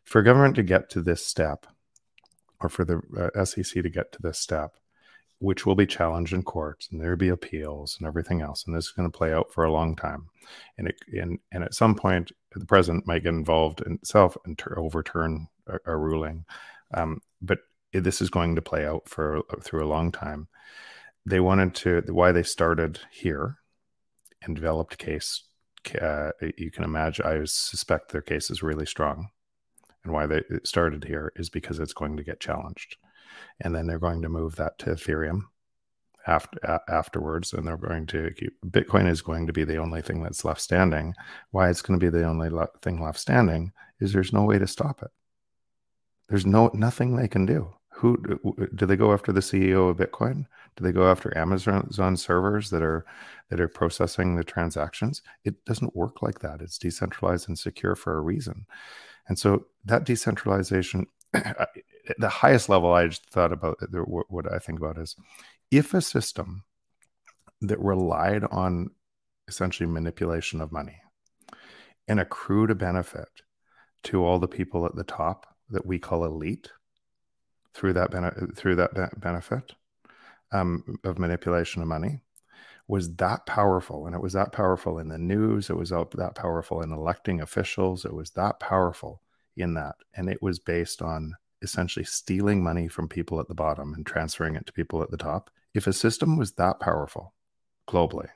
for 0.05 0.23
government 0.23 0.57
to 0.57 0.63
get 0.63 0.91
to 0.91 1.01
this 1.01 1.25
step, 1.25 1.67
or 2.61 2.69
for 2.69 2.85
the 2.85 3.01
uh, 3.35 3.45
SEC 3.45 3.83
to 3.83 3.89
get 3.89 4.13
to 4.13 4.23
this 4.23 4.39
step, 4.39 4.77
which 5.39 5.67
will 5.67 5.75
be 5.75 5.87
challenged 5.87 6.33
in 6.33 6.43
court, 6.43 6.87
and 6.91 7.01
there'll 7.01 7.17
be 7.17 7.29
appeals 7.29 7.97
and 7.99 8.07
everything 8.07 8.41
else, 8.41 8.65
and 8.67 8.77
this 8.77 8.87
is 8.87 8.93
going 8.93 9.11
to 9.11 9.17
play 9.17 9.33
out 9.33 9.53
for 9.53 9.65
a 9.65 9.73
long 9.73 9.97
time, 9.97 10.29
and 10.79 10.89
it, 10.89 10.97
and 11.13 11.39
and 11.51 11.65
at 11.65 11.75
some 11.75 11.95
point 11.95 12.33
the 12.55 12.67
president 12.67 13.07
might 13.07 13.23
get 13.23 13.31
involved 13.31 13.83
in 13.83 13.95
itself 13.95 14.37
and 14.45 14.59
ter- 14.59 14.79
overturn 14.79 15.49
a, 15.67 15.79
a 15.87 15.97
ruling, 15.97 16.45
um, 16.95 17.21
but 17.41 17.59
this 17.93 18.21
is 18.21 18.31
going 18.31 18.55
to 18.55 18.63
play 18.63 18.87
out 18.87 19.09
for 19.09 19.43
through 19.61 19.85
a 19.85 19.89
long 19.89 20.13
time. 20.13 20.49
They 21.27 21.41
wanted 21.41 21.75
to 21.77 22.03
why 22.13 22.33
they 22.33 22.43
started 22.43 23.01
here 23.11 23.59
and 24.43 24.57
developed 24.57 24.99
case. 24.99 25.45
Uh, 26.01 26.31
you 26.57 26.71
can 26.71 26.85
imagine. 26.85 27.27
I 27.27 27.45
suspect 27.45 28.13
their 28.13 28.23
case 28.23 28.51
is 28.51 28.63
really 28.63 28.87
strong 28.87 29.29
and 30.05 30.13
why 30.13 30.27
they 30.27 30.43
started 30.65 31.05
here 31.05 31.33
is 31.37 31.49
because 31.49 31.79
it's 31.79 31.93
going 31.93 32.17
to 32.17 32.25
get 32.25 32.41
challenged. 32.41 32.97
And 33.61 33.75
then 33.75 33.87
they're 33.87 33.99
going 33.99 34.23
to 34.23 34.29
move 34.29 34.57
that 34.57 34.79
to 34.81 34.87
ethereum 34.91 35.43
after 36.27 36.81
afterwards 36.89 37.53
and 37.53 37.67
they're 37.67 37.77
going 37.77 38.07
to 38.07 38.31
keep 38.37 38.57
bitcoin 38.67 39.09
is 39.09 39.23
going 39.23 39.47
to 39.47 39.53
be 39.53 39.65
the 39.65 39.77
only 39.77 40.03
thing 40.03 40.23
that's 40.23 40.45
left 40.45 40.61
standing. 40.61 41.15
Why 41.51 41.69
it's 41.69 41.83
going 41.83 41.99
to 41.99 42.05
be 42.05 42.17
the 42.17 42.25
only 42.25 42.51
thing 42.81 43.03
left 43.03 43.19
standing 43.19 43.73
is 44.01 44.13
there's 44.13 44.33
no 44.33 44.45
way 44.45 44.59
to 44.59 44.67
stop 44.67 45.03
it. 45.03 45.11
There's 46.29 46.47
no 46.47 46.71
nothing 46.75 47.17
they 47.17 47.29
can 47.29 47.47
do. 47.47 47.75
Who 47.91 48.17
do 48.75 48.87
they 48.87 48.97
go 48.97 49.13
after 49.13 49.33
the 49.33 49.41
ceo 49.41 49.91
of 49.91 49.97
bitcoin? 49.97 50.47
Do 50.77 50.85
they 50.85 50.93
go 50.93 51.11
after 51.11 51.37
amazon 51.37 52.17
servers 52.17 52.71
that 52.71 52.83
are 52.83 53.05
that 53.51 53.61
are 53.61 53.69
processing 53.69 54.37
the 54.37 54.45
transactions? 54.45 55.23
It 55.45 55.65
doesn't 55.65 55.97
work 55.97 56.23
like 56.23 56.39
that. 56.41 56.63
It's 56.63 56.79
decentralized 56.79 57.49
and 57.49 57.59
secure 57.59 57.95
for 57.95 58.17
a 58.17 58.21
reason 58.21 58.67
and 59.29 59.39
so 59.39 59.67
that 59.85 60.05
decentralization, 60.05 61.07
the 61.33 62.29
highest 62.29 62.69
level 62.69 62.93
I 62.93 63.09
just 63.09 63.29
thought 63.31 63.53
about 63.53 63.79
what 64.29 64.53
I 64.53 64.59
think 64.59 64.79
about 64.79 64.99
is 64.99 65.17
if 65.71 65.95
a 65.95 66.01
system 66.01 66.65
that 67.61 67.79
relied 67.79 68.45
on 68.45 68.91
essentially 69.49 69.89
manipulation 69.89 70.61
of 70.61 70.73
money 70.73 71.01
and 72.09 72.21
accrued 72.21 72.71
a 72.71 72.75
benefit 72.75 73.29
to 74.05 74.25
all 74.25 74.39
the 74.39 74.49
people 74.49 74.85
at 74.85 74.97
the 74.97 75.05
top 75.05 75.47
that 75.71 75.87
we 75.87 75.99
call 75.99 76.25
elite 76.25 76.71
through 77.75 77.93
that 77.93 78.11
bene- 78.11 78.53
through 78.55 78.77
that 78.77 78.95
be- 78.95 79.21
benefit 79.21 79.73
um, 80.53 80.99
of 81.05 81.19
manipulation 81.19 81.81
of 81.81 81.89
money 81.89 82.21
was 82.93 83.15
that 83.15 83.47
powerful 83.47 84.05
and 84.05 84.15
it 84.15 84.21
was 84.21 84.35
that 84.35 84.53
powerful 84.53 84.99
in 84.99 85.09
the 85.09 85.17
news 85.17 85.71
it 85.71 85.77
was 85.79 85.89
that 85.89 86.35
powerful 86.35 86.83
in 86.83 86.93
electing 86.93 87.41
officials 87.41 88.05
it 88.05 88.13
was 88.13 88.33
that 88.33 88.61
powerful 88.61 89.23
in 89.57 89.73
that 89.73 89.95
and 90.15 90.29
it 90.29 90.43
was 90.43 90.59
based 90.59 91.01
on 91.01 91.33
essentially 91.63 92.05
stealing 92.05 92.63
money 92.63 92.87
from 92.87 93.09
people 93.09 93.41
at 93.41 93.49
the 93.49 93.55
bottom 93.55 93.95
and 93.95 94.05
transferring 94.05 94.57
it 94.57 94.67
to 94.67 94.75
people 94.75 95.03
at 95.03 95.11
the 95.11 95.17
top 95.17 95.49
if 95.73 95.87
a 95.87 95.93
system 95.93 96.37
was 96.37 96.53
that 96.53 96.79
powerful 96.81 97.33
globally 97.89 98.29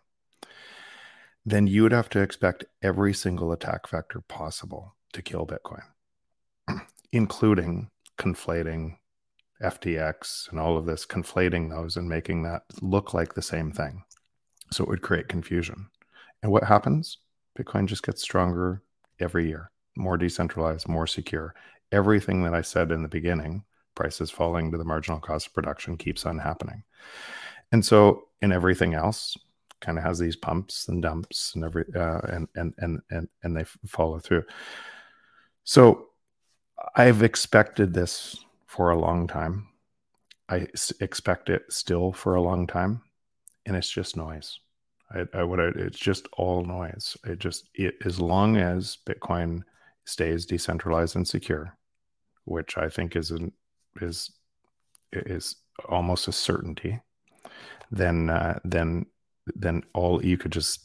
then 1.44 1.66
you 1.66 1.82
would 1.82 1.92
have 1.92 2.08
to 2.08 2.22
expect 2.22 2.64
every 2.82 3.12
single 3.12 3.52
attack 3.52 3.86
vector 3.86 4.22
possible 4.22 4.94
to 5.12 5.20
kill 5.20 5.46
bitcoin 5.46 5.82
including 7.12 7.90
conflating 8.18 8.96
FTX 9.62 10.50
and 10.50 10.60
all 10.60 10.76
of 10.76 10.84
this, 10.84 11.06
conflating 11.06 11.70
those 11.70 11.96
and 11.96 12.06
making 12.06 12.42
that 12.42 12.64
look 12.82 13.14
like 13.14 13.32
the 13.32 13.40
same 13.40 13.72
thing. 13.72 14.04
So 14.70 14.84
it 14.84 14.88
would 14.88 15.02
create 15.02 15.28
confusion. 15.28 15.88
And 16.42 16.52
what 16.52 16.64
happens? 16.64 17.18
Bitcoin 17.58 17.86
just 17.86 18.04
gets 18.04 18.22
stronger 18.22 18.82
every 19.20 19.48
year, 19.48 19.70
more 19.96 20.16
decentralized, 20.16 20.88
more 20.88 21.06
secure. 21.06 21.54
Everything 21.92 22.42
that 22.42 22.54
I 22.54 22.62
said 22.62 22.92
in 22.92 23.02
the 23.02 23.08
beginning, 23.08 23.64
prices 23.94 24.30
falling 24.30 24.70
to 24.70 24.78
the 24.78 24.84
marginal 24.84 25.20
cost 25.20 25.48
of 25.48 25.54
production, 25.54 25.96
keeps 25.96 26.26
on 26.26 26.38
happening. 26.38 26.82
And 27.72 27.84
so, 27.84 28.24
in 28.42 28.52
everything 28.52 28.94
else, 28.94 29.36
kind 29.80 29.98
of 29.98 30.04
has 30.04 30.18
these 30.18 30.36
pumps 30.36 30.88
and 30.88 31.02
dumps 31.02 31.52
and 31.54 31.64
every 31.64 31.84
uh, 31.94 32.20
and, 32.28 32.48
and 32.54 32.74
and 32.78 33.00
and 33.10 33.28
and 33.42 33.56
they 33.56 33.64
follow 33.86 34.18
through. 34.18 34.44
So, 35.64 36.08
I've 36.94 37.22
expected 37.22 37.94
this 37.94 38.44
for 38.66 38.90
a 38.90 38.98
long 38.98 39.26
time. 39.26 39.68
I 40.48 40.68
expect 41.00 41.48
it 41.50 41.64
still 41.70 42.12
for 42.12 42.34
a 42.34 42.42
long 42.42 42.66
time 42.66 43.02
and 43.66 43.76
it's 43.76 43.90
just 43.90 44.16
noise. 44.16 44.58
I, 45.10 45.26
I 45.34 45.42
would. 45.42 45.60
It's 45.76 45.98
just 45.98 46.26
all 46.36 46.64
noise. 46.64 47.16
It 47.24 47.38
just 47.38 47.68
it, 47.74 47.94
as 48.04 48.20
long 48.20 48.56
as 48.56 48.98
Bitcoin 49.06 49.62
stays 50.04 50.46
decentralized 50.46 51.16
and 51.16 51.26
secure, 51.26 51.76
which 52.44 52.76
I 52.78 52.88
think 52.88 53.14
is 53.16 53.30
an, 53.30 53.52
is 54.00 54.32
is 55.12 55.56
almost 55.88 56.28
a 56.28 56.32
certainty, 56.32 57.00
then 57.90 58.30
uh, 58.30 58.58
then 58.64 59.06
then 59.54 59.82
all 59.94 60.24
you 60.24 60.36
could 60.36 60.52
just 60.52 60.80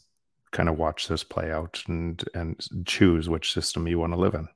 kind 0.52 0.70
of 0.70 0.78
watch 0.78 1.08
this 1.08 1.24
play 1.24 1.52
out 1.52 1.82
and 1.88 2.24
and 2.36 2.60
choose 2.86 3.30
which 3.30 3.54
system 3.54 3.88
you 3.88 4.00
want 4.00 4.14
to 4.14 4.20
live 4.20 4.36
in. 4.36 4.48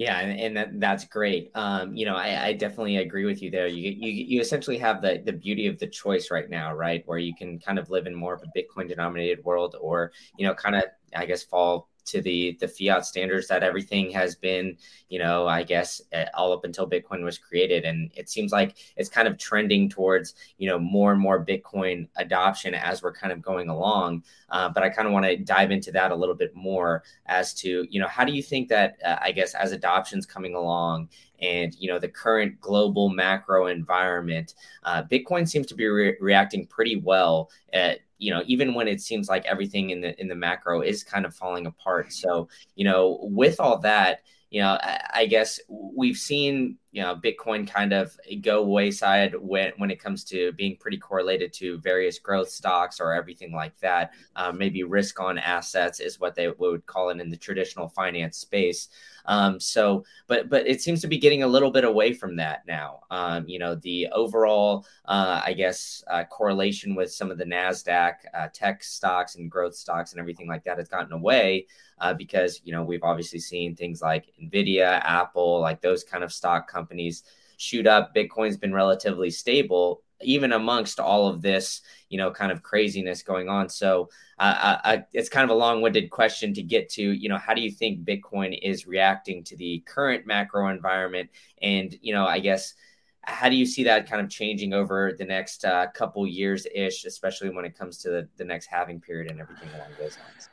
Yeah, 0.00 0.18
and, 0.18 0.40
and 0.40 0.56
that, 0.56 0.80
that's 0.80 1.04
great. 1.04 1.50
Um, 1.54 1.94
you 1.94 2.06
know, 2.06 2.16
I, 2.16 2.46
I, 2.46 2.52
definitely 2.54 2.96
agree 2.96 3.26
with 3.26 3.42
you 3.42 3.50
there. 3.50 3.66
You, 3.66 3.90
you 3.90 4.10
you 4.10 4.40
essentially 4.40 4.78
have 4.78 5.02
the 5.02 5.20
the 5.22 5.32
beauty 5.34 5.66
of 5.66 5.78
the 5.78 5.86
choice 5.86 6.30
right 6.30 6.48
now, 6.48 6.72
right? 6.72 7.02
Where 7.04 7.18
you 7.18 7.34
can 7.36 7.58
kind 7.58 7.78
of 7.78 7.90
live 7.90 8.06
in 8.06 8.14
more 8.14 8.32
of 8.32 8.42
a 8.42 8.58
Bitcoin 8.58 8.88
denominated 8.88 9.44
world, 9.44 9.76
or 9.78 10.12
you 10.38 10.46
know, 10.46 10.54
kind 10.54 10.74
of 10.74 10.84
I 11.14 11.26
guess 11.26 11.42
fall 11.42 11.89
to 12.06 12.20
the 12.20 12.56
the 12.60 12.68
fiat 12.68 13.04
standards 13.04 13.48
that 13.48 13.62
everything 13.62 14.10
has 14.10 14.34
been 14.34 14.76
you 15.08 15.18
know 15.18 15.46
i 15.46 15.62
guess 15.62 16.00
all 16.34 16.52
up 16.52 16.64
until 16.64 16.88
bitcoin 16.88 17.22
was 17.22 17.38
created. 17.38 17.84
And 17.84 18.10
it 18.14 18.28
seems 18.28 18.52
like 18.52 18.76
it's 18.96 19.08
kind 19.08 19.28
of 19.28 19.38
trending 19.38 19.88
towards 19.88 20.34
you 20.58 20.68
know 20.68 20.78
more 20.78 21.12
and 21.12 21.20
more 21.20 21.44
bitcoin 21.44 22.08
adoption 22.16 22.74
as 22.74 23.02
we're 23.02 23.12
kind 23.12 23.32
of 23.32 23.42
going 23.42 23.68
along. 23.68 24.24
Uh, 24.50 24.68
but 24.68 24.82
i 24.82 24.88
kind 24.88 25.06
of 25.06 25.12
want 25.12 25.24
to 25.24 25.36
dive 25.36 25.70
into 25.70 25.92
that 25.92 26.10
a 26.10 26.14
little 26.14 26.34
bit 26.34 26.54
more 26.54 27.02
as 27.26 27.54
to 27.54 27.86
you 27.90 28.00
know 28.00 28.08
how 28.08 28.24
do 28.24 28.32
you 28.32 28.42
think 28.42 28.68
that 28.68 28.96
uh, 29.04 29.16
i 29.20 29.30
guess 29.30 29.54
as 29.54 29.72
adoption's 29.72 30.26
coming 30.26 30.54
along 30.54 31.08
and 31.40 31.74
you 31.76 31.88
know 31.88 31.98
the 31.98 32.08
current 32.08 32.60
global 32.60 33.08
macro 33.08 33.66
environment 33.66 34.54
uh, 34.84 35.02
bitcoin 35.04 35.48
seems 35.48 35.66
to 35.66 35.74
be 35.74 35.86
re- 35.86 36.16
reacting 36.20 36.66
pretty 36.66 36.96
well 36.96 37.50
at 37.72 38.00
you 38.20 38.32
know 38.32 38.42
even 38.46 38.74
when 38.74 38.86
it 38.86 39.00
seems 39.00 39.28
like 39.28 39.44
everything 39.46 39.90
in 39.90 40.00
the 40.00 40.20
in 40.20 40.28
the 40.28 40.34
macro 40.34 40.82
is 40.82 41.02
kind 41.02 41.24
of 41.26 41.34
falling 41.34 41.66
apart. 41.66 42.12
So 42.12 42.48
you 42.76 42.84
know 42.84 43.18
with 43.22 43.58
all 43.58 43.78
that 43.78 44.20
you 44.50 44.60
know 44.60 44.78
I, 44.80 45.00
I 45.14 45.26
guess 45.26 45.58
we've 45.68 46.16
seen 46.16 46.76
you 46.92 47.02
know 47.02 47.14
bitcoin 47.14 47.68
kind 47.68 47.92
of 47.92 48.16
go 48.42 48.62
wayside 48.64 49.34
when 49.40 49.72
when 49.76 49.90
it 49.90 50.02
comes 50.02 50.24
to 50.24 50.52
being 50.52 50.76
pretty 50.76 50.96
correlated 50.96 51.52
to 51.52 51.78
various 51.78 52.18
growth 52.18 52.50
stocks 52.50 53.00
or 53.00 53.12
everything 53.12 53.52
like 53.52 53.78
that. 53.80 54.12
Um, 54.36 54.58
maybe 54.58 54.82
risk 54.82 55.20
on 55.20 55.38
assets 55.38 56.00
is 56.00 56.20
what 56.20 56.34
they 56.34 56.48
would 56.48 56.86
call 56.86 57.10
it 57.10 57.20
in 57.20 57.30
the 57.30 57.36
traditional 57.36 57.88
finance 57.88 58.38
space. 58.38 58.88
Um, 59.26 59.60
so 59.60 60.04
but 60.26 60.48
but 60.48 60.66
it 60.66 60.80
seems 60.80 61.00
to 61.02 61.08
be 61.08 61.18
getting 61.18 61.42
a 61.42 61.46
little 61.46 61.70
bit 61.70 61.84
away 61.84 62.12
from 62.12 62.36
that 62.36 62.66
now. 62.66 63.00
Um, 63.10 63.46
you 63.46 63.58
know 63.58 63.74
the 63.74 64.08
overall 64.12 64.86
uh, 65.06 65.40
i 65.44 65.52
guess 65.52 66.04
uh, 66.08 66.24
correlation 66.24 66.94
with 66.94 67.12
some 67.12 67.30
of 67.30 67.38
the 67.38 67.44
nasdaq 67.44 68.14
uh, 68.34 68.48
tech 68.52 68.82
stocks 68.82 69.36
and 69.36 69.50
growth 69.50 69.74
stocks 69.74 70.12
and 70.12 70.20
everything 70.20 70.48
like 70.48 70.64
that 70.64 70.78
has 70.78 70.88
gotten 70.88 71.12
away 71.12 71.66
uh, 71.98 72.14
because 72.14 72.60
you 72.64 72.72
know 72.72 72.82
we've 72.82 73.02
obviously 73.02 73.38
seen 73.38 73.74
things 73.74 74.00
like 74.00 74.32
nvidia 74.42 75.00
apple 75.04 75.60
like 75.60 75.80
those 75.80 76.04
kind 76.04 76.24
of 76.24 76.32
stock 76.32 76.70
companies 76.70 76.79
companies 76.80 77.22
shoot 77.56 77.86
up. 77.86 78.14
Bitcoin's 78.14 78.56
been 78.56 78.72
relatively 78.72 79.30
stable, 79.30 80.02
even 80.22 80.52
amongst 80.52 80.98
all 80.98 81.28
of 81.28 81.42
this, 81.42 81.82
you 82.08 82.18
know, 82.18 82.30
kind 82.30 82.50
of 82.50 82.62
craziness 82.62 83.22
going 83.22 83.48
on. 83.48 83.68
So 83.68 84.08
uh, 84.38 84.76
I, 84.84 85.04
it's 85.12 85.28
kind 85.28 85.44
of 85.44 85.50
a 85.50 85.58
long-winded 85.58 86.10
question 86.10 86.54
to 86.54 86.62
get 86.62 86.88
to. 86.96 87.02
You 87.02 87.28
know, 87.28 87.36
how 87.36 87.54
do 87.54 87.60
you 87.60 87.70
think 87.70 88.04
Bitcoin 88.04 88.58
is 88.62 88.86
reacting 88.86 89.44
to 89.44 89.56
the 89.56 89.72
current 89.86 90.26
macro 90.26 90.68
environment? 90.68 91.28
And 91.60 91.94
you 92.00 92.14
know, 92.14 92.26
I 92.26 92.40
guess 92.40 92.74
how 93.22 93.50
do 93.50 93.56
you 93.56 93.66
see 93.66 93.84
that 93.84 94.08
kind 94.08 94.22
of 94.22 94.30
changing 94.30 94.72
over 94.72 95.14
the 95.18 95.26
next 95.26 95.64
uh, 95.64 95.86
couple 95.94 96.26
years 96.26 96.66
ish, 96.74 97.04
especially 97.04 97.50
when 97.50 97.66
it 97.66 97.78
comes 97.78 97.98
to 97.98 98.08
the, 98.08 98.28
the 98.38 98.44
next 98.44 98.66
halving 98.66 99.00
period 99.00 99.30
and 99.30 99.40
everything 99.40 99.68
along 99.74 99.90
those 99.98 100.16
lines? 100.18 100.48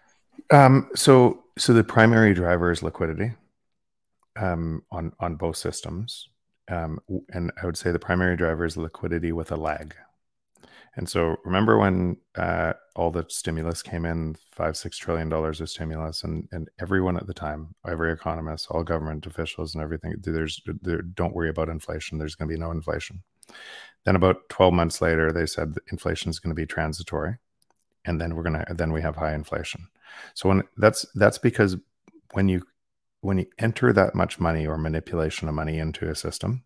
Um, 0.52 0.90
so, 0.94 1.44
so 1.58 1.74
the 1.74 1.84
primary 1.84 2.34
driver 2.34 2.72
is 2.72 2.84
liquidity 2.84 3.32
um, 4.40 4.84
on 4.92 5.14
on 5.20 5.36
both 5.36 5.58
systems, 5.58 6.30
um, 6.70 7.00
and 7.30 7.52
I 7.62 7.66
would 7.66 7.78
say 7.78 7.92
the 7.92 8.00
primary 8.00 8.36
driver 8.36 8.66
is 8.66 8.78
liquidity 8.78 9.32
with 9.32 9.52
a 9.52 9.56
lag. 9.58 9.96
And 10.96 11.08
so, 11.08 11.38
remember 11.46 11.78
when 11.78 12.18
uh, 12.36 12.74
all 12.96 13.12
the 13.12 13.26
stimulus 13.30 13.84
came 13.84 14.04
in, 14.04 14.36
five 14.52 14.76
six 14.76 14.98
trillion 14.98 15.30
dollars 15.30 15.62
of 15.62 15.70
stimulus, 15.70 16.24
and 16.24 16.48
and 16.52 16.70
everyone 16.80 17.18
at 17.18 17.28
the 17.28 17.36
time, 17.36 17.76
every 17.88 18.12
economist, 18.12 18.68
all 18.72 18.84
government 18.84 19.28
officials, 19.28 19.76
and 19.76 19.84
everything, 19.84 20.16
there's 20.22 20.60
there, 20.82 21.04
don't 21.04 21.36
worry 21.36 21.50
about 21.50 21.70
inflation. 21.70 22.18
There's 22.18 22.36
going 22.36 22.50
to 22.50 22.56
be 22.56 22.60
no 22.60 22.72
inflation. 22.72 23.22
Then 24.06 24.16
about 24.16 24.50
twelve 24.50 24.74
months 24.74 25.00
later, 25.00 25.32
they 25.32 25.46
said 25.46 25.76
inflation 25.92 26.32
is 26.32 26.40
going 26.40 26.56
to 26.56 26.60
be 26.60 26.66
transitory, 26.66 27.38
and 28.06 28.20
then 28.20 28.36
we're 28.36 28.44
gonna 28.44 28.66
then 28.74 28.92
we 28.92 29.02
have 29.04 29.16
high 29.16 29.36
inflation. 29.36 29.88
So 30.34 30.50
when 30.50 30.64
that's 30.78 31.06
that's 31.14 31.38
because 31.38 31.78
when 32.34 32.50
you 32.50 32.64
when 33.22 33.40
you 33.40 33.46
enter 33.58 33.92
that 33.94 34.16
much 34.16 34.40
money 34.40 34.66
or 34.66 34.78
manipulation 34.78 35.48
of 35.48 35.56
money 35.56 35.80
into 35.80 36.10
a 36.10 36.16
system, 36.16 36.64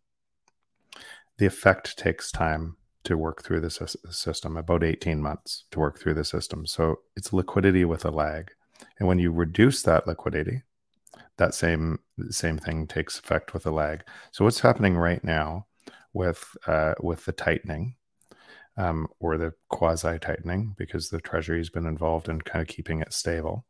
the 1.38 1.46
effect 1.46 1.98
takes 1.98 2.32
time 2.32 2.78
to 3.04 3.18
work 3.18 3.44
through 3.44 3.62
the 3.62 3.70
system, 4.12 4.58
about 4.58 4.84
18 4.84 5.22
months 5.22 5.66
to 5.72 5.80
work 5.80 6.00
through 6.00 6.14
the 6.14 6.24
system. 6.24 6.66
So 6.68 7.00
it's 7.16 7.34
liquidity 7.34 7.84
with 7.84 8.06
a 8.06 8.12
lag. 8.12 8.52
And 9.00 9.08
when 9.08 9.20
you 9.20 9.32
reduce 9.32 9.82
that 9.84 10.08
liquidity, 10.08 10.64
that 11.38 11.54
same 11.54 12.00
same 12.30 12.58
thing 12.58 12.86
takes 12.86 13.18
effect 13.18 13.54
with 13.54 13.66
a 13.66 13.72
lag. 13.72 14.04
So 14.32 14.46
what's 14.46 14.60
happening 14.60 14.96
right 14.98 15.24
now 15.24 15.66
with 16.14 16.56
uh, 16.68 16.94
with 17.02 17.26
the 17.26 17.32
tightening 17.32 17.96
um, 18.78 19.08
or 19.20 19.38
the 19.38 19.54
quasi 19.70 20.20
tightening 20.20 20.76
because 20.78 21.10
the 21.10 21.22
Treasury 21.22 21.58
has 21.58 21.70
been 21.70 21.86
involved 21.86 22.30
in 22.30 22.42
kind 22.42 22.62
of 22.62 22.68
keeping 22.68 23.02
it 23.02 23.14
stable. 23.14 23.66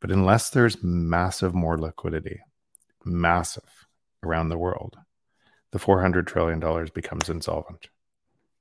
But 0.00 0.10
unless 0.10 0.50
there's 0.50 0.82
massive 0.82 1.54
more 1.54 1.78
liquidity, 1.78 2.40
massive 3.04 3.86
around 4.22 4.48
the 4.48 4.58
world, 4.58 4.96
the 5.70 5.78
$400 5.78 6.26
trillion 6.26 6.60
becomes 6.94 7.28
insolvent 7.28 7.88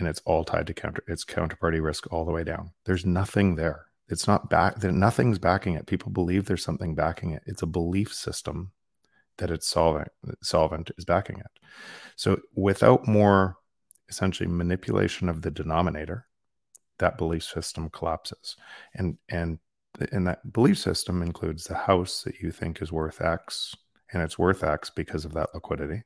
and 0.01 0.09
it's 0.09 0.21
all 0.25 0.43
tied 0.43 0.65
to 0.65 0.73
counter 0.73 1.03
it's 1.07 1.23
counterparty 1.23 1.81
risk 1.81 2.11
all 2.11 2.25
the 2.25 2.31
way 2.31 2.43
down. 2.43 2.71
There's 2.85 3.05
nothing 3.05 3.55
there. 3.55 3.85
It's 4.09 4.27
not 4.27 4.49
back 4.49 4.83
nothing's 4.83 5.37
backing 5.37 5.75
it. 5.75 5.85
People 5.85 6.11
believe 6.11 6.45
there's 6.45 6.63
something 6.63 6.95
backing 6.95 7.31
it. 7.31 7.43
It's 7.45 7.61
a 7.61 7.67
belief 7.67 8.11
system 8.11 8.71
that 9.37 9.51
it's 9.51 9.67
solvent 9.67 10.09
solvent 10.41 10.89
is 10.97 11.05
backing 11.05 11.37
it. 11.37 11.51
So 12.15 12.39
without 12.55 13.07
more 13.07 13.57
essentially 14.09 14.49
manipulation 14.49 15.29
of 15.29 15.43
the 15.43 15.51
denominator, 15.51 16.25
that 16.97 17.19
belief 17.19 17.43
system 17.43 17.91
collapses. 17.91 18.55
And 18.95 19.19
and 19.29 19.59
and 20.11 20.27
that 20.27 20.53
belief 20.53 20.77
system 20.77 21.21
includes 21.21 21.65
the 21.65 21.75
house 21.75 22.23
that 22.23 22.39
you 22.39 22.51
think 22.51 22.81
is 22.81 22.91
worth 22.91 23.21
X, 23.21 23.75
and 24.11 24.21
it's 24.21 24.39
worth 24.39 24.63
X 24.63 24.89
because 24.89 25.25
of 25.25 25.33
that 25.33 25.53
liquidity. 25.53 26.03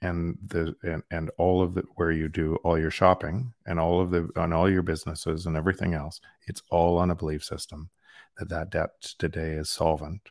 And 0.00 0.36
the 0.44 0.74
and, 0.82 1.02
and 1.10 1.30
all 1.38 1.62
of 1.62 1.74
the 1.74 1.84
where 1.94 2.10
you 2.10 2.28
do 2.28 2.56
all 2.64 2.78
your 2.78 2.90
shopping 2.90 3.52
and 3.66 3.78
all 3.78 4.00
of 4.00 4.10
the 4.10 4.28
on 4.36 4.52
all 4.52 4.68
your 4.68 4.82
businesses 4.82 5.46
and 5.46 5.56
everything 5.56 5.94
else, 5.94 6.20
it's 6.46 6.62
all 6.70 6.98
on 6.98 7.10
a 7.10 7.14
belief 7.14 7.44
system 7.44 7.90
that 8.38 8.48
that 8.48 8.70
debt 8.70 9.00
today 9.18 9.52
is 9.52 9.70
solvent 9.70 10.30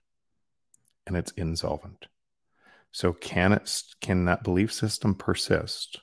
and 1.07 1.15
it's 1.15 1.31
insolvent. 1.37 2.07
So 2.91 3.13
can 3.13 3.53
it 3.53 3.83
can 4.01 4.25
that 4.25 4.43
belief 4.43 4.73
system 4.73 5.15
persist 5.15 6.01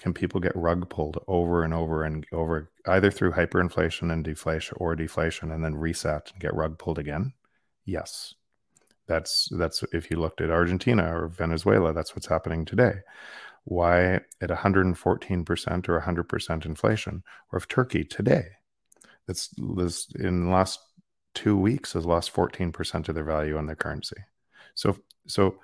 can 0.00 0.14
people 0.14 0.40
get 0.40 0.56
rug 0.56 0.88
pulled 0.88 1.22
over 1.28 1.62
and 1.62 1.74
over 1.74 2.04
and 2.04 2.26
over 2.32 2.70
either 2.86 3.10
through 3.10 3.32
hyperinflation 3.32 4.10
and 4.10 4.24
deflation 4.24 4.76
or 4.80 4.96
deflation 4.96 5.52
and 5.52 5.62
then 5.62 5.74
reset 5.76 6.30
and 6.32 6.40
get 6.40 6.54
rug 6.54 6.78
pulled 6.78 6.98
again? 6.98 7.34
Yes. 7.84 8.34
That's 9.06 9.48
that's 9.52 9.84
if 9.92 10.10
you 10.10 10.18
looked 10.18 10.40
at 10.40 10.50
argentina 10.50 11.14
or 11.14 11.28
venezuela 11.28 11.92
that's 11.92 12.14
what's 12.14 12.28
happening 12.28 12.64
today. 12.64 13.00
Why 13.64 14.14
at 14.40 14.48
114% 14.48 15.88
or 15.88 16.00
100% 16.00 16.64
inflation 16.64 17.22
or 17.52 17.58
if 17.58 17.68
turkey 17.68 18.04
today? 18.04 18.46
That's 19.26 19.50
in 19.58 20.46
the 20.46 20.50
last 20.50 20.80
two 21.34 21.56
weeks 21.56 21.92
has 21.92 22.06
lost 22.06 22.32
14% 22.32 23.08
of 23.08 23.14
their 23.14 23.24
value 23.24 23.58
on 23.58 23.66
their 23.66 23.76
currency. 23.76 24.16
So 24.74 24.96
so 25.26 25.56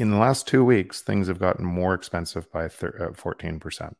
in 0.00 0.10
the 0.10 0.16
last 0.16 0.48
two 0.48 0.64
weeks, 0.64 1.02
things 1.02 1.28
have 1.28 1.38
gotten 1.38 1.62
more 1.62 1.92
expensive 1.92 2.50
by 2.50 2.68
14% 2.68 3.82
uh, 3.82 3.90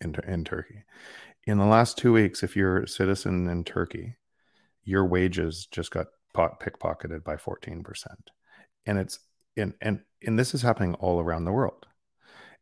in, 0.00 0.14
in 0.24 0.44
Turkey. 0.44 0.84
In 1.48 1.58
the 1.58 1.64
last 1.64 1.98
two 1.98 2.12
weeks, 2.12 2.44
if 2.44 2.54
you're 2.54 2.84
a 2.84 2.88
citizen 2.88 3.48
in 3.48 3.64
Turkey, 3.64 4.14
your 4.84 5.04
wages 5.04 5.66
just 5.68 5.90
got 5.90 6.06
pickpocketed 6.36 7.24
by 7.24 7.34
14%. 7.34 7.82
And 8.86 8.98
it's 8.98 9.18
in, 9.56 9.74
and, 9.80 10.02
and 10.24 10.38
this 10.38 10.54
is 10.54 10.62
happening 10.62 10.94
all 10.94 11.18
around 11.18 11.44
the 11.44 11.52
world. 11.52 11.86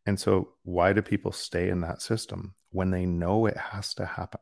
And 0.06 0.18
so, 0.18 0.54
why 0.62 0.94
do 0.94 1.02
people 1.02 1.32
stay 1.32 1.68
in 1.68 1.82
that 1.82 2.00
system 2.00 2.54
when 2.70 2.90
they 2.90 3.04
know 3.04 3.44
it 3.44 3.58
has 3.58 3.92
to 3.94 4.06
happen? 4.06 4.40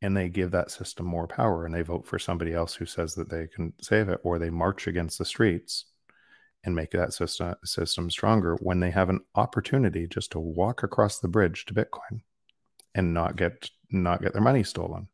And 0.00 0.16
they 0.16 0.28
give 0.28 0.52
that 0.52 0.70
system 0.70 1.06
more 1.06 1.26
power 1.26 1.66
and 1.66 1.74
they 1.74 1.82
vote 1.82 2.06
for 2.06 2.20
somebody 2.20 2.54
else 2.54 2.76
who 2.76 2.86
says 2.86 3.16
that 3.16 3.30
they 3.30 3.48
can 3.48 3.72
save 3.80 4.08
it, 4.08 4.20
or 4.22 4.38
they 4.38 4.50
march 4.50 4.86
against 4.86 5.18
the 5.18 5.24
streets 5.24 5.86
and 6.66 6.74
make 6.74 6.90
that 6.90 7.14
system, 7.14 7.54
system 7.64 8.10
stronger 8.10 8.56
when 8.56 8.80
they 8.80 8.90
have 8.90 9.08
an 9.08 9.20
opportunity 9.36 10.06
just 10.06 10.32
to 10.32 10.40
walk 10.40 10.82
across 10.82 11.20
the 11.20 11.28
bridge 11.28 11.64
to 11.64 11.74
Bitcoin 11.74 12.20
and 12.94 13.14
not 13.14 13.36
get 13.36 13.70
not 13.90 14.20
get 14.20 14.32
their 14.32 14.42
money 14.42 14.64
stolen. 14.64 15.08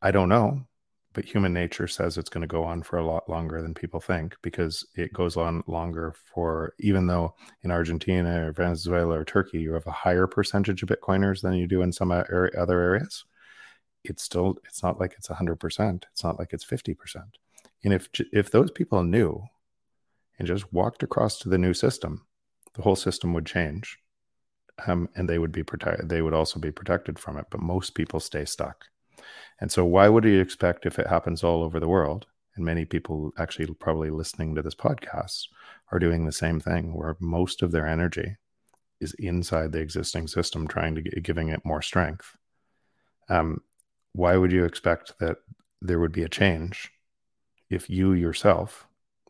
I 0.00 0.10
don't 0.10 0.30
know, 0.30 0.66
but 1.12 1.26
human 1.26 1.52
nature 1.52 1.86
says 1.86 2.16
it's 2.16 2.30
going 2.30 2.40
to 2.40 2.46
go 2.46 2.64
on 2.64 2.82
for 2.82 2.98
a 2.98 3.04
lot 3.04 3.28
longer 3.28 3.60
than 3.60 3.74
people 3.74 4.00
think 4.00 4.34
because 4.42 4.86
it 4.96 5.12
goes 5.12 5.36
on 5.36 5.62
longer 5.66 6.14
for 6.34 6.72
even 6.80 7.06
though 7.06 7.34
in 7.62 7.70
Argentina 7.70 8.48
or 8.48 8.52
Venezuela 8.52 9.18
or 9.18 9.24
Turkey 9.24 9.60
you 9.60 9.74
have 9.74 9.86
a 9.86 9.92
higher 9.92 10.26
percentage 10.26 10.82
of 10.82 10.88
bitcoiners 10.88 11.42
than 11.42 11.52
you 11.52 11.66
do 11.66 11.82
in 11.82 11.92
some 11.92 12.10
other 12.10 12.50
areas 12.56 13.24
it's 14.04 14.22
still 14.22 14.56
it's 14.64 14.82
not 14.82 14.98
like 14.98 15.14
it's 15.16 15.28
100% 15.28 16.02
it's 16.10 16.24
not 16.24 16.38
like 16.38 16.52
it's 16.52 16.64
50% 16.64 16.96
and 17.84 17.92
if 17.92 18.08
if 18.32 18.50
those 18.50 18.70
people 18.70 19.02
knew 19.02 19.44
and 20.42 20.48
just 20.48 20.72
walked 20.72 21.02
across 21.02 21.38
to 21.38 21.48
the 21.48 21.58
new 21.58 21.72
system 21.72 22.26
the 22.74 22.82
whole 22.82 22.96
system 22.96 23.32
would 23.32 23.46
change 23.46 23.98
um, 24.86 25.08
and 25.14 25.28
they 25.28 25.38
would 25.38 25.52
be 25.52 25.62
protected 25.62 26.08
they 26.08 26.22
would 26.22 26.34
also 26.34 26.58
be 26.58 26.70
protected 26.70 27.18
from 27.18 27.38
it 27.38 27.46
but 27.50 27.60
most 27.60 27.94
people 27.94 28.20
stay 28.20 28.44
stuck 28.44 28.86
and 29.60 29.70
so, 29.70 29.84
why 29.84 30.08
would 30.08 30.24
you 30.24 30.40
expect 30.40 30.86
if 30.86 30.98
it 30.98 31.06
happens 31.06 31.44
all 31.44 31.62
over 31.62 31.78
the 31.78 31.88
world? 31.88 32.26
And 32.56 32.64
many 32.64 32.84
people 32.84 33.32
actually 33.38 33.72
probably 33.74 34.10
listening 34.10 34.54
to 34.54 34.62
this 34.62 34.74
podcast 34.74 35.46
are 35.90 35.98
doing 35.98 36.26
the 36.26 36.32
same 36.32 36.60
thing, 36.60 36.94
where 36.94 37.16
most 37.20 37.62
of 37.62 37.70
their 37.70 37.86
energy 37.86 38.36
is 39.00 39.14
inside 39.14 39.72
the 39.72 39.78
existing 39.78 40.28
system, 40.28 40.66
trying 40.66 40.94
to 40.96 41.02
get, 41.02 41.22
giving 41.22 41.48
it 41.48 41.64
more 41.64 41.80
strength. 41.80 42.36
Um, 43.28 43.62
why 44.14 44.36
would 44.36 44.52
you 44.52 44.64
expect 44.64 45.18
that 45.20 45.38
there 45.80 45.98
would 45.98 46.12
be 46.12 46.24
a 46.24 46.28
change 46.28 46.92
if 47.70 47.88
you 47.88 48.12
yourself, 48.12 48.86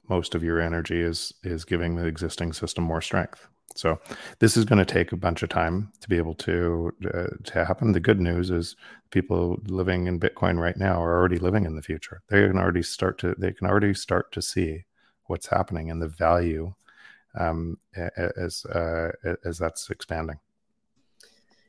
most 0.09 0.35
of 0.35 0.43
your 0.43 0.61
energy 0.61 1.01
is 1.01 1.33
is 1.43 1.65
giving 1.65 1.97
the 1.97 2.07
existing 2.07 2.53
system 2.53 2.85
more 2.85 3.01
strength? 3.01 3.47
So 3.75 3.99
this 4.39 4.57
is 4.57 4.65
going 4.65 4.85
to 4.85 4.85
take 4.85 5.13
a 5.13 5.17
bunch 5.17 5.43
of 5.43 5.49
time 5.49 5.93
to 6.01 6.09
be 6.09 6.17
able 6.17 6.35
to 6.35 6.93
uh, 7.13 7.29
to 7.45 7.65
happen. 7.65 7.93
The 7.93 8.01
good 8.01 8.21
news 8.21 8.51
is 8.51 8.77
people 9.11 9.61
living 9.67 10.07
in 10.07 10.21
Bitcoin 10.21 10.59
right 10.59 10.77
now 10.77 11.03
are 11.03 11.19
already 11.19 11.39
living 11.39 11.65
in 11.65 11.77
the 11.77 11.83
future. 11.83 12.23
They 12.29 12.47
can 12.47 12.59
already 12.59 12.83
start 12.83 13.19
to 13.19 13.35
they 13.39 13.53
can 13.53 13.67
already 13.67 13.95
start 13.95 14.33
to 14.33 14.43
see 14.43 14.85
what's 15.27 15.47
happening 15.47 15.91
and 15.91 16.03
the 16.03 16.09
value 16.09 16.75
um, 17.39 17.79
as 18.37 18.65
uh, 18.67 19.13
as 19.45 19.59
that's 19.59 19.91
expanding. 19.91 20.39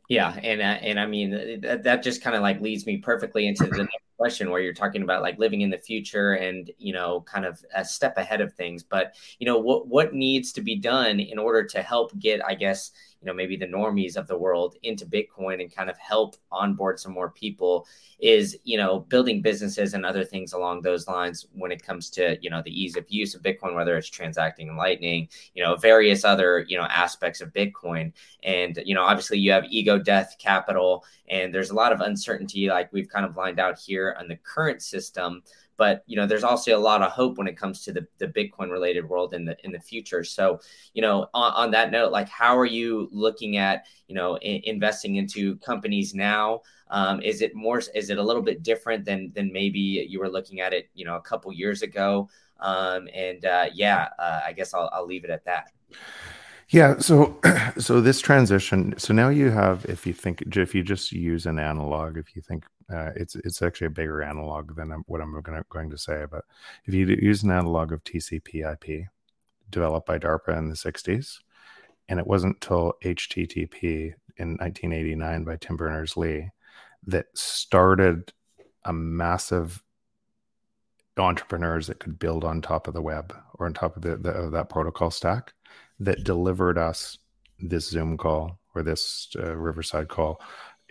Yeah, 0.10 0.34
and 0.44 0.62
uh, 0.62 0.66
and 0.82 1.00
I 1.00 1.06
mean 1.06 1.62
that, 1.62 1.84
that 1.84 2.04
just 2.04 2.22
kind 2.22 2.36
of 2.36 2.42
like 2.42 2.60
leads 2.62 2.86
me 2.86 2.98
perfectly 2.98 3.48
into 3.48 3.64
the 3.66 3.78
next 3.84 4.04
question 4.18 4.52
where 4.52 4.62
you're 4.62 4.74
talking 4.74 5.02
about 5.02 5.22
like 5.22 5.40
living 5.40 5.62
in 5.62 5.70
the 5.70 5.78
future 5.78 6.34
and 6.34 6.70
you 6.78 6.94
know 6.94 7.22
kind 7.22 7.46
of 7.46 7.64
a 7.74 7.86
step 7.86 8.18
ahead 8.18 8.42
of 8.42 8.54
things. 8.54 8.84
But 8.84 9.16
you 9.40 9.46
know 9.46 9.58
what 9.58 9.88
what 9.88 10.14
needs 10.14 10.52
to 10.54 10.62
be 10.62 10.76
done 10.76 11.20
in 11.20 11.40
order 11.40 11.64
to 11.68 11.82
help 11.82 12.18
get 12.20 12.46
I 12.46 12.54
guess 12.56 12.92
you 13.24 13.28
know 13.28 13.34
maybe 13.34 13.56
the 13.56 13.66
normies 13.66 14.18
of 14.18 14.28
the 14.28 14.38
world 14.38 14.76
into 14.84 15.06
bitcoin 15.06 15.62
and 15.62 15.74
kind 15.74 15.90
of 15.90 15.98
help 15.98 16.36
onboard 16.52 17.00
some 17.00 17.14
more 17.14 17.30
people 17.30 17.88
is 18.20 18.58
you 18.66 18.78
know 18.78 19.00
building 19.00 19.42
businesses 19.42 19.94
and 19.94 20.06
other 20.06 20.26
things 20.26 20.52
along 20.52 20.82
those 20.82 21.08
lines 21.08 21.48
when 21.54 21.72
it 21.72 21.82
comes 21.82 22.10
to 22.10 22.38
you 22.42 22.50
know 22.50 22.62
the 22.64 22.82
ease 22.82 22.98
of 22.98 23.06
use 23.08 23.34
of 23.34 23.42
bitcoin 23.42 23.76
whether 23.76 23.98
it's 23.98 24.10
transacting 24.10 24.68
in 24.68 24.76
lightning 24.76 25.28
you 25.54 25.64
know 25.64 25.76
various 25.76 26.26
other 26.26 26.66
you 26.68 26.78
know 26.78 26.84
aspects 26.84 27.42
of 27.42 27.54
bitcoin. 27.54 28.12
And 28.44 28.82
you 28.86 28.94
know 28.94 29.04
obviously 29.04 29.40
you 29.40 29.52
have 29.52 29.64
ego 29.70 29.98
death 29.98 30.36
capital 30.38 31.06
and 31.30 31.54
there's 31.54 31.70
a 31.70 31.76
lot 31.76 31.94
of 31.94 32.02
uncertainty 32.02 32.68
like 32.68 32.92
we've 32.92 33.08
kind 33.08 33.26
of 33.26 33.38
lined 33.38 33.60
out 33.60 33.80
here 33.80 34.16
on 34.20 34.28
the 34.28 34.36
current 34.36 34.82
system 34.82 35.44
but 35.84 36.02
you 36.08 36.16
know 36.16 36.26
there's 36.26 36.46
also 36.46 36.78
a 36.78 36.80
lot 36.80 37.02
of 37.02 37.12
hope 37.12 37.38
when 37.38 37.46
it 37.46 37.58
comes 37.58 37.84
to 37.84 37.92
the, 37.92 38.08
the 38.18 38.28
bitcoin 38.28 38.72
related 38.72 39.04
world 39.04 39.34
in 39.34 39.44
the 39.44 39.58
in 39.66 39.72
the 39.74 39.80
future. 39.82 40.24
So 40.24 40.62
you 40.94 41.02
know 41.02 41.28
on, 41.34 41.52
on 41.54 41.72
that 41.72 41.92
note 41.92 42.14
like 42.14 42.30
how 42.30 42.58
are 42.58 42.66
you 42.66 43.10
looking 43.12 43.58
at 43.58 43.86
you 44.08 44.16
know 44.16 44.38
I- 44.38 44.62
investing 44.64 45.18
into 45.18 45.58
companies 45.58 46.16
now? 46.16 46.62
Um, 46.90 47.22
is 47.22 47.42
it 47.42 47.54
more 47.54 47.82
is 47.94 48.10
it 48.10 48.18
a 48.18 48.24
little 48.24 48.42
bit 48.42 48.64
different 48.64 49.04
than 49.04 49.34
than 49.36 49.52
maybe 49.52 50.08
you 50.10 50.20
were 50.22 50.30
looking 50.30 50.62
at 50.62 50.72
it 50.72 50.90
you 50.94 51.04
know 51.04 51.18
a 51.18 51.22
couple 51.22 51.52
years 51.52 51.82
ago? 51.82 52.30
Um, 52.62 53.10
and 53.14 53.44
uh, 53.44 53.66
yeah 53.74 54.08
uh, 54.18 54.40
i 54.46 54.54
guess 54.54 54.74
I'll, 54.74 54.90
I'll 54.94 55.06
leave 55.06 55.26
it 55.26 55.30
at 55.30 55.44
that 55.44 55.72
yeah. 56.70 56.98
So, 57.00 57.40
so 57.78 58.02
this 58.02 58.20
transition. 58.20 58.96
So 58.98 59.14
now 59.14 59.30
you 59.30 59.52
have, 59.52 59.86
if 59.86 60.06
you 60.08 60.14
think, 60.14 60.44
if 60.56 60.74
you 60.76 60.84
just 60.84 61.12
use 61.12 61.46
an 61.46 61.60
analog, 61.60 62.18
if 62.18 62.36
you 62.36 62.42
think 62.42 62.66
uh, 62.92 63.12
it's 63.16 63.36
it's 63.36 63.62
actually 63.62 63.88
a 63.88 63.92
bigger 63.92 64.24
analog 64.24 64.76
than 64.76 64.92
what 65.08 65.22
I'm 65.22 65.40
gonna, 65.42 65.64
going 65.70 65.90
to 65.90 65.98
say. 65.98 66.26
But 66.30 66.46
if 66.86 66.94
you 66.94 67.06
use 67.06 67.44
an 67.44 67.52
analog 67.52 67.92
of 67.92 68.04
TCP/IP 68.04 69.08
developed 69.70 70.08
by 70.08 70.18
DARPA 70.18 70.58
in 70.58 70.70
the 70.70 70.76
'60s, 70.76 71.40
and 72.10 72.20
it 72.20 72.28
wasn't 72.28 72.56
until 72.56 72.94
HTTP 73.04 74.14
in 74.38 74.50
1989 74.58 75.44
by 75.44 75.58
Tim 75.58 75.78
Berners 75.78 76.18
Lee 76.18 76.50
that 77.06 77.26
started 77.34 78.34
a 78.86 78.94
massive 78.94 79.83
entrepreneurs 81.18 81.88
that 81.88 82.00
could 82.00 82.18
build 82.18 82.44
on 82.44 82.62
top 82.62 82.88
of 82.88 82.94
the 82.94 83.02
web 83.02 83.36
or 83.56 83.66
on 83.66 83.74
top 83.74 83.96
of, 83.96 84.02
the, 84.02 84.18
the, 84.18 84.32
of 84.32 84.52
that 84.52 84.70
protocol 84.70 85.12
stack 85.12 85.54
that 86.00 86.24
delivered 86.24 86.78
us 86.78 87.18
this 87.60 87.90
Zoom 87.90 88.18
call 88.18 88.60
or 88.76 88.84
this 88.84 89.30
uh, 89.38 89.56
Riverside 89.56 90.08
call 90.08 90.42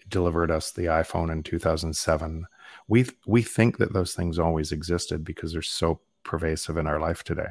delivered 0.08 0.50
us 0.50 0.72
the 0.72 0.86
iPhone 0.86 1.30
in 1.30 1.42
2007. 1.42 2.46
We 2.88 3.06
we 3.26 3.42
think 3.42 3.78
that 3.78 3.92
those 3.92 4.14
things 4.14 4.38
always 4.38 4.72
existed 4.72 5.24
because 5.24 5.52
they're 5.52 5.62
so 5.62 6.00
pervasive 6.24 6.76
in 6.76 6.86
our 6.86 7.00
life 7.00 7.24
today. 7.24 7.50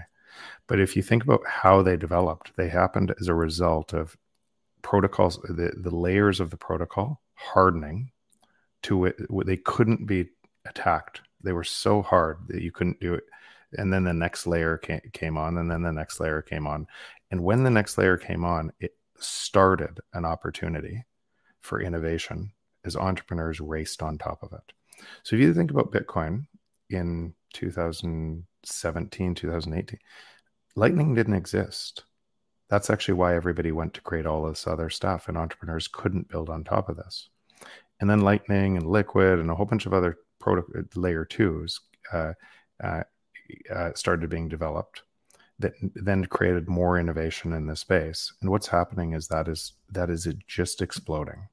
But 0.67 0.79
if 0.79 0.95
you 0.95 1.03
think 1.03 1.23
about 1.23 1.41
how 1.45 1.81
they 1.81 1.97
developed, 1.97 2.53
they 2.55 2.69
happened 2.69 3.13
as 3.19 3.27
a 3.27 3.33
result 3.33 3.93
of 3.93 4.17
protocols, 4.81 5.37
the, 5.43 5.73
the 5.75 5.95
layers 5.95 6.39
of 6.39 6.49
the 6.49 6.57
protocol 6.57 7.21
hardening 7.33 8.11
to 8.83 9.05
it. 9.05 9.15
They 9.45 9.57
couldn't 9.57 10.05
be 10.05 10.29
attacked. 10.65 11.21
They 11.43 11.53
were 11.53 11.63
so 11.63 12.01
hard 12.01 12.39
that 12.47 12.61
you 12.61 12.71
couldn't 12.71 12.99
do 12.99 13.13
it. 13.13 13.23
And 13.77 13.91
then 13.91 14.03
the 14.03 14.13
next 14.13 14.47
layer 14.47 14.77
came, 14.77 15.01
came 15.13 15.37
on, 15.37 15.57
and 15.57 15.71
then 15.71 15.81
the 15.81 15.91
next 15.91 16.19
layer 16.19 16.41
came 16.41 16.67
on. 16.67 16.87
And 17.31 17.43
when 17.43 17.63
the 17.63 17.69
next 17.69 17.97
layer 17.97 18.17
came 18.17 18.43
on, 18.43 18.71
it 18.79 18.95
started 19.17 19.99
an 20.13 20.25
opportunity 20.25 21.05
for 21.61 21.81
innovation 21.81 22.51
as 22.83 22.95
entrepreneurs 22.95 23.59
raced 23.61 24.01
on 24.01 24.17
top 24.17 24.43
of 24.43 24.53
it. 24.53 25.05
So 25.23 25.35
if 25.35 25.41
you 25.41 25.53
think 25.53 25.71
about 25.71 25.91
Bitcoin 25.91 26.47
in 26.89 27.33
2017, 27.53 29.35
2018, 29.35 29.99
Lightning 30.75 31.13
didn't 31.13 31.33
exist. 31.35 32.03
That's 32.69 32.89
actually 32.89 33.15
why 33.15 33.35
everybody 33.35 33.71
went 33.71 33.93
to 33.95 34.01
create 34.01 34.25
all 34.25 34.47
this 34.47 34.65
other 34.65 34.89
stuff, 34.89 35.27
and 35.27 35.37
entrepreneurs 35.37 35.87
couldn't 35.87 36.29
build 36.29 36.49
on 36.49 36.63
top 36.63 36.87
of 36.89 36.97
this. 36.97 37.29
And 37.99 38.09
then 38.09 38.21
Lightning 38.21 38.77
and 38.77 38.87
Liquid 38.89 39.39
and 39.39 39.51
a 39.51 39.55
whole 39.55 39.65
bunch 39.65 39.85
of 39.85 39.93
other 39.93 40.17
proto- 40.41 40.85
layer 40.95 41.25
twos 41.25 41.79
uh, 42.11 42.33
uh, 42.83 43.03
uh, 43.73 43.91
started 43.95 44.29
being 44.29 44.49
developed 44.49 45.03
that 45.59 45.73
then 45.95 46.25
created 46.25 46.67
more 46.67 46.99
innovation 46.99 47.53
in 47.53 47.67
this 47.67 47.81
space. 47.81 48.33
And 48.41 48.49
what's 48.49 48.67
happening 48.67 49.13
is 49.13 49.27
that 49.27 49.47
is 49.47 49.73
that 49.91 50.09
is 50.09 50.25
it 50.25 50.37
just 50.47 50.81
exploding. 50.81 51.47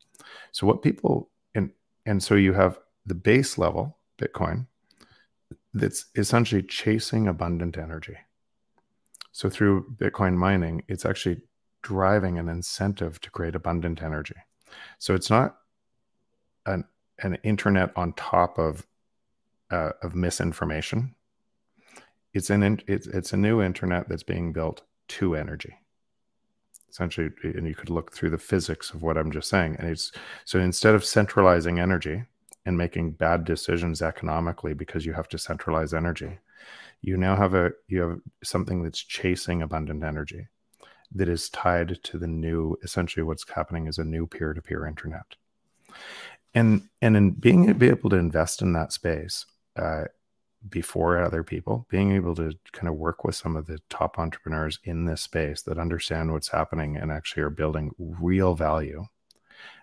So 0.52 0.66
what 0.66 0.82
people 0.82 1.30
and 1.54 1.70
and 2.06 2.22
so 2.22 2.34
you 2.34 2.54
have 2.54 2.78
the 3.06 3.14
base 3.14 3.58
level 3.58 3.98
Bitcoin 4.18 4.66
that's 5.74 6.06
essentially 6.16 6.62
chasing 6.62 7.28
abundant 7.28 7.76
energy. 7.76 8.16
So 9.32 9.48
through 9.48 9.94
Bitcoin 9.96 10.36
mining, 10.36 10.82
it's 10.88 11.04
actually 11.04 11.42
driving 11.82 12.38
an 12.38 12.48
incentive 12.48 13.20
to 13.20 13.30
create 13.30 13.54
abundant 13.54 14.02
energy. 14.02 14.34
So 14.98 15.14
it's 15.14 15.30
not 15.30 15.58
an 16.66 16.84
an 17.20 17.36
internet 17.42 17.90
on 17.96 18.12
top 18.14 18.58
of 18.58 18.86
uh, 19.70 19.90
of 20.02 20.14
misinformation. 20.14 21.14
It's 22.32 22.50
an 22.50 22.80
it's 22.86 23.06
it's 23.06 23.32
a 23.32 23.36
new 23.36 23.62
internet 23.62 24.08
that's 24.08 24.22
being 24.22 24.52
built 24.52 24.82
to 25.08 25.34
energy. 25.34 25.74
Essentially 26.90 27.30
and 27.44 27.66
you 27.66 27.74
could 27.74 27.90
look 27.90 28.12
through 28.12 28.30
the 28.30 28.38
physics 28.38 28.90
of 28.90 29.02
what 29.02 29.18
i'm 29.18 29.30
just 29.30 29.48
saying 29.48 29.76
and 29.78 29.88
it's 29.88 30.10
so 30.46 30.58
instead 30.58 30.94
of 30.94 31.04
centralizing 31.04 31.78
energy 31.78 32.24
and 32.64 32.76
making 32.76 33.12
bad 33.12 33.44
decisions 33.44 34.02
economically 34.02 34.74
because 34.74 35.06
you 35.06 35.12
have 35.12 35.28
to 35.28 35.38
centralize 35.38 35.94
energy 35.94 36.38
you 37.02 37.16
now 37.16 37.36
have 37.36 37.54
a 37.54 37.70
you 37.88 38.00
have 38.00 38.18
something 38.42 38.82
that's 38.82 38.98
chasing 38.98 39.62
abundant 39.62 40.02
energy 40.02 40.48
that 41.14 41.28
is 41.28 41.48
tied 41.50 41.98
to 42.02 42.18
the 42.18 42.26
new 42.26 42.76
essentially 42.82 43.22
what's 43.22 43.48
happening 43.50 43.86
is 43.86 43.98
a 43.98 44.04
new 44.04 44.26
peer-to-peer 44.26 44.86
internet 44.86 45.36
and 46.54 46.82
and 47.02 47.16
in 47.16 47.30
being 47.32 47.72
be 47.74 47.88
able 47.88 48.10
to 48.10 48.16
invest 48.16 48.62
in 48.62 48.72
that 48.72 48.92
space 48.92 49.46
uh, 49.76 50.04
before 50.68 51.22
other 51.22 51.44
people, 51.44 51.86
being 51.88 52.12
able 52.12 52.34
to 52.34 52.52
kind 52.72 52.88
of 52.88 52.94
work 52.94 53.24
with 53.24 53.34
some 53.34 53.56
of 53.56 53.66
the 53.66 53.78
top 53.88 54.18
entrepreneurs 54.18 54.78
in 54.84 55.04
this 55.04 55.22
space 55.22 55.62
that 55.62 55.78
understand 55.78 56.32
what's 56.32 56.48
happening 56.48 56.96
and 56.96 57.12
actually 57.12 57.42
are 57.42 57.50
building 57.50 57.92
real 57.98 58.54
value 58.54 59.04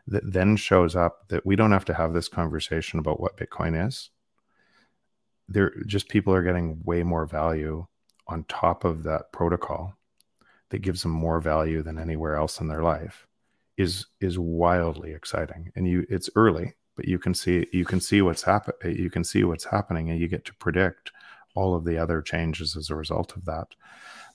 that 0.07 0.31
then 0.31 0.55
shows 0.55 0.95
up 0.95 1.27
that 1.29 1.45
we 1.45 1.55
don't 1.55 1.71
have 1.71 1.85
to 1.85 1.93
have 1.93 2.13
this 2.13 2.27
conversation 2.27 2.99
about 2.99 3.19
what 3.19 3.37
Bitcoin 3.37 3.87
is. 3.87 4.09
There 5.47 5.73
just 5.85 6.09
people 6.09 6.33
are 6.33 6.43
getting 6.43 6.81
way 6.83 7.03
more 7.03 7.25
value 7.25 7.85
on 8.27 8.43
top 8.45 8.83
of 8.83 9.03
that 9.03 9.31
protocol 9.31 9.95
that 10.69 10.79
gives 10.79 11.03
them 11.03 11.11
more 11.11 11.39
value 11.39 11.81
than 11.81 11.97
anywhere 11.97 12.35
else 12.35 12.59
in 12.59 12.67
their 12.67 12.83
life 12.83 13.27
is 13.77 14.05
is 14.21 14.39
wildly 14.39 15.13
exciting. 15.13 15.71
And 15.75 15.87
you 15.87 16.05
it's 16.09 16.29
early 16.35 16.75
but 16.95 17.07
you 17.07 17.19
can 17.19 17.33
see 17.33 17.67
you 17.71 17.85
can 17.85 17.99
see 17.99 18.21
what's 18.21 18.43
happen 18.43 18.73
you 18.83 19.09
can 19.09 19.23
see 19.23 19.43
what's 19.43 19.65
happening 19.65 20.09
and 20.09 20.19
you 20.19 20.27
get 20.27 20.45
to 20.45 20.55
predict 20.55 21.11
all 21.55 21.75
of 21.75 21.85
the 21.85 21.97
other 21.97 22.21
changes 22.21 22.75
as 22.75 22.89
a 22.89 22.95
result 22.95 23.35
of 23.35 23.45
that 23.45 23.67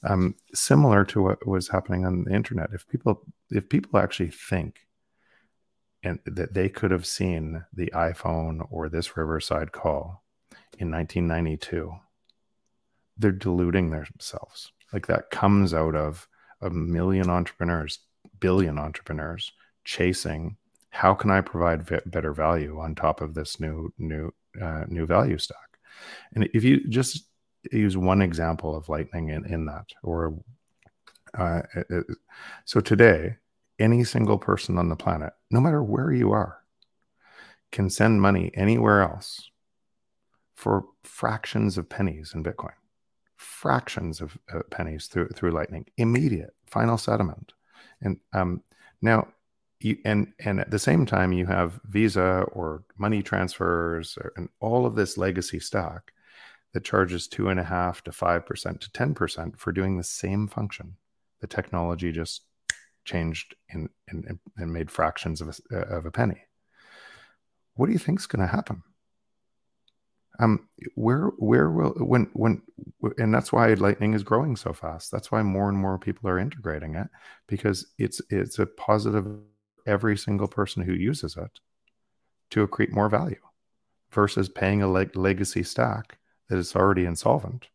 um, 0.03 0.34
similar 0.55 1.05
to 1.05 1.22
what 1.22 1.47
was 1.47 1.68
happening 1.68 2.05
on 2.05 2.24
the 2.24 2.34
internet 2.34 2.70
if 2.72 2.86
people 2.88 3.22
if 3.51 3.68
people 3.68 3.99
actually 3.99 4.30
think 4.30 4.80
and 6.03 6.18
that 6.24 6.55
they 6.55 6.68
could 6.68 6.91
have 6.91 7.07
seen 7.07 7.64
the 7.72 7.91
iphone 7.95 8.66
or 8.70 8.88
this 8.88 9.16
riverside 9.16 9.72
call 9.72 10.22
in 10.78 10.91
1992 10.91 11.93
they're 13.18 13.32
deluding 13.32 13.91
themselves 13.91 14.72
like 14.93 15.07
that 15.07 15.30
comes 15.30 15.74
out 15.74 15.95
of 15.95 16.26
a 16.62 16.70
million 16.70 17.30
entrepreneurs 17.30 18.01
billion 18.41 18.78
entrepreneurs 18.78 19.53
chasing 19.84 20.57
how 20.91 21.14
can 21.14 21.30
I 21.30 21.41
provide 21.41 21.84
v- 21.84 21.99
better 22.07 22.34
value 22.34 22.78
on 22.80 22.95
top 22.95 23.20
of 23.20 23.34
this 23.34 23.61
new 23.61 23.93
new 23.99 24.32
uh, 24.61 24.84
new 24.88 25.07
value 25.07 25.38
stack? 25.38 25.78
And 26.34 26.49
if 26.53 26.64
you 26.64 26.86
just 26.88 27.26
use 27.72 27.97
one 27.97 28.22
example 28.22 28.76
of 28.76 28.88
Lightning 28.88 29.28
in, 29.28 29.45
in 29.47 29.66
that, 29.66 29.86
or 30.03 30.38
uh, 31.34 31.62
it, 31.74 32.07
so 32.64 32.80
today, 32.80 33.36
any 33.78 34.03
single 34.03 34.38
person 34.38 34.78
on 34.78 34.88
the 34.88 34.97
planet, 34.97 35.32
no 35.51 35.61
matter 35.61 35.82
where 35.82 36.12
you 36.12 36.32
are, 36.32 36.59
can 37.70 37.88
send 37.88 38.20
money 38.20 38.51
anywhere 38.55 39.03
else 39.03 39.51
for 40.55 40.86
fractions 41.05 41.78
of 41.78 41.88
pennies 41.88 42.32
in 42.34 42.43
Bitcoin, 42.43 42.74
fractions 43.36 44.20
of 44.20 44.36
uh, 44.53 44.62
pennies 44.70 45.07
through 45.07 45.28
through 45.28 45.53
Lightning, 45.53 45.86
immediate 45.97 46.55
final 46.66 46.99
settlement. 46.99 47.53
And 48.01 48.18
um, 48.33 48.62
now 49.03 49.28
you, 49.81 49.99
and 50.05 50.33
and 50.39 50.61
at 50.61 50.70
the 50.70 50.78
same 50.78 51.07
time 51.07 51.33
you 51.33 51.47
have 51.47 51.81
visa 51.85 52.45
or 52.53 52.85
money 52.99 53.22
transfers 53.22 54.16
or, 54.18 54.33
and 54.37 54.49
all 54.61 54.87
of 54.87 54.95
this 54.95 55.16
legacy 55.16 55.61
stock 55.61 56.12
that 56.72 56.85
charges 56.85 57.26
two 57.26 57.49
and 57.49 57.59
a 57.59 57.64
half 57.64 58.03
to 58.05 58.12
five 58.12 58.47
percent 58.47 58.81
to 58.83 58.93
ten 58.93 59.14
percent 59.14 59.59
for 59.59 59.72
doing 59.72 59.97
the 59.97 60.05
same 60.05 60.47
function. 60.49 60.97
The 61.41 61.47
technology 61.47 62.12
just 62.12 62.43
changed 63.05 63.55
and 63.70 63.89
and, 64.09 64.39
and 64.57 64.72
made 64.72 64.91
fractions 64.91 65.41
of 65.41 65.59
a, 65.72 65.76
of 65.76 66.07
a 66.07 66.11
penny. 66.11 66.43
What 67.74 67.87
do 67.87 67.93
you 67.93 67.99
think 67.99 68.20
is 68.20 68.26
going 68.26 68.47
to 68.47 68.53
happen 68.53 68.83
um 70.41 70.68
where 70.95 71.26
where 71.38 71.70
will 71.70 71.93
when 71.99 72.28
when 72.32 72.62
and 73.18 73.32
that's 73.32 73.53
why 73.53 73.72
lightning 73.74 74.14
is 74.14 74.22
growing 74.22 74.57
so 74.57 74.72
fast 74.72 75.11
that's 75.11 75.30
why 75.30 75.43
more 75.43 75.68
and 75.68 75.78
more 75.78 75.99
people 75.99 76.28
are 76.28 76.38
integrating 76.38 76.95
it 76.95 77.09
because 77.47 77.86
it's 77.99 78.20
it's 78.30 78.59
a 78.59 78.66
positive 78.66 79.26
every 79.86 80.16
single 80.16 80.49
person 80.49 80.82
who 80.82 80.93
uses 80.93 81.36
it 81.36 81.61
to 82.51 82.66
accrete 82.66 82.93
more 82.93 83.09
value 83.09 83.41
versus 84.11 84.49
paying 84.49 84.82
a 84.82 84.88
leg- 84.88 85.16
legacy 85.16 85.62
stack 85.62 86.18
that 86.49 86.59
is 86.59 86.74
already 86.74 87.05
insolvent 87.05 87.68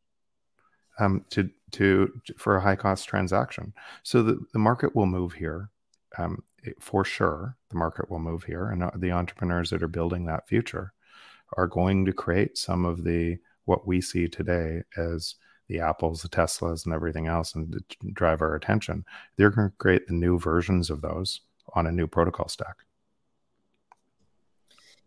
um, 0.99 1.25
to, 1.29 1.49
to, 1.71 2.11
to 2.25 2.33
for 2.37 2.57
a 2.57 2.61
high 2.61 2.75
cost 2.75 3.07
transaction. 3.07 3.73
So 4.03 4.21
the, 4.21 4.39
the 4.53 4.59
market 4.59 4.95
will 4.95 5.05
move 5.05 5.33
here 5.33 5.69
um, 6.17 6.43
for 6.79 7.05
sure. 7.05 7.57
The 7.69 7.77
market 7.77 8.09
will 8.09 8.19
move 8.19 8.43
here, 8.43 8.69
and 8.69 8.83
uh, 8.83 8.91
the 8.95 9.11
entrepreneurs 9.11 9.69
that 9.69 9.83
are 9.83 9.87
building 9.87 10.25
that 10.25 10.47
future 10.47 10.93
are 11.57 11.67
going 11.67 12.05
to 12.05 12.13
create 12.13 12.57
some 12.57 12.85
of 12.85 13.03
the 13.03 13.37
what 13.65 13.87
we 13.87 14.01
see 14.01 14.27
today 14.27 14.83
as 14.97 15.35
the 15.67 15.79
Apples, 15.79 16.21
the 16.21 16.29
Teslas, 16.29 16.85
and 16.85 16.93
everything 16.93 17.27
else, 17.27 17.55
and 17.55 17.75
drive 18.13 18.41
our 18.41 18.55
attention. 18.55 19.03
They're 19.35 19.49
going 19.49 19.69
to 19.69 19.77
create 19.77 20.07
the 20.07 20.13
new 20.13 20.37
versions 20.37 20.89
of 20.89 21.01
those 21.01 21.41
on 21.73 21.87
a 21.87 21.91
new 21.91 22.07
protocol 22.07 22.47
stack. 22.47 22.75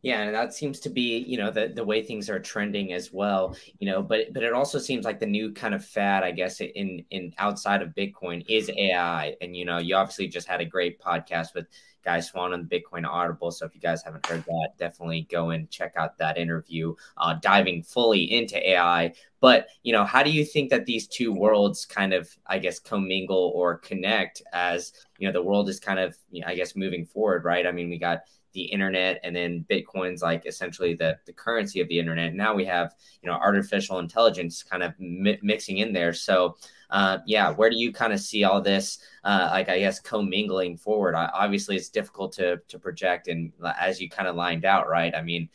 Yeah, 0.01 0.23
and 0.23 0.35
that 0.35 0.55
seems 0.55 0.79
to 0.81 0.91
be, 0.91 1.19
you 1.19 1.37
know, 1.37 1.51
the 1.51 1.73
the 1.75 1.85
way 1.85 2.03
things 2.03 2.31
are 2.31 2.39
trending 2.39 2.93
as 2.93 3.13
well, 3.13 3.57
you 3.81 3.91
know, 3.91 4.01
but 4.01 4.33
but 4.33 4.45
it 4.45 4.53
also 4.53 4.79
seems 4.79 5.05
like 5.05 5.19
the 5.19 5.27
new 5.27 5.53
kind 5.53 5.75
of 5.75 5.85
fad, 5.85 6.23
I 6.23 6.31
guess, 6.31 6.61
in 6.61 7.05
in 7.11 7.35
outside 7.39 7.83
of 7.83 7.97
Bitcoin 7.97 8.45
is 8.49 8.71
AI. 8.77 9.35
And 9.41 9.57
you 9.57 9.65
know, 9.65 9.79
you 9.79 9.97
obviously 9.97 10.29
just 10.29 10.47
had 10.47 10.61
a 10.61 10.65
great 10.65 11.01
podcast 11.01 11.53
with 11.55 11.67
Guy 12.09 12.21
Swan 12.21 12.55
on 12.55 12.67
the 12.67 12.81
Bitcoin 12.81 13.07
Audible. 13.07 13.51
So 13.51 13.67
if 13.67 13.75
you 13.75 13.83
guys 13.83 14.03
haven't 14.03 14.25
heard 14.25 14.43
that, 14.47 14.71
definitely 14.79 15.29
go 15.31 15.51
and 15.51 15.69
check 15.69 15.93
out 15.99 16.17
that 16.17 16.39
interview, 16.39 16.95
uh, 17.19 17.35
diving 17.35 17.83
fully 17.83 18.33
into 18.33 18.57
AI. 18.67 19.13
But 19.41 19.69
you 19.83 19.93
know, 19.93 20.07
how 20.07 20.23
do 20.23 20.31
you 20.31 20.43
think 20.43 20.71
that 20.71 20.87
these 20.87 21.07
two 21.07 21.35
worlds 21.35 21.85
kind 21.85 22.15
of, 22.15 22.35
I 22.47 22.61
guess, 22.61 22.79
commingle 22.79 23.53
or 23.55 23.77
connect 23.77 24.41
as 24.55 24.95
you 25.19 25.29
know 25.29 25.35
the 25.35 25.43
world 25.43 25.69
is 25.69 25.79
kind 25.79 25.99
of, 25.99 26.17
you 26.31 26.41
know, 26.41 26.47
I 26.47 26.55
guess, 26.55 26.75
moving 26.75 27.05
forward, 27.05 27.45
right? 27.45 27.67
I 27.67 27.73
mean, 27.73 27.91
we 27.91 27.99
got 27.99 28.21
the 28.55 28.63
internet 28.63 29.21
and 29.23 29.37
then 29.37 29.65
bitcoin's 29.71 30.23
like 30.23 30.47
essentially 30.47 30.95
the, 30.95 31.19
the 31.27 31.33
currency 31.35 31.83
of 31.83 31.89
the 31.89 31.99
internet 31.99 32.35
now 32.35 32.55
we 32.55 32.65
have 32.65 32.95
you 33.21 33.29
know 33.29 33.37
artificial 33.37 33.99
intelligence 33.99 34.63
kind 34.63 34.83
of 34.83 34.95
mi- 34.99 35.39
mixing 35.43 35.79
in 35.79 35.93
there 35.93 36.15
so 36.15 36.57
uh, 36.91 37.19
yeah 37.27 37.51
where 37.51 37.71
do 37.71 37.77
you 37.77 37.93
kind 37.93 38.13
of 38.13 38.21
see 38.21 38.45
all 38.45 38.61
this 38.61 38.99
uh, 39.25 39.49
like 39.53 39.69
i 39.69 39.79
guess 39.79 40.01
commingling 40.01 40.77
forward 40.77 41.15
I, 41.15 41.31
obviously 41.35 41.77
it's 41.77 41.89
difficult 41.89 42.33
to 42.35 42.61
to 42.69 42.79
project 42.79 43.29
and 43.29 43.53
as 43.79 44.01
you 44.01 44.09
kind 44.09 44.29
of 44.29 44.37
lined 44.37 44.65
out 44.65 44.89
right 44.89 45.15
i 45.15 45.23
mean 45.23 45.49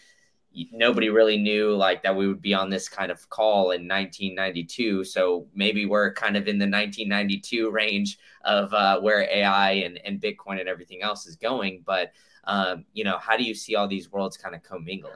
nobody 0.71 1.09
really 1.09 1.37
knew 1.37 1.75
like 1.75 2.03
that 2.03 2.15
we 2.15 2.27
would 2.27 2.41
be 2.41 2.53
on 2.53 2.69
this 2.69 2.87
kind 2.87 3.11
of 3.11 3.27
call 3.29 3.71
in 3.71 3.87
1992 3.87 5.03
so 5.03 5.47
maybe 5.55 5.87
we're 5.87 6.13
kind 6.13 6.37
of 6.37 6.47
in 6.47 6.59
the 6.59 6.65
1992 6.65 7.71
range 7.71 8.19
of 8.45 8.71
uh, 8.73 8.99
where 9.01 9.27
ai 9.31 9.71
and, 9.71 9.99
and 10.05 10.21
bitcoin 10.21 10.59
and 10.59 10.69
everything 10.69 11.01
else 11.01 11.25
is 11.25 11.35
going 11.35 11.81
but 11.85 12.11
um, 12.45 12.85
you 12.93 13.03
know, 13.03 13.17
how 13.17 13.37
do 13.37 13.43
you 13.43 13.53
see 13.53 13.75
all 13.75 13.87
these 13.87 14.11
worlds 14.11 14.37
kind 14.37 14.55
of 14.55 14.63
commingling? 14.63 15.13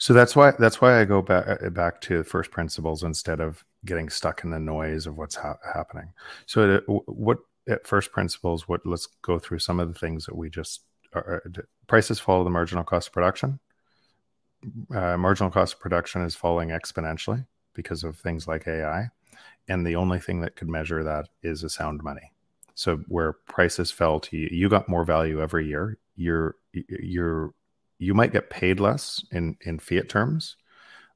So 0.00 0.14
that's 0.14 0.34
why 0.34 0.52
that's 0.58 0.80
why 0.80 0.98
I 0.98 1.04
go 1.04 1.20
back 1.20 1.46
uh, 1.62 1.68
back 1.68 2.00
to 2.02 2.24
first 2.24 2.50
principles 2.50 3.02
instead 3.02 3.38
of 3.38 3.62
getting 3.84 4.08
stuck 4.08 4.42
in 4.42 4.50
the 4.50 4.58
noise 4.58 5.06
of 5.06 5.18
what's 5.18 5.36
ha- 5.36 5.58
happening. 5.74 6.14
So 6.46 6.76
uh, 6.76 6.92
what 7.04 7.38
at 7.68 7.86
first 7.86 8.10
principles, 8.10 8.66
what 8.66 8.80
let's 8.86 9.06
go 9.20 9.38
through 9.38 9.58
some 9.58 9.78
of 9.78 9.92
the 9.92 9.98
things 9.98 10.24
that 10.24 10.34
we 10.34 10.48
just 10.48 10.80
are, 11.12 11.42
prices 11.86 12.18
follow 12.18 12.44
the 12.44 12.50
marginal 12.50 12.82
cost 12.82 13.08
of 13.08 13.12
production. 13.12 13.60
Uh, 14.94 15.18
marginal 15.18 15.50
cost 15.50 15.74
of 15.74 15.80
production 15.80 16.22
is 16.22 16.34
falling 16.34 16.70
exponentially 16.70 17.46
because 17.74 18.02
of 18.02 18.16
things 18.16 18.48
like 18.48 18.66
AI, 18.66 19.10
and 19.68 19.86
the 19.86 19.96
only 19.96 20.18
thing 20.18 20.40
that 20.40 20.56
could 20.56 20.68
measure 20.68 21.04
that 21.04 21.28
is 21.42 21.62
a 21.62 21.68
sound 21.68 22.02
money. 22.02 22.32
So 22.74 22.98
where 23.08 23.34
prices 23.34 23.90
fell 23.90 24.18
to 24.20 24.36
you, 24.38 24.48
you 24.50 24.70
got 24.70 24.88
more 24.88 25.04
value 25.04 25.42
every 25.42 25.66
year. 25.66 25.98
You're 26.16 26.56
you're 26.72 27.52
you 28.00 28.14
might 28.14 28.32
get 28.32 28.50
paid 28.50 28.80
less 28.80 29.22
in 29.30 29.56
in 29.60 29.78
fiat 29.78 30.08
terms, 30.08 30.56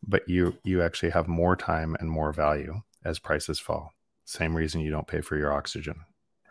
but 0.06 0.28
you 0.28 0.56
you 0.64 0.82
actually 0.82 1.10
have 1.10 1.26
more 1.26 1.56
time 1.56 1.96
and 1.98 2.10
more 2.10 2.32
value 2.32 2.82
as 3.04 3.18
prices 3.18 3.58
fall. 3.58 3.90
Same 4.26 4.54
reason 4.54 4.82
you 4.82 4.90
don't 4.90 5.06
pay 5.06 5.22
for 5.22 5.36
your 5.36 5.52
oxygen, 5.52 5.96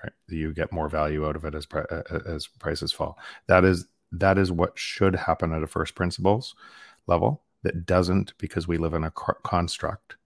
right? 0.04 0.12
You 0.28 0.54
get 0.54 0.74
more 0.74 0.90
value 0.90 1.26
out 1.28 1.36
of 1.36 1.46
it 1.46 1.54
as 1.56 1.68
as 2.26 2.48
prices 2.48 2.92
fall. 2.92 3.18
That 3.48 3.64
is 3.64 3.86
that 4.12 4.40
is 4.40 4.52
what 4.52 4.78
should 4.78 5.16
happen 5.16 5.54
at 5.54 5.64
a 5.64 5.68
first 5.68 5.94
principles 5.94 6.56
level. 7.08 7.44
That 7.62 7.86
doesn't 7.86 8.34
because 8.40 8.68
we 8.68 8.78
live 8.78 8.96
in 8.96 9.04
a 9.04 9.12
construct 9.12 10.18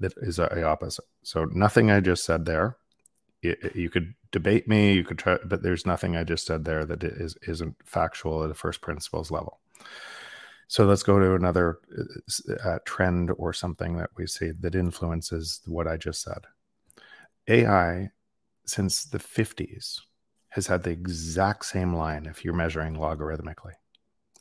that 0.00 0.14
is 0.22 0.38
a 0.38 0.62
opposite. 0.62 1.04
So 1.22 1.44
nothing 1.44 1.90
I 1.90 2.00
just 2.00 2.24
said 2.24 2.46
there. 2.46 2.78
It, 3.42 3.76
you 3.76 3.90
could 3.90 4.14
debate 4.32 4.68
me 4.68 4.92
you 4.92 5.04
could 5.04 5.18
try 5.18 5.38
but 5.44 5.62
there's 5.62 5.86
nothing 5.86 6.16
i 6.16 6.24
just 6.24 6.46
said 6.46 6.64
there 6.64 6.84
that 6.84 7.02
is 7.02 7.36
isn't 7.46 7.76
factual 7.84 8.44
at 8.44 8.50
a 8.50 8.54
first 8.54 8.80
principles 8.80 9.30
level. 9.30 9.60
So 10.68 10.84
let's 10.84 11.02
go 11.02 11.18
to 11.18 11.34
another 11.34 11.80
uh, 11.98 12.68
uh 12.68 12.78
trend 12.84 13.32
or 13.36 13.52
something 13.52 13.96
that 13.96 14.10
we 14.16 14.26
see 14.26 14.52
that 14.60 14.74
influences 14.74 15.60
what 15.66 15.88
i 15.88 15.96
just 15.96 16.22
said. 16.22 16.46
Ai 17.48 18.10
since 18.66 19.04
the 19.04 19.18
50s 19.18 20.00
has 20.50 20.66
had 20.66 20.82
the 20.82 20.90
exact 20.90 21.64
same 21.64 21.94
line 21.94 22.26
if 22.26 22.44
you're 22.44 22.54
measuring 22.54 22.94
logarithmically 22.94 23.74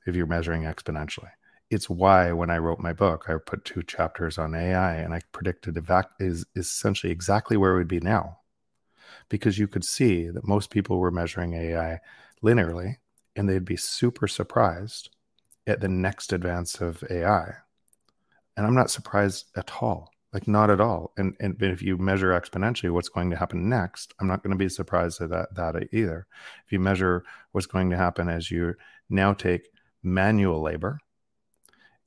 if 0.06 0.16
you're 0.16 0.26
measuring 0.26 0.64
exponentially. 0.64 1.30
It's 1.70 1.90
why 1.90 2.32
when 2.32 2.50
i 2.50 2.58
wrote 2.58 2.80
my 2.80 2.94
book 2.94 3.26
i 3.28 3.36
put 3.44 3.66
two 3.66 3.84
chapters 3.84 4.38
on 4.38 4.56
ai 4.56 4.96
and 4.96 5.14
i 5.14 5.22
predicted 5.32 5.76
evac- 5.76 6.16
is, 6.20 6.46
is 6.56 6.68
essentially 6.68 7.12
exactly 7.12 7.58
where 7.58 7.76
we'd 7.76 7.88
be 7.88 8.00
now 8.00 8.39
because 9.30 9.58
you 9.58 9.68
could 9.68 9.86
see 9.86 10.30
that 10.30 10.48
most 10.48 10.70
people 10.70 11.00
were 11.00 11.12
measuring 11.12 11.54
AI 11.54 12.00
linearly 12.44 12.96
and 13.36 13.48
they'd 13.48 13.66
be 13.66 13.78
super 13.78 14.28
surprised 14.28 15.10
at 15.68 15.80
the 15.80 15.88
next 15.88 16.34
advance 16.34 16.82
of 16.82 17.04
AI. 17.10 17.54
And 18.58 18.66
I'm 18.66 18.76
not 18.76 18.92
surprised 18.92 19.46
at 19.56 19.72
all, 19.82 20.12
like 20.34 20.48
not 20.48 20.70
at 20.70 20.82
all. 20.82 21.14
And, 21.18 21.36
and 21.40 21.56
if 21.62 21.82
you 21.82 21.98
measure 21.98 22.32
exponentially 22.32 22.92
what's 22.92 23.10
going 23.10 23.30
to 23.30 23.38
happen 23.38 23.70
next, 23.70 24.14
I'm 24.20 24.28
not 24.28 24.44
going 24.44 24.52
to 24.52 24.58
be 24.58 24.68
surprised 24.68 25.22
at 25.22 25.30
that, 25.30 25.56
that 25.56 25.90
either. 25.94 26.28
If 26.66 26.72
you 26.72 26.80
measure 26.80 27.24
what's 27.52 27.68
going 27.68 27.92
to 27.92 27.98
happen 27.98 28.28
as 28.28 28.50
you 28.52 28.76
now 29.10 29.34
take 29.34 29.70
manual 30.04 30.62
labor 30.62 31.00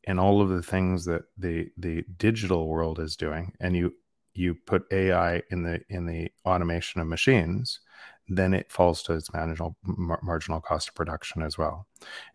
and 0.05 0.19
all 0.19 0.43
of 0.43 0.49
the 0.49 0.63
things 0.63 1.05
that 1.05 1.23
the 1.39 1.71
the 1.77 2.05
digital 2.17 2.67
world 2.67 2.99
is 2.99 3.17
doing 3.17 3.53
and 3.61 3.77
you 3.77 3.95
you 4.35 4.55
put 4.55 4.91
AI 4.93 5.43
in 5.51 5.63
the 5.63 5.81
in 5.89 6.07
the 6.07 6.31
automation 6.45 7.01
of 7.01 7.07
machines, 7.07 7.81
then 8.29 8.55
it 8.55 8.71
falls 8.71 9.03
to 9.05 9.15
its 9.15 9.33
marginal 9.33 9.77
marginal 10.23 10.61
cost 10.61 10.89
of 10.89 10.95
production 10.95 11.43
as 11.43 11.59
well. 11.59 11.87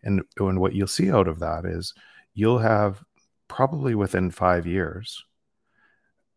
And, 0.02 0.22
and 0.38 0.60
what 0.60 0.74
you'll 0.74 0.86
see 0.86 1.10
out 1.10 1.28
of 1.28 1.40
that 1.40 1.64
is 1.64 1.94
you'll 2.34 2.58
have 2.58 3.02
probably 3.48 3.94
within 3.94 4.30
five 4.30 4.66
years 4.66 5.24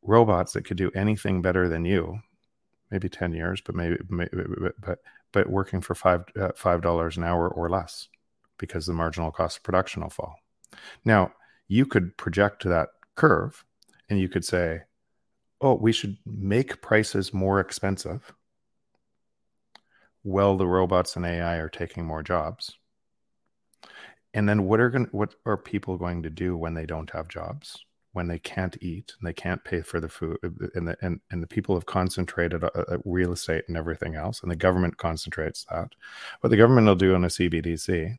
robots 0.01 0.53
that 0.53 0.66
could 0.66 0.78
do 0.78 0.89
anything 0.95 1.41
better 1.41 1.68
than 1.70 1.86
you 1.86 2.20
maybe 2.89 3.07
10 3.07 3.34
years 3.34 3.62
but 3.62 3.76
maybe, 3.76 3.97
maybe 4.09 4.32
but 4.80 4.99
but 5.32 5.49
working 5.49 5.80
for 5.80 5.93
five 5.93 6.24
uh, 6.39 6.49
five 6.55 6.82
dollars 6.82 7.18
an 7.18 7.24
hour 7.24 7.49
or 7.49 7.70
less 7.70 8.07
because 8.57 8.86
the 8.86 8.93
marginal 8.93 9.32
cost 9.32 9.57
of 9.57 9.64
production 9.64 10.01
will 10.01 10.09
fall 10.09 10.36
now 11.05 11.32
you 11.68 11.86
could 11.86 12.18
project 12.18 12.64
that 12.64 12.89
curve 13.16 13.64
and 14.09 14.20
you 14.20 14.28
could 14.28 14.43
say 14.43 14.82
oh 15.62 15.76
we 15.76 15.91
should 15.91 16.18
make 16.26 16.82
prices 16.82 17.34
more 17.34 17.59
expensive 17.59 18.34
well 20.24 20.57
the 20.57 20.68
robots 20.68 21.16
and 21.16 21.26
ai 21.26 21.57
are 21.57 21.70
taking 21.70 22.05
more 22.05 22.24
jobs. 22.24 22.78
And 24.34 24.47
then 24.47 24.64
what 24.66 24.80
are 24.80 24.89
going 24.89 25.07
what 25.12 25.36
are 25.45 25.57
people 25.57 25.97
going 25.97 26.24
to 26.24 26.30
do 26.30 26.55
when 26.55 26.74
they 26.74 26.86
don't 26.86 27.09
have 27.12 27.28
jobs? 27.28 27.86
When 28.14 28.28
they 28.28 28.39
can't 28.39 28.78
eat 28.82 29.14
and 29.20 29.28
they 29.28 29.34
can't 29.34 29.64
pay 29.64 29.82
for 29.82 29.99
the 29.99 30.09
food 30.09 30.38
uh, 30.43 30.47
uh, 30.47 30.68
and 30.76 30.88
the 30.88 30.97
and, 31.01 31.20
and 31.32 31.41
the 31.41 31.47
people 31.47 31.76
have 31.76 31.86
concentrated 31.86 32.64
uh, 32.64 32.70
uh, 32.76 32.97
real 33.05 33.32
estate 33.32 33.66
and 33.68 33.78
everything 33.78 34.16
else 34.16 34.41
and 34.41 34.51
the 34.51 34.55
government 34.55 34.97
concentrates 34.97 35.66
that. 35.70 35.89
What 36.41 36.49
the 36.49 36.57
government 36.57 36.88
will 36.88 36.95
do 36.95 37.16
on 37.16 37.24
a 37.24 37.28
cbdc 37.28 38.18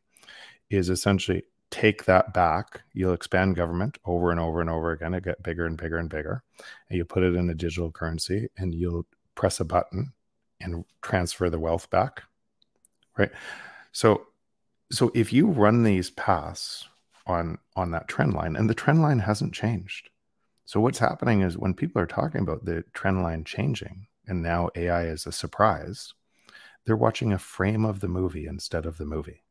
is 0.69 0.89
essentially 0.89 1.43
take 1.73 2.05
that 2.05 2.33
back 2.33 2.81
you'll 2.93 3.13
expand 3.13 3.55
government 3.55 3.97
over 4.05 4.31
and 4.31 4.39
over 4.39 4.61
and 4.61 4.69
over 4.69 4.91
again. 4.91 5.13
It 5.13 5.23
get 5.23 5.41
bigger 5.43 5.65
and 5.65 5.77
bigger 5.77 5.97
and 5.97 6.09
bigger. 6.09 6.43
And 6.89 6.97
you 6.97 7.05
put 7.05 7.23
it 7.23 7.35
in 7.35 7.49
a 7.49 7.55
digital 7.55 7.91
currency 7.91 8.47
and 8.57 8.73
you'll 8.73 9.05
press 9.35 9.59
a 9.59 9.65
button 9.65 10.13
and 10.61 10.85
transfer 11.01 11.49
the 11.49 11.59
wealth 11.59 11.89
back 11.89 12.23
right? 13.17 13.31
So 13.91 14.27
so 14.91 15.11
if 15.15 15.33
you 15.33 15.47
run 15.47 15.83
these 15.83 16.11
paths 16.11 16.87
on 17.25 17.57
on 17.75 17.91
that 17.91 18.07
trend 18.07 18.33
line 18.33 18.55
and 18.55 18.69
the 18.69 18.75
trend 18.75 19.01
line 19.01 19.19
hasn't 19.19 19.53
changed. 19.53 20.09
So 20.65 20.79
what's 20.79 20.99
happening 20.99 21.41
is 21.41 21.57
when 21.57 21.73
people 21.73 22.01
are 22.01 22.07
talking 22.07 22.41
about 22.41 22.65
the 22.65 22.83
trend 22.93 23.21
line 23.23 23.43
changing 23.43 24.07
and 24.27 24.41
now 24.41 24.69
ai 24.75 25.03
is 25.07 25.27
a 25.27 25.31
surprise 25.31 26.13
they're 26.85 26.95
watching 26.95 27.33
a 27.33 27.37
frame 27.37 27.83
of 27.85 27.99
the 27.99 28.07
movie 28.07 28.47
instead 28.47 28.85
of 28.85 28.97
the 28.97 29.05
movie 29.05 29.42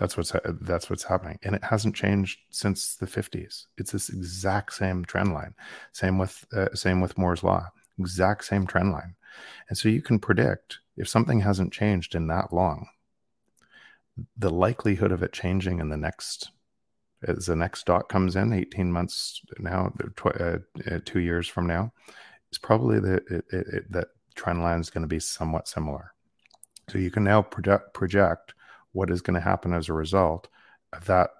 that's 0.00 0.16
what's 0.16 0.32
that's 0.62 0.90
what's 0.90 1.04
happening. 1.04 1.38
And 1.42 1.54
it 1.54 1.62
hasn't 1.62 1.94
changed 1.94 2.40
since 2.50 2.96
the 2.96 3.06
50s 3.06 3.66
it's 3.76 3.92
this 3.92 4.08
exact 4.08 4.74
same 4.74 5.04
trend 5.04 5.32
line. 5.34 5.54
Same 5.92 6.18
with 6.18 6.44
uh, 6.52 6.74
same 6.74 7.00
with 7.00 7.18
moore's 7.18 7.44
law. 7.44 7.66
Exact 7.98 8.44
same 8.44 8.66
trend 8.66 8.92
line. 8.92 9.14
And 9.68 9.78
so 9.78 9.88
you 9.88 10.02
can 10.02 10.18
predict 10.18 10.78
if 10.96 11.08
something 11.08 11.40
hasn't 11.40 11.72
changed 11.72 12.14
in 12.14 12.26
that 12.28 12.52
long 12.52 12.88
the 14.36 14.50
likelihood 14.50 15.12
of 15.12 15.22
it 15.22 15.32
changing 15.32 15.78
in 15.78 15.88
the 15.88 15.96
next 15.96 16.50
as 17.26 17.46
the 17.46 17.56
next 17.56 17.86
dot 17.86 18.08
comes 18.08 18.36
in 18.36 18.52
18 18.52 18.90
months 18.90 19.40
now 19.58 19.92
tw- 20.16 20.40
uh, 20.40 20.58
uh, 20.90 20.98
two 21.04 21.20
years 21.20 21.46
from 21.46 21.66
now 21.66 21.92
is 22.50 22.58
probably 22.58 22.98
the 22.98 23.14
it, 23.30 23.44
it, 23.52 23.92
that 23.92 24.08
trend 24.34 24.62
line 24.62 24.80
is 24.80 24.90
going 24.90 25.02
to 25.02 25.08
be 25.08 25.20
somewhat 25.20 25.68
similar. 25.68 26.12
So 26.88 26.98
you 26.98 27.10
can 27.10 27.24
now 27.24 27.42
project 27.42 27.94
project 27.94 28.54
what 28.92 29.10
is 29.10 29.20
going 29.20 29.34
to 29.34 29.40
happen 29.40 29.72
as 29.72 29.88
a 29.88 29.92
result 29.92 30.48
of 30.92 31.04
that 31.06 31.30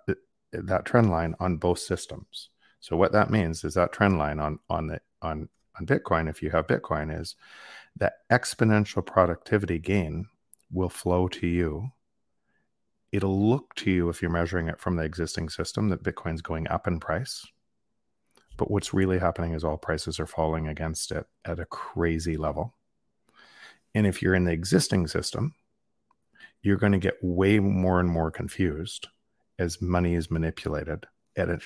that 0.53 0.85
trend 0.85 1.11
line 1.11 1.35
on 1.41 1.57
both 1.57 1.79
systems 1.79 2.51
so 2.81 2.97
what 2.97 3.13
that 3.13 3.31
means 3.31 3.65
is 3.65 3.75
that 3.75 3.93
trend 3.93 4.19
line 4.19 4.41
on 4.41 4.59
on 4.69 4.87
the 4.87 5.01
on 5.23 5.49
on 5.79 5.87
bitcoin 5.87 6.29
if 6.29 6.43
you 6.43 6.51
have 6.51 6.67
bitcoin 6.67 7.17
is 7.17 7.37
that 7.97 8.15
exponential 8.31 9.05
productivity 9.05 9.79
gain 9.79 10.27
will 10.73 10.89
flow 10.89 11.29
to 11.29 11.47
you 11.47 11.91
it'll 13.13 13.49
look 13.49 13.75
to 13.75 13.91
you 13.91 14.09
if 14.09 14.23
you're 14.23 14.31
measuring 14.31 14.69
it 14.69 14.81
from 14.81 14.97
the 14.97 15.03
existing 15.03 15.49
system 15.49 15.89
that 15.89 16.03
Bitcoin's 16.03 16.43
going 16.43 16.69
up 16.69 16.87
in 16.87 17.01
price. 17.01 17.45
But 18.57 18.71
what's 18.71 18.95
really 18.95 19.19
happening 19.19 19.55
is 19.55 19.65
all 19.65 19.79
prices 19.79 20.21
are 20.21 20.27
falling 20.27 20.69
against 20.69 21.13
it 21.13 21.27
at 21.45 21.59
a 21.59 21.65
crazy 21.65 22.37
level. 22.37 22.75
And 23.95 24.07
if 24.07 24.23
you're 24.23 24.35
in 24.35 24.45
the 24.45 24.53
existing 24.53 25.09
system, 25.09 25.55
you're 26.63 26.77
going 26.77 26.93
to 26.93 26.99
get 26.99 27.23
way 27.23 27.59
more 27.59 28.01
and 28.01 28.09
more 28.09 28.31
confused 28.31 29.09
as 29.59 29.81
money 29.81 30.15
is 30.15 30.31
manipulated 30.31 31.07
at 31.37 31.49
a, 31.49 31.61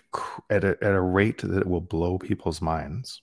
at 0.51 0.65
a, 0.65 0.77
at 0.83 0.93
a 0.95 1.01
rate 1.01 1.43
that 1.43 1.67
will 1.67 1.81
blow 1.81 2.19
people's 2.19 2.61
minds 2.61 3.23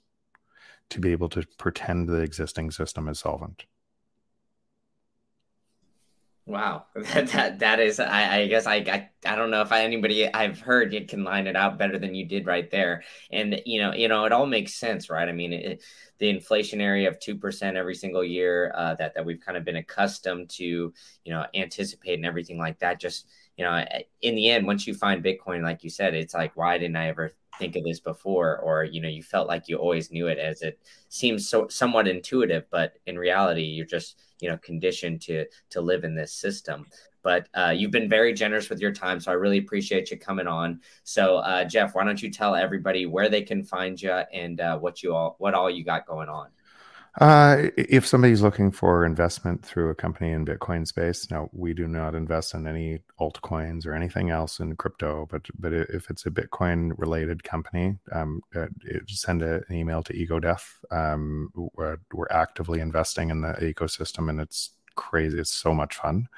to 0.90 1.00
be 1.00 1.12
able 1.12 1.30
to 1.30 1.46
pretend 1.58 2.08
the 2.08 2.22
existing 2.22 2.72
system 2.72 3.08
is 3.08 3.20
solvent. 3.20 3.66
Wow, 6.48 6.88
that 6.96 7.28
that, 7.30 7.60
that 7.60 7.80
is. 7.80 8.00
I, 8.00 8.40
I 8.42 8.48
guess 8.48 8.66
I, 8.66 8.76
I 8.78 9.10
I 9.26 9.36
don't 9.36 9.52
know 9.52 9.62
if 9.62 9.72
anybody 9.72 10.32
I've 10.34 10.60
heard 10.60 10.94
it 10.94 11.08
can 11.08 11.24
line 11.24 11.46
it 11.48 11.56
out 11.56 11.78
better 11.78 12.00
than 12.00 12.16
you 12.16 12.26
did 12.26 12.48
right 12.48 12.70
there. 12.70 13.04
And 13.32 13.62
you 13.66 13.80
know, 13.80 13.94
you 13.94 14.08
know, 14.08 14.26
it 14.26 14.32
all 14.32 14.48
makes 14.48 14.74
sense, 14.74 15.10
right? 15.10 15.30
I 15.30 15.32
mean, 15.34 15.54
it, 15.54 15.84
the 16.18 16.34
inflationary 16.34 17.08
of 17.08 17.20
two 17.20 17.38
percent 17.38 17.78
every 17.78 17.96
single 17.96 18.24
year 18.24 18.72
uh, 18.76 18.96
that 18.96 19.14
that 19.14 19.26
we've 19.26 19.40
kind 19.40 19.58
of 19.58 19.64
been 19.64 19.76
accustomed 19.78 20.50
to, 20.52 20.64
you 20.66 20.94
know, 21.32 21.46
anticipate 21.54 22.16
and 22.16 22.26
everything 22.26 22.58
like 22.58 22.80
that. 22.80 23.00
Just 23.00 23.28
you 23.62 23.68
know, 23.68 23.86
in 24.24 24.34
the 24.34 24.50
end, 24.50 24.66
once 24.66 24.88
you 24.88 24.96
find 24.96 25.24
Bitcoin, 25.24 25.62
like 25.62 25.84
you 25.84 25.92
said, 25.92 26.16
it's 26.16 26.34
like, 26.34 26.58
why 26.58 26.80
didn't 26.80 26.96
I 26.96 27.10
ever 27.10 27.36
think 27.60 27.76
of 27.76 27.84
this 27.84 28.00
before? 28.00 28.58
Or 28.58 28.84
you 28.84 29.00
know, 29.00 29.08
you 29.08 29.22
felt 29.22 29.48
like 29.48 29.68
you 29.68 29.78
always 29.78 30.12
knew 30.12 30.26
it, 30.26 30.40
as 30.40 30.64
it 30.64 30.80
seems 31.10 31.48
so 31.48 31.68
somewhat 31.68 32.08
intuitive, 32.08 32.66
but 32.72 32.94
in 33.06 33.20
reality, 33.20 33.62
you're 33.62 33.86
just 33.86 34.20
you 34.40 34.50
know 34.50 34.58
conditioned 34.58 35.22
to 35.22 35.46
to 35.70 35.80
live 35.80 36.04
in 36.04 36.16
this 36.16 36.34
system. 36.34 36.88
But 37.22 37.50
uh, 37.54 37.72
you've 37.78 37.92
been 37.92 38.10
very 38.10 38.34
generous 38.34 38.68
with 38.68 38.80
your 38.80 38.92
time 38.92 39.20
so 39.20 39.30
i 39.30 39.36
really 39.36 39.60
appreciate 39.60 40.10
you 40.10 40.18
coming 40.18 40.48
on. 40.48 40.82
So 41.04 41.38
uh, 41.38 41.64
jeff 41.66 41.94
why 41.94 42.04
don't 42.04 42.24
you 42.24 42.32
tell 42.32 42.56
everybody 42.56 43.06
where 43.06 43.30
they 43.30 43.44
can 43.44 43.64
find 43.64 44.02
you 44.02 44.12
and 44.12 44.60
uh, 44.60 44.80
what 44.80 45.04
you 45.04 45.14
all 45.14 45.36
what 45.38 45.54
all 45.54 45.70
you 45.70 45.84
got 45.84 46.08
going 46.08 46.30
on 46.30 46.48
uh, 47.20 47.68
if 47.76 48.08
somebody's 48.08 48.42
looking 48.42 48.72
for 48.72 49.06
investment 49.06 49.66
through 49.66 49.90
a 49.90 49.96
company 49.96 50.32
in 50.32 50.46
Bitcoin 50.46 50.88
space, 50.88 51.30
now 51.30 51.50
we 51.52 51.74
do 51.74 51.86
not 51.86 52.16
invest 52.16 52.54
in 52.54 52.66
any 52.66 53.00
altcoins 53.20 53.86
or 53.86 53.94
anything 53.94 54.30
else 54.30 54.62
in 54.62 54.78
crypto. 54.78 55.28
But 55.30 55.46
but 55.60 55.74
if 55.74 56.10
it's 56.10 56.26
a 56.26 56.32
Bitcoin 56.32 56.94
related 56.98 57.44
company, 57.44 57.98
um, 58.14 58.42
uh, 58.56 58.68
send 59.08 59.42
a, 59.42 59.62
an 59.68 59.76
email 59.76 60.02
to 60.04 60.14
EgoDeath. 60.14 60.64
Um, 60.90 61.52
we're, 61.54 61.98
we're, 62.14 62.28
actively 62.32 62.80
investing 62.80 63.30
in 63.30 63.42
the 63.42 63.54
ecosystem, 63.56 64.30
and 64.30 64.40
it's 64.40 64.70
crazy. 64.96 65.38
It's 65.38 65.52
so 65.52 65.74
much 65.74 65.96
fun. 65.96 66.30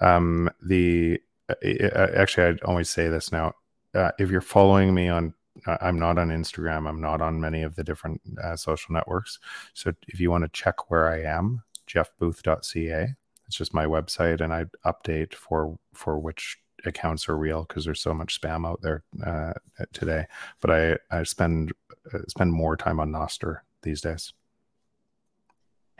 Um, 0.00 0.50
the 0.62 1.20
uh, 1.48 2.08
actually, 2.14 2.46
I 2.46 2.64
always 2.64 2.90
say 2.90 3.08
this 3.08 3.32
now. 3.32 3.54
Uh, 3.92 4.12
if 4.20 4.30
you're 4.30 4.40
following 4.40 4.94
me 4.94 5.08
on 5.08 5.34
I'm 5.66 5.98
not 5.98 6.18
on 6.18 6.28
Instagram. 6.28 6.88
I'm 6.88 7.00
not 7.00 7.20
on 7.20 7.40
many 7.40 7.62
of 7.62 7.76
the 7.76 7.84
different 7.84 8.20
uh, 8.42 8.56
social 8.56 8.92
networks. 8.92 9.38
So 9.74 9.92
if 10.08 10.20
you 10.20 10.30
want 10.30 10.44
to 10.44 10.50
check 10.50 10.90
where 10.90 11.08
I 11.08 11.22
am, 11.22 11.62
jeffbooth.ca. 11.88 13.14
It's 13.46 13.56
just 13.56 13.74
my 13.74 13.84
website, 13.84 14.40
and 14.40 14.52
I 14.52 14.66
update 14.86 15.34
for 15.34 15.78
for 15.92 16.18
which 16.18 16.58
accounts 16.84 17.28
are 17.28 17.36
real 17.36 17.64
because 17.64 17.84
there's 17.84 18.00
so 18.00 18.14
much 18.14 18.40
spam 18.40 18.66
out 18.66 18.80
there 18.82 19.04
uh, 19.24 19.52
today. 19.92 20.26
But 20.60 20.70
I 20.70 21.18
I 21.18 21.22
spend 21.24 21.72
uh, 22.14 22.20
spend 22.28 22.52
more 22.52 22.76
time 22.76 22.98
on 22.98 23.10
Nostr 23.10 23.58
these 23.82 24.00
days 24.00 24.32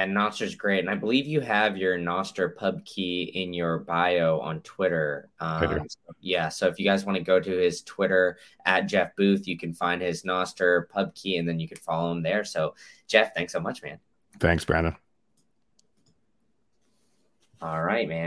and 0.02 0.12
Nostr's 0.12 0.56
great. 0.56 0.80
And 0.80 0.90
I 0.90 0.96
believe 0.96 1.26
you 1.26 1.40
have 1.40 1.76
your 1.76 1.96
Nostr 1.96 2.56
pub 2.56 2.84
key 2.84 3.22
in 3.34 3.52
your 3.52 3.78
bio 3.78 4.40
on 4.40 4.60
Twitter. 4.62 5.30
Um, 5.38 5.86
so, 5.88 6.12
yeah. 6.20 6.48
So 6.48 6.66
if 6.66 6.78
you 6.78 6.84
guys 6.84 7.04
want 7.04 7.18
to 7.18 7.24
go 7.24 7.38
to 7.38 7.50
his 7.50 7.82
Twitter 7.82 8.38
at 8.66 8.88
Jeff 8.88 9.14
Booth, 9.16 9.46
you 9.46 9.56
can 9.56 9.72
find 9.72 10.02
his 10.02 10.24
Nostr 10.24 10.88
pub 10.88 11.14
key 11.14 11.36
and 11.36 11.48
then 11.48 11.60
you 11.60 11.68
can 11.68 11.78
follow 11.78 12.10
him 12.10 12.22
there. 12.22 12.42
So, 12.42 12.74
Jeff, 13.06 13.32
thanks 13.34 13.52
so 13.52 13.60
much, 13.60 13.82
man. 13.82 13.98
Thanks, 14.40 14.64
Brandon. 14.64 14.96
All 17.60 17.80
right, 17.80 18.08
man. 18.08 18.20